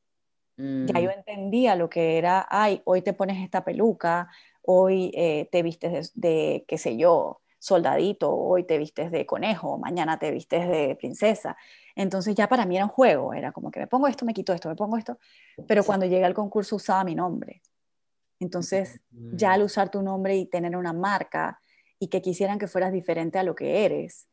Ya 0.56 1.00
yo 1.00 1.08
mm. 1.08 1.12
entendía 1.12 1.74
lo 1.74 1.88
que 1.88 2.18
era, 2.18 2.46
ay, 2.48 2.82
hoy 2.84 3.02
te 3.02 3.14
pones 3.14 3.42
esta 3.42 3.64
peluca, 3.64 4.28
hoy 4.62 5.10
eh, 5.14 5.48
te 5.50 5.62
vistes 5.62 6.12
de, 6.14 6.64
qué 6.68 6.78
sé 6.78 6.96
yo, 6.96 7.40
soldadito, 7.58 8.32
hoy 8.32 8.64
te 8.64 8.76
vistes 8.78 9.10
de 9.10 9.24
conejo, 9.24 9.78
mañana 9.78 10.18
te 10.18 10.30
vistes 10.30 10.68
de 10.68 10.94
princesa. 10.96 11.56
Entonces 11.96 12.34
ya 12.34 12.48
para 12.48 12.66
mí 12.66 12.76
era 12.76 12.84
un 12.84 12.90
juego, 12.90 13.34
era 13.34 13.50
como 13.50 13.70
que 13.70 13.80
me 13.80 13.86
pongo 13.86 14.08
esto, 14.08 14.24
me 14.24 14.34
quito 14.34 14.52
esto, 14.52 14.68
me 14.68 14.76
pongo 14.76 14.96
esto, 14.96 15.18
pero 15.66 15.84
cuando 15.84 16.06
llegué 16.06 16.24
al 16.24 16.34
concurso 16.34 16.76
usaba 16.76 17.02
mi 17.02 17.14
nombre. 17.14 17.62
Entonces 18.42 19.00
ya 19.10 19.52
al 19.52 19.62
usar 19.62 19.90
tu 19.90 20.02
nombre 20.02 20.36
y 20.36 20.46
tener 20.46 20.76
una 20.76 20.92
marca 20.92 21.60
y 21.98 22.08
que 22.08 22.20
quisieran 22.20 22.58
que 22.58 22.66
fueras 22.66 22.92
diferente 22.92 23.38
a 23.38 23.44
lo 23.44 23.54
que 23.54 23.84
eres, 23.84 24.26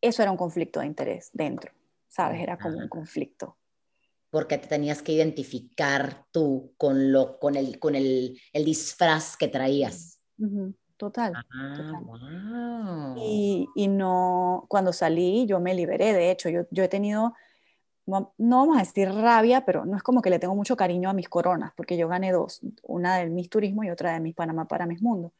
eso 0.00 0.22
era 0.22 0.30
un 0.30 0.36
conflicto 0.36 0.80
de 0.80 0.86
interés 0.86 1.30
dentro, 1.32 1.72
¿sabes? 2.08 2.40
Era 2.40 2.56
como 2.58 2.78
un 2.78 2.88
conflicto 2.88 3.56
porque 4.32 4.56
te 4.56 4.66
tenías 4.66 5.02
que 5.02 5.12
identificar 5.12 6.24
tú 6.30 6.72
con, 6.78 7.12
lo, 7.12 7.38
con, 7.38 7.54
el, 7.54 7.78
con 7.78 7.94
el, 7.94 8.40
el 8.54 8.64
disfraz 8.64 9.36
que 9.36 9.46
traías. 9.46 10.22
Total. 10.96 11.34
Ah, 11.52 13.14
y, 13.18 13.68
y, 13.74 13.88
no, 13.88 14.64
cuando 14.68 14.94
salí 14.94 15.44
yo 15.44 15.60
me 15.60 15.74
liberé, 15.74 16.14
de 16.14 16.30
hecho, 16.30 16.48
yo, 16.48 16.62
yo 16.70 16.82
he 16.82 16.88
tenido, 16.88 17.34
no, 18.38 18.56
vamos 18.58 18.76
a 18.76 18.80
decir 18.80 19.08
rabia, 19.10 19.64
pero 19.64 19.84
no 19.84 19.96
es 19.96 20.02
como 20.02 20.22
que 20.22 20.30
le 20.30 20.38
tengo 20.38 20.54
mucho 20.54 20.76
cariño 20.76 21.10
a 21.10 21.12
mis 21.12 21.28
coronas, 21.28 21.72
porque 21.76 21.96
yo 21.96 22.08
gané 22.08 22.32
dos, 22.32 22.60
una 22.82 23.16
de 23.16 23.26
mis 23.26 23.48
turismo 23.48 23.84
y 23.84 23.90
otra 23.90 24.12
de 24.12 24.20
mis 24.20 24.34
Panamá 24.34 24.66
para 24.66 24.86
mis 24.86 25.02
mundos. 25.02 25.32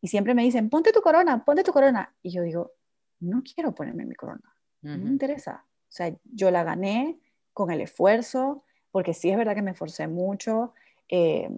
Y 0.00 0.08
siempre 0.08 0.34
me 0.34 0.42
dicen, 0.42 0.68
ponte 0.70 0.92
tu 0.92 1.00
corona, 1.00 1.44
ponte 1.44 1.64
tu 1.64 1.72
corona. 1.72 2.14
Y 2.22 2.30
yo 2.30 2.42
digo, 2.42 2.72
no 3.20 3.42
quiero 3.42 3.74
ponerme 3.74 4.04
mi 4.04 4.14
corona, 4.14 4.54
no 4.82 4.98
me 4.98 5.10
interesa. 5.10 5.64
O 5.66 5.92
sea, 5.96 6.14
yo 6.24 6.50
la 6.50 6.62
gané, 6.62 7.18
con 7.56 7.70
el 7.70 7.80
esfuerzo, 7.80 8.64
porque 8.90 9.14
sí 9.14 9.30
es 9.30 9.36
verdad 9.38 9.54
que 9.54 9.62
me 9.62 9.70
esforcé 9.70 10.08
mucho, 10.08 10.74
eh, 11.08 11.48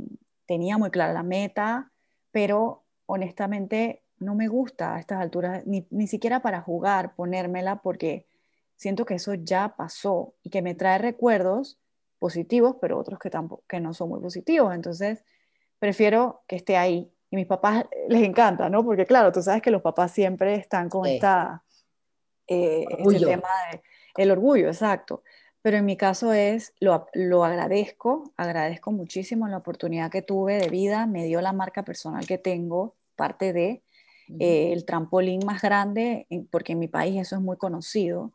tenía 0.46 0.78
muy 0.78 0.90
clara 0.90 1.12
la 1.12 1.24
meta, 1.24 1.90
pero 2.30 2.84
honestamente 3.06 4.04
no 4.20 4.36
me 4.36 4.46
gusta 4.46 4.94
a 4.94 5.00
estas 5.00 5.20
alturas, 5.20 5.64
ni, 5.66 6.06
siquiera 6.06 6.40
para 6.40 6.60
jugar, 6.60 7.16
ponérmela, 7.16 7.82
porque 7.82 8.27
siento 8.78 9.04
que 9.04 9.14
eso 9.14 9.34
ya 9.34 9.74
pasó 9.76 10.34
y 10.42 10.50
que 10.50 10.62
me 10.62 10.74
trae 10.74 10.98
recuerdos 10.98 11.78
positivos, 12.18 12.76
pero 12.80 12.98
otros 12.98 13.18
que, 13.18 13.28
tampoco, 13.28 13.64
que 13.68 13.80
no 13.80 13.92
son 13.92 14.08
muy 14.08 14.20
positivos. 14.20 14.74
Entonces, 14.74 15.24
prefiero 15.78 16.42
que 16.46 16.56
esté 16.56 16.76
ahí 16.76 17.12
y 17.30 17.36
mis 17.36 17.46
papás 17.46 17.84
les 18.08 18.22
encanta, 18.22 18.70
¿no? 18.70 18.84
Porque 18.84 19.04
claro, 19.04 19.32
tú 19.32 19.42
sabes 19.42 19.60
que 19.60 19.70
los 19.70 19.82
papás 19.82 20.12
siempre 20.12 20.54
están 20.54 20.88
con 20.88 21.06
esta, 21.06 21.62
eh, 22.46 22.86
este 22.98 23.26
tema 23.26 23.48
el 24.16 24.30
orgullo, 24.30 24.68
exacto. 24.68 25.22
Pero 25.60 25.76
en 25.76 25.84
mi 25.84 25.96
caso 25.96 26.32
es, 26.32 26.72
lo, 26.80 27.08
lo, 27.12 27.44
agradezco, 27.44 28.32
agradezco 28.36 28.92
muchísimo 28.92 29.48
la 29.48 29.58
oportunidad 29.58 30.10
que 30.10 30.22
tuve 30.22 30.56
de 30.56 30.68
vida, 30.68 31.06
me 31.06 31.24
dio 31.24 31.40
la 31.40 31.52
marca 31.52 31.82
personal 31.82 32.26
que 32.26 32.38
tengo, 32.38 32.96
parte 33.16 33.52
de 33.52 33.82
eh, 34.38 34.72
el 34.72 34.84
trampolín 34.84 35.40
más 35.44 35.62
grande, 35.62 36.26
porque 36.50 36.72
en 36.72 36.78
mi 36.78 36.88
país 36.88 37.20
eso 37.20 37.36
es 37.36 37.42
muy 37.42 37.56
conocido. 37.56 38.32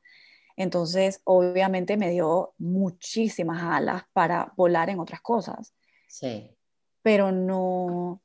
Entonces, 0.55 1.21
obviamente 1.23 1.97
me 1.97 2.09
dio 2.09 2.53
muchísimas 2.57 3.63
alas 3.63 4.03
para 4.13 4.53
volar 4.55 4.89
en 4.89 4.99
otras 4.99 5.21
cosas. 5.21 5.73
Sí. 6.07 6.55
Pero 7.01 7.31
no, 7.31 8.21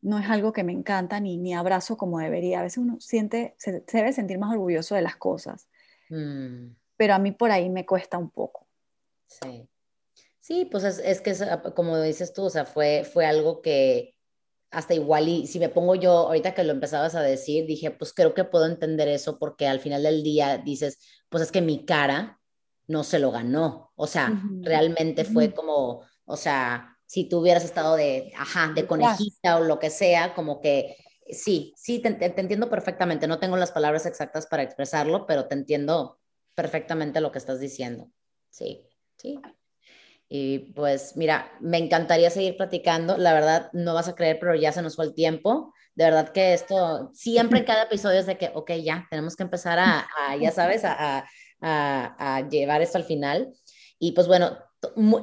no 0.00 0.18
es 0.18 0.28
algo 0.30 0.52
que 0.52 0.64
me 0.64 0.72
encanta 0.72 1.20
ni, 1.20 1.36
ni 1.36 1.54
abrazo 1.54 1.96
como 1.96 2.18
debería. 2.18 2.60
A 2.60 2.62
veces 2.62 2.78
uno 2.78 2.98
siente, 3.00 3.54
se, 3.58 3.84
debe 3.92 4.12
sentir 4.12 4.38
más 4.38 4.52
orgulloso 4.52 4.94
de 4.94 5.02
las 5.02 5.16
cosas. 5.16 5.68
Mm. 6.08 6.68
Pero 6.96 7.14
a 7.14 7.18
mí 7.18 7.32
por 7.32 7.50
ahí 7.50 7.68
me 7.68 7.84
cuesta 7.84 8.16
un 8.16 8.30
poco. 8.30 8.66
Sí. 9.26 9.68
Sí, 10.40 10.64
pues 10.64 10.84
es, 10.84 10.98
es 11.00 11.20
que 11.20 11.34
como 11.74 12.00
dices 12.00 12.32
tú, 12.32 12.44
o 12.44 12.50
sea, 12.50 12.64
fue, 12.64 13.04
fue 13.04 13.26
algo 13.26 13.60
que 13.62 14.15
hasta 14.76 14.92
igual 14.92 15.26
y 15.26 15.46
si 15.46 15.58
me 15.58 15.70
pongo 15.70 15.94
yo, 15.94 16.12
ahorita 16.12 16.52
que 16.52 16.62
lo 16.62 16.72
empezabas 16.72 17.14
a 17.14 17.22
decir, 17.22 17.64
dije, 17.64 17.90
pues 17.90 18.12
creo 18.12 18.34
que 18.34 18.44
puedo 18.44 18.66
entender 18.66 19.08
eso 19.08 19.38
porque 19.38 19.66
al 19.66 19.80
final 19.80 20.02
del 20.02 20.22
día 20.22 20.58
dices, 20.58 20.98
pues 21.30 21.44
es 21.44 21.50
que 21.50 21.62
mi 21.62 21.86
cara 21.86 22.38
no 22.86 23.02
se 23.02 23.18
lo 23.18 23.30
ganó. 23.30 23.92
O 23.96 24.06
sea, 24.06 24.38
realmente 24.60 25.24
fue 25.24 25.54
como, 25.54 26.02
o 26.26 26.36
sea, 26.36 26.94
si 27.06 27.26
tú 27.26 27.38
hubieras 27.38 27.64
estado 27.64 27.96
de, 27.96 28.30
ajá, 28.36 28.72
de 28.74 28.86
conejita 28.86 29.56
o 29.56 29.60
lo 29.60 29.78
que 29.78 29.88
sea, 29.88 30.34
como 30.34 30.60
que 30.60 30.98
sí, 31.30 31.72
sí, 31.74 32.00
te, 32.00 32.12
te, 32.12 32.38
entiendo 32.38 32.68
perfectamente. 32.68 33.26
No 33.26 33.38
tengo 33.38 33.56
las 33.56 33.72
palabras 33.72 34.04
exactas 34.04 34.46
para 34.46 34.62
expresarlo, 34.62 35.24
pero 35.24 35.48
te 35.48 35.54
entiendo 35.54 36.20
perfectamente 36.54 37.22
lo 37.22 37.32
que 37.32 37.38
estás 37.38 37.60
diciendo. 37.60 38.10
Sí, 38.50 38.86
sí. 39.16 39.40
Y 40.28 40.72
pues 40.72 41.16
mira, 41.16 41.52
me 41.60 41.78
encantaría 41.78 42.30
seguir 42.30 42.56
platicando. 42.56 43.16
La 43.16 43.32
verdad, 43.32 43.70
no 43.72 43.94
vas 43.94 44.08
a 44.08 44.14
creer, 44.14 44.38
pero 44.40 44.54
ya 44.54 44.72
se 44.72 44.82
nos 44.82 44.96
fue 44.96 45.04
el 45.06 45.14
tiempo. 45.14 45.72
De 45.94 46.04
verdad 46.04 46.30
que 46.30 46.52
esto, 46.52 47.10
siempre 47.14 47.60
en 47.60 47.64
cada 47.66 47.84
episodio 47.84 48.20
es 48.20 48.26
de 48.26 48.36
que, 48.36 48.50
ok, 48.54 48.72
ya, 48.82 49.06
tenemos 49.10 49.36
que 49.36 49.44
empezar 49.44 49.78
a, 49.78 50.06
ya 50.40 50.50
sabes, 50.50 50.84
a, 50.84 51.24
a, 51.60 52.36
a, 52.36 52.48
llevar 52.48 52.82
esto 52.82 52.98
al 52.98 53.04
final. 53.04 53.52
Y 53.98 54.12
pues 54.12 54.26
bueno, 54.26 54.58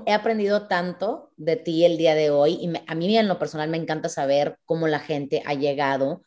he 0.05 0.13
aprendido 0.13 0.67
tanto 0.67 1.31
de 1.37 1.55
ti 1.55 1.85
el 1.85 1.97
día 1.97 2.15
de 2.15 2.29
hoy 2.29 2.53
y 2.61 2.73
a 2.87 2.95
mí 2.95 3.17
en 3.17 3.27
lo 3.27 3.39
personal 3.39 3.69
me 3.69 3.77
encanta 3.77 4.09
saber 4.09 4.57
cómo 4.65 4.87
la 4.87 4.99
gente 4.99 5.43
ha 5.45 5.53
llegado 5.53 6.23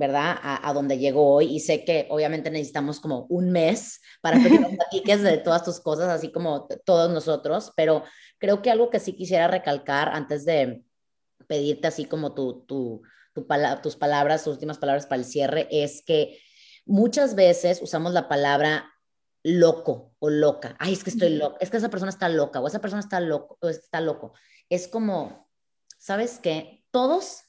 ¿verdad? 0.00 0.38
A, 0.42 0.72
donde 0.72 0.96
llegó 0.96 1.34
hoy. 1.34 1.54
Y 1.54 1.60
sé 1.60 1.84
que 1.84 2.06
obviamente 2.08 2.50
necesitamos 2.50 3.00
como 3.00 3.26
un 3.28 3.50
mes 3.50 4.00
para 4.22 4.42
que 4.42 4.48
nos 4.48 4.74
platiques 4.74 5.22
de 5.22 5.36
todas 5.36 5.62
tus 5.62 5.78
cosas, 5.78 6.08
así 6.08 6.32
como 6.32 6.66
todos 6.86 7.10
nosotros, 7.10 7.72
pero 7.76 8.02
creo 8.38 8.62
que 8.62 8.70
algo 8.70 8.88
que 8.88 8.98
sí 8.98 9.12
quisiera 9.12 9.46
recalcar 9.46 10.08
antes 10.08 10.46
de 10.46 10.82
pedirte 11.46 11.86
así 11.86 12.06
como 12.06 12.32
tu, 12.32 12.64
tu, 12.64 13.02
tus 13.82 13.96
palabras, 13.96 14.42
tus 14.42 14.54
últimas 14.54 14.78
palabras 14.78 15.04
para 15.04 15.20
el 15.20 15.26
cierre, 15.26 15.68
es 15.70 16.02
que 16.02 16.38
muchas 16.86 17.34
veces 17.34 17.82
usamos 17.82 18.14
la 18.14 18.26
palabra 18.26 18.90
loco 19.42 20.14
o 20.18 20.30
loca. 20.30 20.76
Ay, 20.78 20.94
es 20.94 21.04
que 21.04 21.10
estoy 21.10 21.36
loco, 21.36 21.58
es 21.60 21.68
que 21.68 21.76
esa 21.76 21.90
persona 21.90 22.10
está 22.10 22.30
loca 22.30 22.60
o 22.60 22.66
esa 22.66 22.80
persona 22.80 23.00
está 23.00 23.20
loco 23.20 23.58
o 23.60 23.68
está 23.68 24.00
loco. 24.00 24.32
Es 24.70 24.88
como, 24.88 25.46
¿sabes 25.98 26.38
qué? 26.42 26.86
Todos 26.90 27.42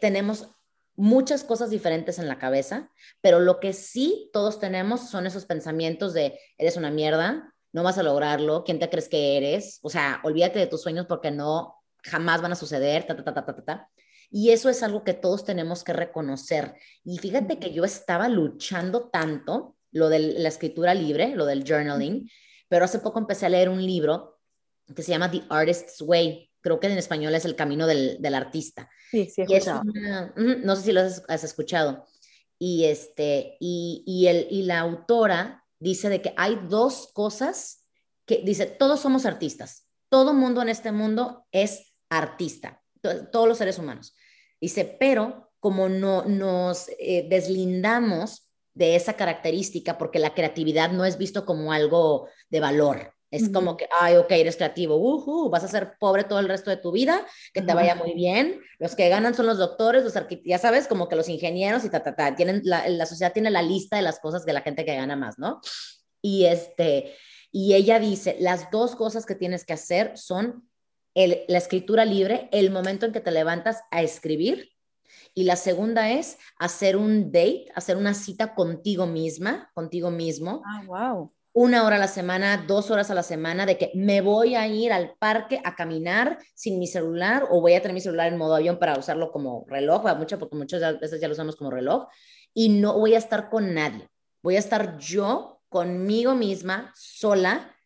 tenemos 0.00 0.48
muchas 0.96 1.44
cosas 1.44 1.70
diferentes 1.70 2.18
en 2.18 2.28
la 2.28 2.38
cabeza, 2.38 2.90
pero 3.20 3.40
lo 3.40 3.60
que 3.60 3.72
sí 3.72 4.30
todos 4.32 4.60
tenemos 4.60 5.10
son 5.10 5.26
esos 5.26 5.46
pensamientos 5.46 6.12
de, 6.14 6.38
eres 6.58 6.76
una 6.76 6.90
mierda, 6.90 7.54
no 7.72 7.82
vas 7.82 7.98
a 7.98 8.02
lograrlo, 8.02 8.64
¿quién 8.64 8.78
te 8.78 8.90
crees 8.90 9.08
que 9.08 9.36
eres? 9.36 9.78
O 9.82 9.90
sea, 9.90 10.20
olvídate 10.24 10.58
de 10.58 10.66
tus 10.66 10.82
sueños 10.82 11.06
porque 11.06 11.30
no, 11.30 11.76
jamás 12.02 12.42
van 12.42 12.52
a 12.52 12.56
suceder, 12.56 13.06
ta, 13.06 13.16
ta, 13.16 13.24
ta, 13.24 13.34
ta, 13.34 13.44
ta, 13.44 13.64
ta. 13.64 13.90
Y 14.30 14.50
eso 14.50 14.68
es 14.68 14.82
algo 14.82 15.02
que 15.02 15.14
todos 15.14 15.44
tenemos 15.44 15.82
que 15.82 15.92
reconocer. 15.92 16.74
Y 17.04 17.18
fíjate 17.18 17.58
que 17.58 17.72
yo 17.72 17.84
estaba 17.84 18.28
luchando 18.28 19.08
tanto 19.08 19.76
lo 19.92 20.08
de 20.08 20.20
la 20.20 20.48
escritura 20.48 20.94
libre, 20.94 21.34
lo 21.34 21.46
del 21.46 21.64
journaling, 21.64 22.30
pero 22.68 22.84
hace 22.84 23.00
poco 23.00 23.18
empecé 23.18 23.46
a 23.46 23.50
leer 23.50 23.68
un 23.68 23.84
libro 23.84 24.38
que 24.94 25.02
se 25.02 25.10
llama 25.10 25.30
The 25.30 25.42
Artist's 25.48 26.00
Way 26.00 26.49
creo 26.60 26.80
que 26.80 26.86
en 26.86 26.98
español 26.98 27.34
es 27.34 27.44
El 27.44 27.56
Camino 27.56 27.86
del, 27.86 28.20
del 28.20 28.34
Artista. 28.34 28.90
Sí, 29.10 29.26
sí, 29.26 29.42
he 29.42 29.44
escuchado. 29.44 29.82
no 30.36 30.76
sé 30.76 30.82
si 30.82 30.92
lo 30.92 31.00
has, 31.00 31.22
has, 31.28 31.44
escuchado. 31.44 32.06
Y, 32.58 32.84
este, 32.84 33.56
y, 33.60 34.02
y, 34.06 34.26
el, 34.26 34.46
y 34.50 34.62
la 34.62 34.80
autora 34.80 35.64
dice 35.78 36.08
de 36.08 36.20
que 36.22 36.34
hay 36.36 36.58
dos 36.68 37.10
cosas 37.12 37.86
que 38.26 38.42
dice, 38.44 38.66
todos 38.66 39.00
somos 39.00 39.26
artistas, 39.26 39.88
todo 40.08 40.34
mundo 40.34 40.62
en 40.62 40.68
este 40.68 40.92
mundo 40.92 41.46
es 41.50 41.94
artista, 42.10 42.82
todos 43.32 43.48
los 43.48 43.58
seres 43.58 43.78
humanos. 43.78 44.14
Dice, 44.60 44.84
pero 44.84 45.50
como 45.58 45.88
no 45.88 46.24
nos 46.24 46.88
eh, 46.98 47.26
deslindamos 47.28 48.50
de 48.74 48.96
esa 48.96 49.14
característica, 49.14 49.98
porque 49.98 50.18
la 50.18 50.34
creatividad 50.34 50.92
no 50.92 51.04
es 51.04 51.18
visto 51.18 51.44
como 51.44 51.72
algo 51.72 52.28
de 52.48 52.60
valor, 52.60 53.14
es 53.30 53.48
como 53.48 53.76
que, 53.76 53.88
ay, 54.00 54.16
ok, 54.16 54.30
eres 54.32 54.56
creativo, 54.56 54.96
uh, 54.96 55.48
vas 55.50 55.62
a 55.62 55.68
ser 55.68 55.94
pobre 56.00 56.24
todo 56.24 56.40
el 56.40 56.48
resto 56.48 56.70
de 56.70 56.76
tu 56.76 56.90
vida, 56.90 57.24
que 57.54 57.62
te 57.62 57.74
vaya 57.74 57.94
muy 57.94 58.12
bien. 58.14 58.60
Los 58.78 58.96
que 58.96 59.08
ganan 59.08 59.34
son 59.34 59.46
los 59.46 59.58
doctores, 59.58 60.02
los 60.02 60.14
ya 60.44 60.58
sabes, 60.58 60.88
como 60.88 61.08
que 61.08 61.14
los 61.14 61.28
ingenieros 61.28 61.84
y 61.84 61.90
ta, 61.90 62.02
ta, 62.02 62.16
ta. 62.16 62.34
Tienen, 62.34 62.62
la, 62.64 62.88
la 62.88 63.06
sociedad 63.06 63.32
tiene 63.32 63.50
la 63.50 63.62
lista 63.62 63.96
de 63.96 64.02
las 64.02 64.18
cosas 64.18 64.44
de 64.44 64.52
la 64.52 64.62
gente 64.62 64.84
que 64.84 64.96
gana 64.96 65.14
más, 65.14 65.38
¿no? 65.38 65.60
Y, 66.20 66.46
este, 66.46 67.14
y 67.52 67.74
ella 67.74 68.00
dice, 68.00 68.36
las 68.40 68.70
dos 68.72 68.96
cosas 68.96 69.26
que 69.26 69.36
tienes 69.36 69.64
que 69.64 69.74
hacer 69.74 70.16
son 70.16 70.68
el, 71.14 71.44
la 71.46 71.58
escritura 71.58 72.04
libre, 72.04 72.48
el 72.50 72.72
momento 72.72 73.06
en 73.06 73.12
que 73.12 73.20
te 73.20 73.30
levantas 73.30 73.80
a 73.92 74.02
escribir, 74.02 74.70
y 75.34 75.44
la 75.44 75.54
segunda 75.54 76.10
es 76.10 76.38
hacer 76.58 76.96
un 76.96 77.30
date, 77.30 77.66
hacer 77.76 77.96
una 77.96 78.14
cita 78.14 78.54
contigo 78.56 79.06
misma, 79.06 79.70
contigo 79.74 80.10
mismo. 80.10 80.62
Ah, 80.66 80.82
wow 80.86 81.32
una 81.60 81.84
hora 81.84 81.96
a 81.96 81.98
la 81.98 82.08
semana, 82.08 82.64
dos 82.66 82.90
horas 82.90 83.10
a 83.10 83.14
la 83.14 83.22
semana, 83.22 83.66
de 83.66 83.76
que 83.76 83.90
me 83.94 84.22
voy 84.22 84.54
a 84.54 84.66
ir 84.66 84.94
al 84.94 85.14
parque 85.18 85.60
a 85.62 85.74
caminar 85.74 86.38
sin 86.54 86.78
mi 86.78 86.86
celular 86.86 87.48
o 87.50 87.60
voy 87.60 87.74
a 87.74 87.82
tener 87.82 87.92
mi 87.92 88.00
celular 88.00 88.28
en 88.28 88.38
modo 88.38 88.54
avión 88.54 88.78
para 88.78 88.98
usarlo 88.98 89.30
como 89.30 89.66
reloj, 89.68 90.06
mucho, 90.16 90.38
porque 90.38 90.56
muchas 90.56 90.98
veces 90.98 91.20
ya 91.20 91.28
lo 91.28 91.34
usamos 91.34 91.56
como 91.56 91.70
reloj, 91.70 92.06
y 92.54 92.70
no 92.70 92.98
voy 92.98 93.14
a 93.14 93.18
estar 93.18 93.50
con 93.50 93.74
nadie. 93.74 94.08
Voy 94.42 94.56
a 94.56 94.58
estar 94.58 94.96
yo 94.96 95.60
conmigo 95.68 96.34
misma, 96.34 96.94
sola, 96.96 97.76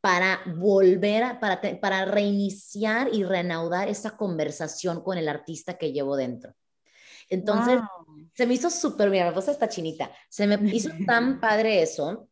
para 0.00 0.38
volver, 0.56 1.24
a, 1.24 1.40
para, 1.40 1.60
para 1.80 2.04
reiniciar 2.04 3.12
y 3.12 3.24
reanudar 3.24 3.88
esa 3.88 4.16
conversación 4.16 5.02
con 5.02 5.18
el 5.18 5.28
artista 5.28 5.76
que 5.76 5.90
llevo 5.90 6.14
dentro. 6.14 6.54
Entonces, 7.28 7.80
se 8.32 8.46
me 8.46 8.54
hizo 8.54 8.70
súper, 8.70 9.10
mira, 9.10 9.26
me 9.26 9.32
puse 9.32 9.50
esta 9.50 9.68
chinita, 9.68 10.12
se 10.28 10.46
me 10.46 10.54
hizo 10.72 10.90
tan 11.04 11.40
padre 11.40 11.82
eso 11.82 12.28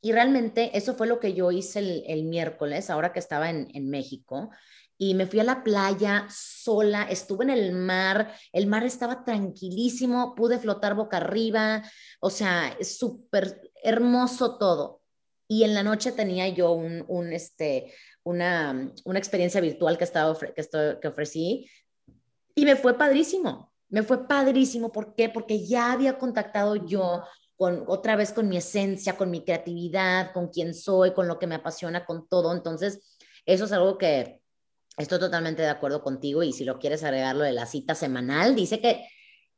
y 0.00 0.12
realmente 0.12 0.76
eso 0.76 0.94
fue 0.94 1.06
lo 1.06 1.18
que 1.18 1.34
yo 1.34 1.50
hice 1.50 2.04
el, 2.06 2.24
miércoles, 2.24 2.90
ahora 2.90 3.12
que 3.12 3.18
estaba 3.18 3.50
en, 3.50 3.90
México. 3.90 4.50
Y 4.96 5.14
me 5.14 5.26
fui 5.26 5.40
a 5.40 5.44
la 5.44 5.62
playa 5.62 6.26
sola, 6.30 7.04
estuve 7.04 7.44
en 7.44 7.50
el 7.50 7.72
mar, 7.72 8.32
el 8.52 8.66
mar 8.66 8.84
estaba 8.84 9.24
tranquilísimo, 9.24 10.34
pude 10.34 10.58
flotar 10.58 10.94
boca 10.94 11.18
arriba, 11.18 11.82
o 12.20 12.30
sea, 12.30 12.76
súper 12.80 13.60
hermoso 13.82 14.58
todo. 14.58 15.02
Y 15.48 15.64
en 15.64 15.74
la 15.74 15.82
noche 15.82 16.12
tenía 16.12 16.48
yo 16.48 16.72
un, 16.72 17.32
este, 17.32 17.94
una, 18.22 18.92
una, 19.04 19.18
experiencia 19.18 19.60
virtual 19.60 19.96
que, 19.96 20.04
estaba, 20.04 20.36
que, 20.38 20.98
que 21.00 21.08
ofrecí 21.08 21.70
y 22.58 22.64
me 22.64 22.74
fue 22.74 22.98
padrísimo, 22.98 23.72
me 23.88 24.02
fue 24.02 24.26
padrísimo. 24.26 24.90
¿Por 24.90 25.14
qué? 25.14 25.28
Porque 25.28 25.64
ya 25.64 25.92
había 25.92 26.18
contactado 26.18 26.74
yo 26.74 27.22
con 27.58 27.84
otra 27.88 28.16
vez 28.16 28.32
con 28.32 28.48
mi 28.48 28.56
esencia, 28.56 29.18
con 29.18 29.30
mi 29.30 29.44
creatividad, 29.44 30.32
con 30.32 30.48
quién 30.48 30.72
soy, 30.72 31.12
con 31.12 31.28
lo 31.28 31.38
que 31.38 31.46
me 31.46 31.56
apasiona, 31.56 32.06
con 32.06 32.26
todo. 32.28 32.54
Entonces, 32.54 33.18
eso 33.44 33.66
es 33.66 33.72
algo 33.72 33.98
que 33.98 34.40
estoy 34.96 35.18
totalmente 35.18 35.60
de 35.60 35.68
acuerdo 35.68 36.02
contigo 36.02 36.42
y 36.42 36.52
si 36.52 36.64
lo 36.64 36.78
quieres 36.78 37.04
agregarlo 37.04 37.44
de 37.44 37.52
la 37.52 37.66
cita 37.66 37.94
semanal, 37.94 38.54
dice 38.54 38.80
que 38.80 39.06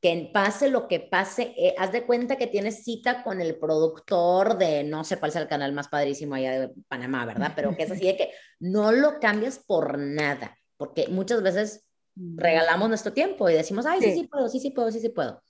que 0.01 0.30
pase 0.32 0.70
lo 0.70 0.88
que 0.88 0.98
pase, 0.98 1.55
eh, 1.59 1.74
haz 1.76 1.92
de 1.92 2.07
cuenta 2.07 2.36
que 2.36 2.46
tienes 2.46 2.84
cita 2.84 3.22
con 3.22 3.40
el 3.40 3.59
productor 3.59 4.57
de, 4.57 4.82
no 4.82 5.05
sé 5.05 5.18
cuál 5.18 5.30
es 5.30 5.36
el 5.36 5.46
canal 5.46 5.72
más 5.72 5.88
padrísimo 5.88 6.34
allá 6.34 6.59
de 6.59 6.70
Panamá, 6.88 7.26
¿verdad? 7.26 7.53
Pero 7.55 7.76
que 7.76 7.82
es 7.82 7.90
así 7.90 8.07
de 8.07 8.16
que 8.16 8.30
no 8.59 8.92
lo 8.92 9.20
cambias 9.20 9.59
por 9.59 9.98
nada, 9.98 10.57
porque 10.78 11.09
muchas 11.09 11.42
veces 11.42 11.84
regalamos 12.16 12.88
nuestro 12.88 13.12
tiempo 13.12 13.51
y 13.51 13.55
decimos, 13.55 13.84
ay, 13.84 14.01
sí, 14.01 14.12
sí, 14.12 14.20
sí 14.20 14.26
puedo, 14.26 14.48
sí, 14.48 14.61
sí 14.61 14.70
puedo, 14.70 14.90
sí, 14.90 15.01
sí 15.01 15.11
puedo. 15.11 15.42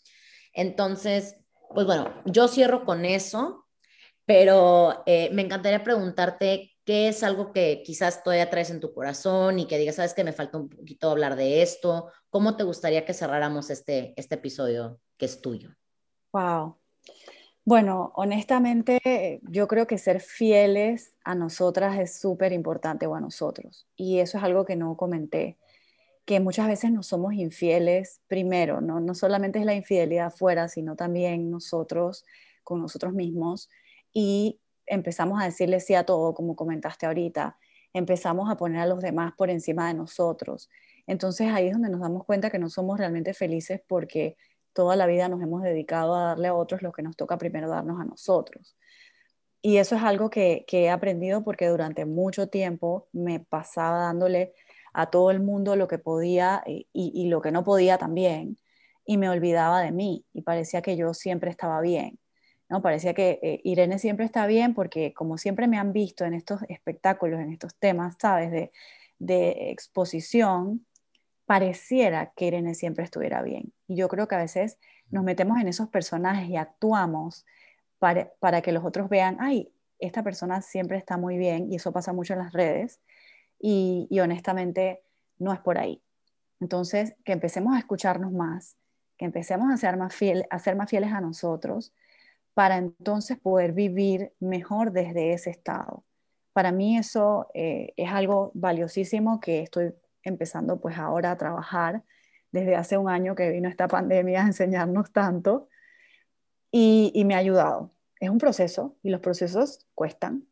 Entonces, 0.52 1.36
pues 1.72 1.86
bueno, 1.86 2.12
yo 2.24 2.48
cierro 2.48 2.84
con 2.84 3.04
eso, 3.04 3.66
pero 4.24 5.02
eh, 5.06 5.30
me 5.32 5.42
encantaría 5.42 5.82
preguntarte 5.82 6.70
¿Qué 6.90 7.06
es 7.06 7.22
algo 7.22 7.52
que 7.52 7.82
quizás 7.84 8.24
todavía 8.24 8.50
traes 8.50 8.68
en 8.70 8.80
tu 8.80 8.92
corazón 8.92 9.60
y 9.60 9.66
que 9.66 9.78
digas, 9.78 9.94
sabes 9.94 10.12
que 10.12 10.24
me 10.24 10.32
falta 10.32 10.58
un 10.58 10.68
poquito 10.68 11.08
hablar 11.08 11.36
de 11.36 11.62
esto? 11.62 12.10
¿Cómo 12.30 12.56
te 12.56 12.64
gustaría 12.64 13.04
que 13.04 13.14
cerráramos 13.14 13.70
este, 13.70 14.12
este 14.16 14.34
episodio 14.34 14.98
que 15.16 15.26
es 15.26 15.40
tuyo? 15.40 15.70
Wow. 16.32 16.78
Bueno, 17.64 18.10
honestamente, 18.16 19.40
yo 19.42 19.68
creo 19.68 19.86
que 19.86 19.98
ser 19.98 20.20
fieles 20.20 21.14
a 21.22 21.36
nosotras 21.36 21.96
es 21.96 22.18
súper 22.18 22.52
importante 22.52 23.06
o 23.06 23.14
a 23.14 23.20
nosotros. 23.20 23.86
Y 23.94 24.18
eso 24.18 24.38
es 24.38 24.42
algo 24.42 24.64
que 24.64 24.74
no 24.74 24.96
comenté, 24.96 25.58
que 26.30 26.38
muchas 26.38 26.68
veces 26.68 26.92
no 26.92 27.02
somos 27.02 27.34
infieles 27.34 28.20
primero, 28.28 28.80
¿no? 28.80 29.00
No 29.00 29.16
solamente 29.16 29.58
es 29.58 29.64
la 29.64 29.74
infidelidad 29.74 30.26
afuera, 30.26 30.68
sino 30.68 30.94
también 30.94 31.50
nosotros 31.50 32.24
con 32.62 32.80
nosotros 32.80 33.12
mismos. 33.14 33.68
Y 34.12 34.60
empezamos 34.86 35.42
a 35.42 35.46
decirle 35.46 35.80
sí 35.80 35.96
a 35.96 36.06
todo, 36.06 36.32
como 36.32 36.54
comentaste 36.54 37.06
ahorita. 37.06 37.58
Empezamos 37.92 38.48
a 38.48 38.56
poner 38.56 38.78
a 38.78 38.86
los 38.86 39.00
demás 39.02 39.32
por 39.36 39.50
encima 39.50 39.88
de 39.88 39.94
nosotros. 39.94 40.70
Entonces 41.08 41.48
ahí 41.52 41.66
es 41.66 41.72
donde 41.72 41.90
nos 41.90 42.00
damos 42.00 42.24
cuenta 42.24 42.48
que 42.48 42.60
no 42.60 42.70
somos 42.70 42.96
realmente 42.96 43.34
felices 43.34 43.82
porque 43.88 44.36
toda 44.72 44.94
la 44.94 45.06
vida 45.06 45.28
nos 45.28 45.42
hemos 45.42 45.64
dedicado 45.64 46.14
a 46.14 46.26
darle 46.26 46.46
a 46.46 46.54
otros 46.54 46.80
lo 46.80 46.92
que 46.92 47.02
nos 47.02 47.16
toca 47.16 47.38
primero 47.38 47.68
darnos 47.68 48.00
a 48.00 48.04
nosotros. 48.04 48.76
Y 49.62 49.78
eso 49.78 49.96
es 49.96 50.02
algo 50.04 50.30
que, 50.30 50.64
he 50.70 50.90
aprendido 50.90 51.42
porque 51.42 51.66
durante 51.66 52.04
mucho 52.04 52.46
tiempo 52.46 53.08
me 53.10 53.40
pasaba 53.40 53.98
dándole 53.98 54.54
a 54.92 55.06
todo 55.06 55.30
el 55.30 55.40
mundo 55.40 55.76
lo 55.76 55.88
que 55.88 55.98
podía 55.98 56.62
y, 56.66 57.28
lo 57.28 57.40
que 57.40 57.52
no 57.52 57.64
podía 57.64 57.98
también, 57.98 58.58
y 59.04 59.16
me 59.16 59.28
olvidaba 59.28 59.80
de 59.82 59.92
mí 59.92 60.24
y 60.32 60.42
parecía 60.42 60.82
que 60.82 60.96
yo 60.96 61.14
siempre 61.14 61.50
estaba 61.50 61.80
bien. 61.80 62.18
¿no? 62.68 62.82
Parecía 62.82 63.14
que 63.14 63.40
eh, 63.42 63.60
Irene 63.64 63.98
siempre 63.98 64.24
está 64.24 64.46
bien 64.46 64.74
porque 64.74 65.12
como 65.12 65.38
siempre 65.38 65.66
me 65.66 65.78
han 65.78 65.92
visto 65.92 66.24
en 66.24 66.34
estos 66.34 66.60
espectáculos, 66.68 67.40
en 67.40 67.52
estos 67.52 67.74
temas, 67.76 68.16
¿sabes? 68.20 68.52
De, 68.52 68.70
de 69.18 69.70
exposición, 69.70 70.86
pareciera 71.46 72.32
que 72.36 72.46
Irene 72.46 72.74
siempre 72.74 73.04
estuviera 73.04 73.42
bien. 73.42 73.72
Y 73.88 73.96
yo 73.96 74.08
creo 74.08 74.28
que 74.28 74.36
a 74.36 74.38
veces 74.38 74.78
nos 75.10 75.24
metemos 75.24 75.58
en 75.60 75.66
esos 75.66 75.88
personajes 75.88 76.48
y 76.48 76.56
actuamos 76.56 77.44
para, 78.00 78.62
que 78.62 78.72
los 78.72 78.84
otros 78.84 79.08
vean, 79.08 79.36
ay, 79.40 79.72
esta 79.98 80.22
persona 80.22 80.62
siempre 80.62 80.96
está 80.96 81.18
muy 81.18 81.36
bien, 81.36 81.70
y 81.70 81.76
eso 81.76 81.92
pasa 81.92 82.12
mucho 82.12 82.32
en 82.32 82.38
las 82.38 82.52
redes, 82.52 83.00
y, 83.60 84.08
honestamente 84.20 85.02
no 85.38 85.52
es 85.52 85.60
por 85.60 85.78
ahí. 85.78 86.02
Entonces, 86.60 87.14
que 87.24 87.32
empecemos 87.32 87.74
a 87.74 87.78
escucharnos 87.78 88.32
más, 88.32 88.76
que 89.16 89.24
empecemos 89.24 89.72
a 89.72 89.76
ser 89.76 89.96
más, 89.96 90.14
fiel, 90.14 90.46
a 90.50 90.58
ser 90.58 90.76
más 90.76 90.90
fieles 90.90 91.12
a 91.12 91.20
nosotros, 91.20 91.94
para 92.54 92.76
entonces 92.76 93.38
poder 93.38 93.72
vivir 93.72 94.32
mejor 94.40 94.92
desde 94.92 95.32
ese 95.32 95.50
estado. 95.50 96.04
Para 96.52 96.72
mí 96.72 96.98
eso 96.98 97.48
eh, 97.54 97.94
es 97.96 98.10
algo 98.10 98.50
valiosísimo 98.54 99.40
que 99.40 99.60
estoy 99.60 99.94
empezando 100.22 100.80
pues 100.80 100.98
ahora 100.98 101.30
a 101.30 101.36
trabajar 101.38 102.02
desde 102.52 102.76
hace 102.76 102.98
un 102.98 103.08
año 103.08 103.34
que 103.34 103.50
vino 103.50 103.68
esta 103.68 103.88
pandemia 103.88 104.42
a 104.42 104.46
enseñarnos 104.46 105.12
tanto 105.12 105.68
y, 106.70 107.22
me 107.24 107.34
ha 107.34 107.38
ayudado. 107.38 107.92
Es 108.18 108.30
un 108.30 108.38
proceso 108.38 108.96
y 109.02 109.10
los 109.10 109.20
procesos 109.20 109.86
cuestan, 109.94 110.46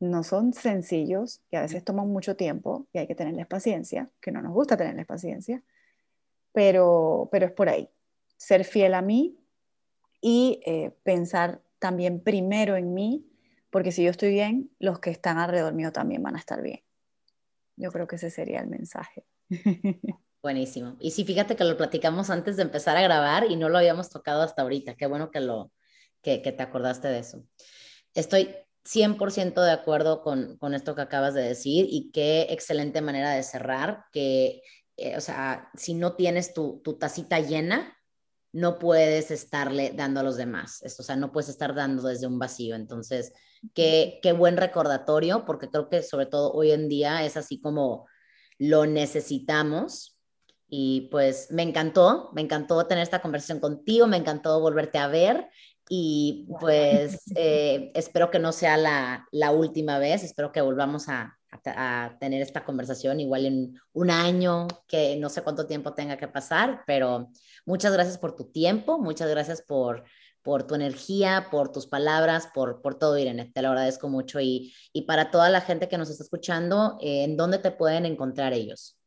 no 0.00 0.22
son 0.22 0.52
sencillos 0.52 1.40
y 1.50 1.56
a 1.56 1.62
veces 1.62 1.84
toman 1.84 2.08
mucho 2.08 2.36
tiempo 2.36 2.86
y 2.92 2.98
hay 2.98 3.06
que 3.06 3.14
tenerles 3.14 3.46
paciencia, 3.46 4.08
que 4.20 4.30
no 4.30 4.42
nos 4.42 4.52
gusta 4.52 4.76
tenerles 4.76 5.06
paciencia, 5.06 5.62
pero, 6.52 7.28
pero 7.32 7.46
es 7.46 7.52
por 7.52 7.68
ahí. 7.68 7.90
Ser 8.36 8.64
fiel 8.64 8.94
a 8.94 9.02
mí 9.02 9.38
y 10.20 10.60
eh, 10.66 10.92
pensar 11.02 11.62
también 11.78 12.20
primero 12.20 12.76
en 12.76 12.94
mí, 12.94 13.26
porque 13.70 13.92
si 13.92 14.04
yo 14.04 14.10
estoy 14.10 14.30
bien, 14.30 14.70
los 14.78 15.00
que 15.00 15.10
están 15.10 15.38
alrededor 15.38 15.74
mío 15.74 15.92
también 15.92 16.22
van 16.22 16.36
a 16.36 16.38
estar 16.38 16.62
bien. 16.62 16.82
Yo 17.76 17.92
creo 17.92 18.06
que 18.06 18.16
ese 18.16 18.30
sería 18.30 18.60
el 18.60 18.68
mensaje. 18.68 19.24
Buenísimo. 20.42 20.96
Y 21.00 21.10
sí, 21.10 21.24
fíjate 21.24 21.56
que 21.56 21.64
lo 21.64 21.76
platicamos 21.76 22.30
antes 22.30 22.56
de 22.56 22.62
empezar 22.62 22.96
a 22.96 23.02
grabar 23.02 23.50
y 23.50 23.56
no 23.56 23.68
lo 23.68 23.78
habíamos 23.78 24.08
tocado 24.08 24.42
hasta 24.42 24.62
ahorita. 24.62 24.94
Qué 24.94 25.06
bueno 25.06 25.30
que, 25.30 25.40
lo, 25.40 25.72
que, 26.22 26.38
te 26.38 26.62
acordaste 26.62 27.08
de 27.08 27.18
eso. 27.18 27.44
Estoy 28.14 28.54
100% 28.88 29.62
de 29.62 29.70
acuerdo 29.70 30.22
con, 30.22 30.56
con, 30.56 30.74
esto 30.74 30.94
que 30.94 31.02
acabas 31.02 31.34
de 31.34 31.42
decir 31.42 31.86
y 31.88 32.10
qué 32.10 32.46
excelente 32.50 33.02
manera 33.02 33.32
de 33.32 33.42
cerrar, 33.42 34.04
que, 34.12 34.62
eh, 34.96 35.16
o 35.16 35.20
sea, 35.20 35.68
si 35.74 35.94
no 35.94 36.14
tienes 36.14 36.54
tu, 36.54 36.80
tu 36.82 36.98
tacita 36.98 37.38
llena, 37.40 37.98
no 38.52 38.78
puedes 38.78 39.30
estarle 39.30 39.92
dando 39.94 40.20
a 40.20 40.22
los 40.22 40.36
demás. 40.36 40.82
Esto, 40.82 41.02
o 41.02 41.04
sea, 41.04 41.16
no 41.16 41.32
puedes 41.32 41.50
estar 41.50 41.74
dando 41.74 42.02
desde 42.08 42.26
un 42.26 42.38
vacío. 42.38 42.76
Entonces, 42.76 43.32
qué, 43.74 44.20
qué 44.22 44.32
buen 44.32 44.56
recordatorio, 44.56 45.44
porque 45.44 45.68
creo 45.68 45.90
que 45.90 46.02
sobre 46.02 46.26
todo 46.26 46.52
hoy 46.52 46.72
en 46.72 46.88
día 46.88 47.24
es 47.26 47.36
así 47.36 47.60
como 47.60 48.06
lo 48.58 48.86
necesitamos. 48.86 50.18
Y 50.70 51.08
pues 51.10 51.50
me 51.50 51.62
encantó, 51.62 52.30
me 52.34 52.42
encantó 52.42 52.86
tener 52.86 53.02
esta 53.02 53.22
conversación 53.22 53.60
contigo, 53.60 54.06
me 54.06 54.18
encantó 54.18 54.60
volverte 54.60 54.98
a 54.98 55.08
ver 55.08 55.48
y 55.88 56.46
pues 56.60 57.22
eh, 57.34 57.90
espero 57.94 58.30
que 58.30 58.38
no 58.38 58.52
sea 58.52 58.76
la, 58.76 59.26
la, 59.30 59.50
última 59.50 59.98
vez, 59.98 60.22
espero 60.22 60.52
que 60.52 60.60
volvamos 60.60 61.08
a, 61.08 61.38
a, 61.64 62.16
tener 62.20 62.42
esta 62.42 62.64
conversación 62.64 63.20
igual 63.20 63.46
en 63.46 63.80
un 63.92 64.10
año, 64.10 64.68
que 64.86 65.16
no 65.16 65.28
sé 65.28 65.42
cuánto 65.42 65.66
tiempo 65.66 65.94
tenga 65.94 66.16
que 66.16 66.28
pasar, 66.28 66.82
pero 66.86 67.30
muchas 67.64 67.92
gracias 67.92 68.18
por 68.18 68.36
tu 68.36 68.50
tiempo, 68.50 68.98
muchas 68.98 69.30
gracias 69.30 69.62
por, 69.62 70.04
por 70.42 70.66
tu 70.66 70.74
energía, 70.74 71.48
por 71.50 71.72
tus 71.72 71.86
palabras, 71.86 72.48
por, 72.54 72.80
por 72.80 72.94
todo, 72.94 73.18
Irene. 73.18 73.50
Te 73.54 73.62
lo 73.62 73.68
agradezco 73.68 74.08
mucho. 74.08 74.40
Y, 74.40 74.72
y 74.92 75.02
para 75.02 75.30
toda 75.30 75.50
la 75.50 75.60
gente 75.60 75.88
que 75.88 75.98
nos 75.98 76.10
está 76.10 76.24
escuchando, 76.24 76.96
eh, 77.00 77.24
¿en 77.24 77.36
dónde 77.36 77.58
te 77.58 77.70
pueden 77.70 78.06
encontrar 78.06 78.52
ellos? 78.52 78.98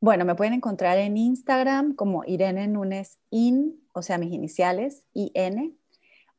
Bueno, 0.00 0.24
me 0.24 0.34
pueden 0.34 0.54
encontrar 0.54 0.98
en 0.98 1.16
Instagram 1.16 1.94
como 1.94 2.24
Irene 2.26 2.66
Nunes 2.66 3.18
In, 3.30 3.86
o 3.92 4.02
sea, 4.02 4.18
mis 4.18 4.32
iniciales, 4.32 5.04
IN, 5.14 5.78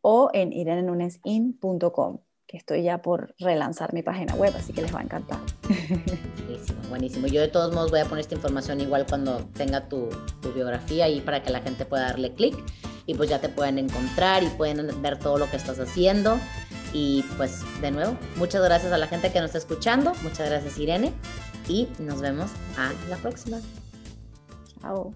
o 0.03 0.29
en 0.33 0.53
irenenunesin.com 0.53 2.19
estoy 2.53 2.83
ya 2.83 3.01
por 3.01 3.33
relanzar 3.39 3.93
mi 3.93 4.03
página 4.03 4.35
web, 4.35 4.53
así 4.55 4.73
que 4.73 4.81
les 4.81 4.93
va 4.93 4.99
a 4.99 5.03
encantar. 5.03 5.39
Buenísimo, 6.45 6.79
buenísimo. 6.89 7.27
Yo 7.27 7.41
de 7.41 7.47
todos 7.47 7.73
modos 7.73 7.91
voy 7.91 7.99
a 7.99 8.05
poner 8.05 8.21
esta 8.21 8.35
información 8.35 8.79
igual 8.79 9.05
cuando 9.07 9.37
tenga 9.57 9.89
tu, 9.89 10.09
biografía 10.53 11.05
ahí 11.05 11.19
para 11.19 11.41
que 11.41 11.49
la 11.49 11.61
gente 11.61 11.85
pueda 11.85 12.03
darle 12.03 12.33
clic 12.33 12.55
y 13.07 13.15
pues 13.15 13.29
ya 13.29 13.41
te 13.41 13.49
pueden 13.49 13.79
encontrar 13.79 14.43
y 14.43 14.47
pueden 14.47 15.01
ver 15.01 15.17
todo 15.17 15.37
lo 15.39 15.49
que 15.49 15.57
estás 15.57 15.79
haciendo. 15.79 16.37
Y 16.93 17.23
pues 17.37 17.61
de 17.81 17.89
nuevo, 17.89 18.15
muchas 18.35 18.63
gracias 18.63 18.93
a 18.93 18.99
la 18.99 19.07
gente 19.07 19.31
que 19.31 19.39
nos 19.39 19.47
está 19.47 19.57
escuchando, 19.57 20.13
muchas 20.21 20.47
gracias 20.47 20.77
Irene 20.77 21.11
y 21.67 21.87
nos 21.97 22.21
vemos 22.21 22.51
a 22.77 22.93
la 23.09 23.17
próxima. 23.17 23.59
Chao. 24.79 25.15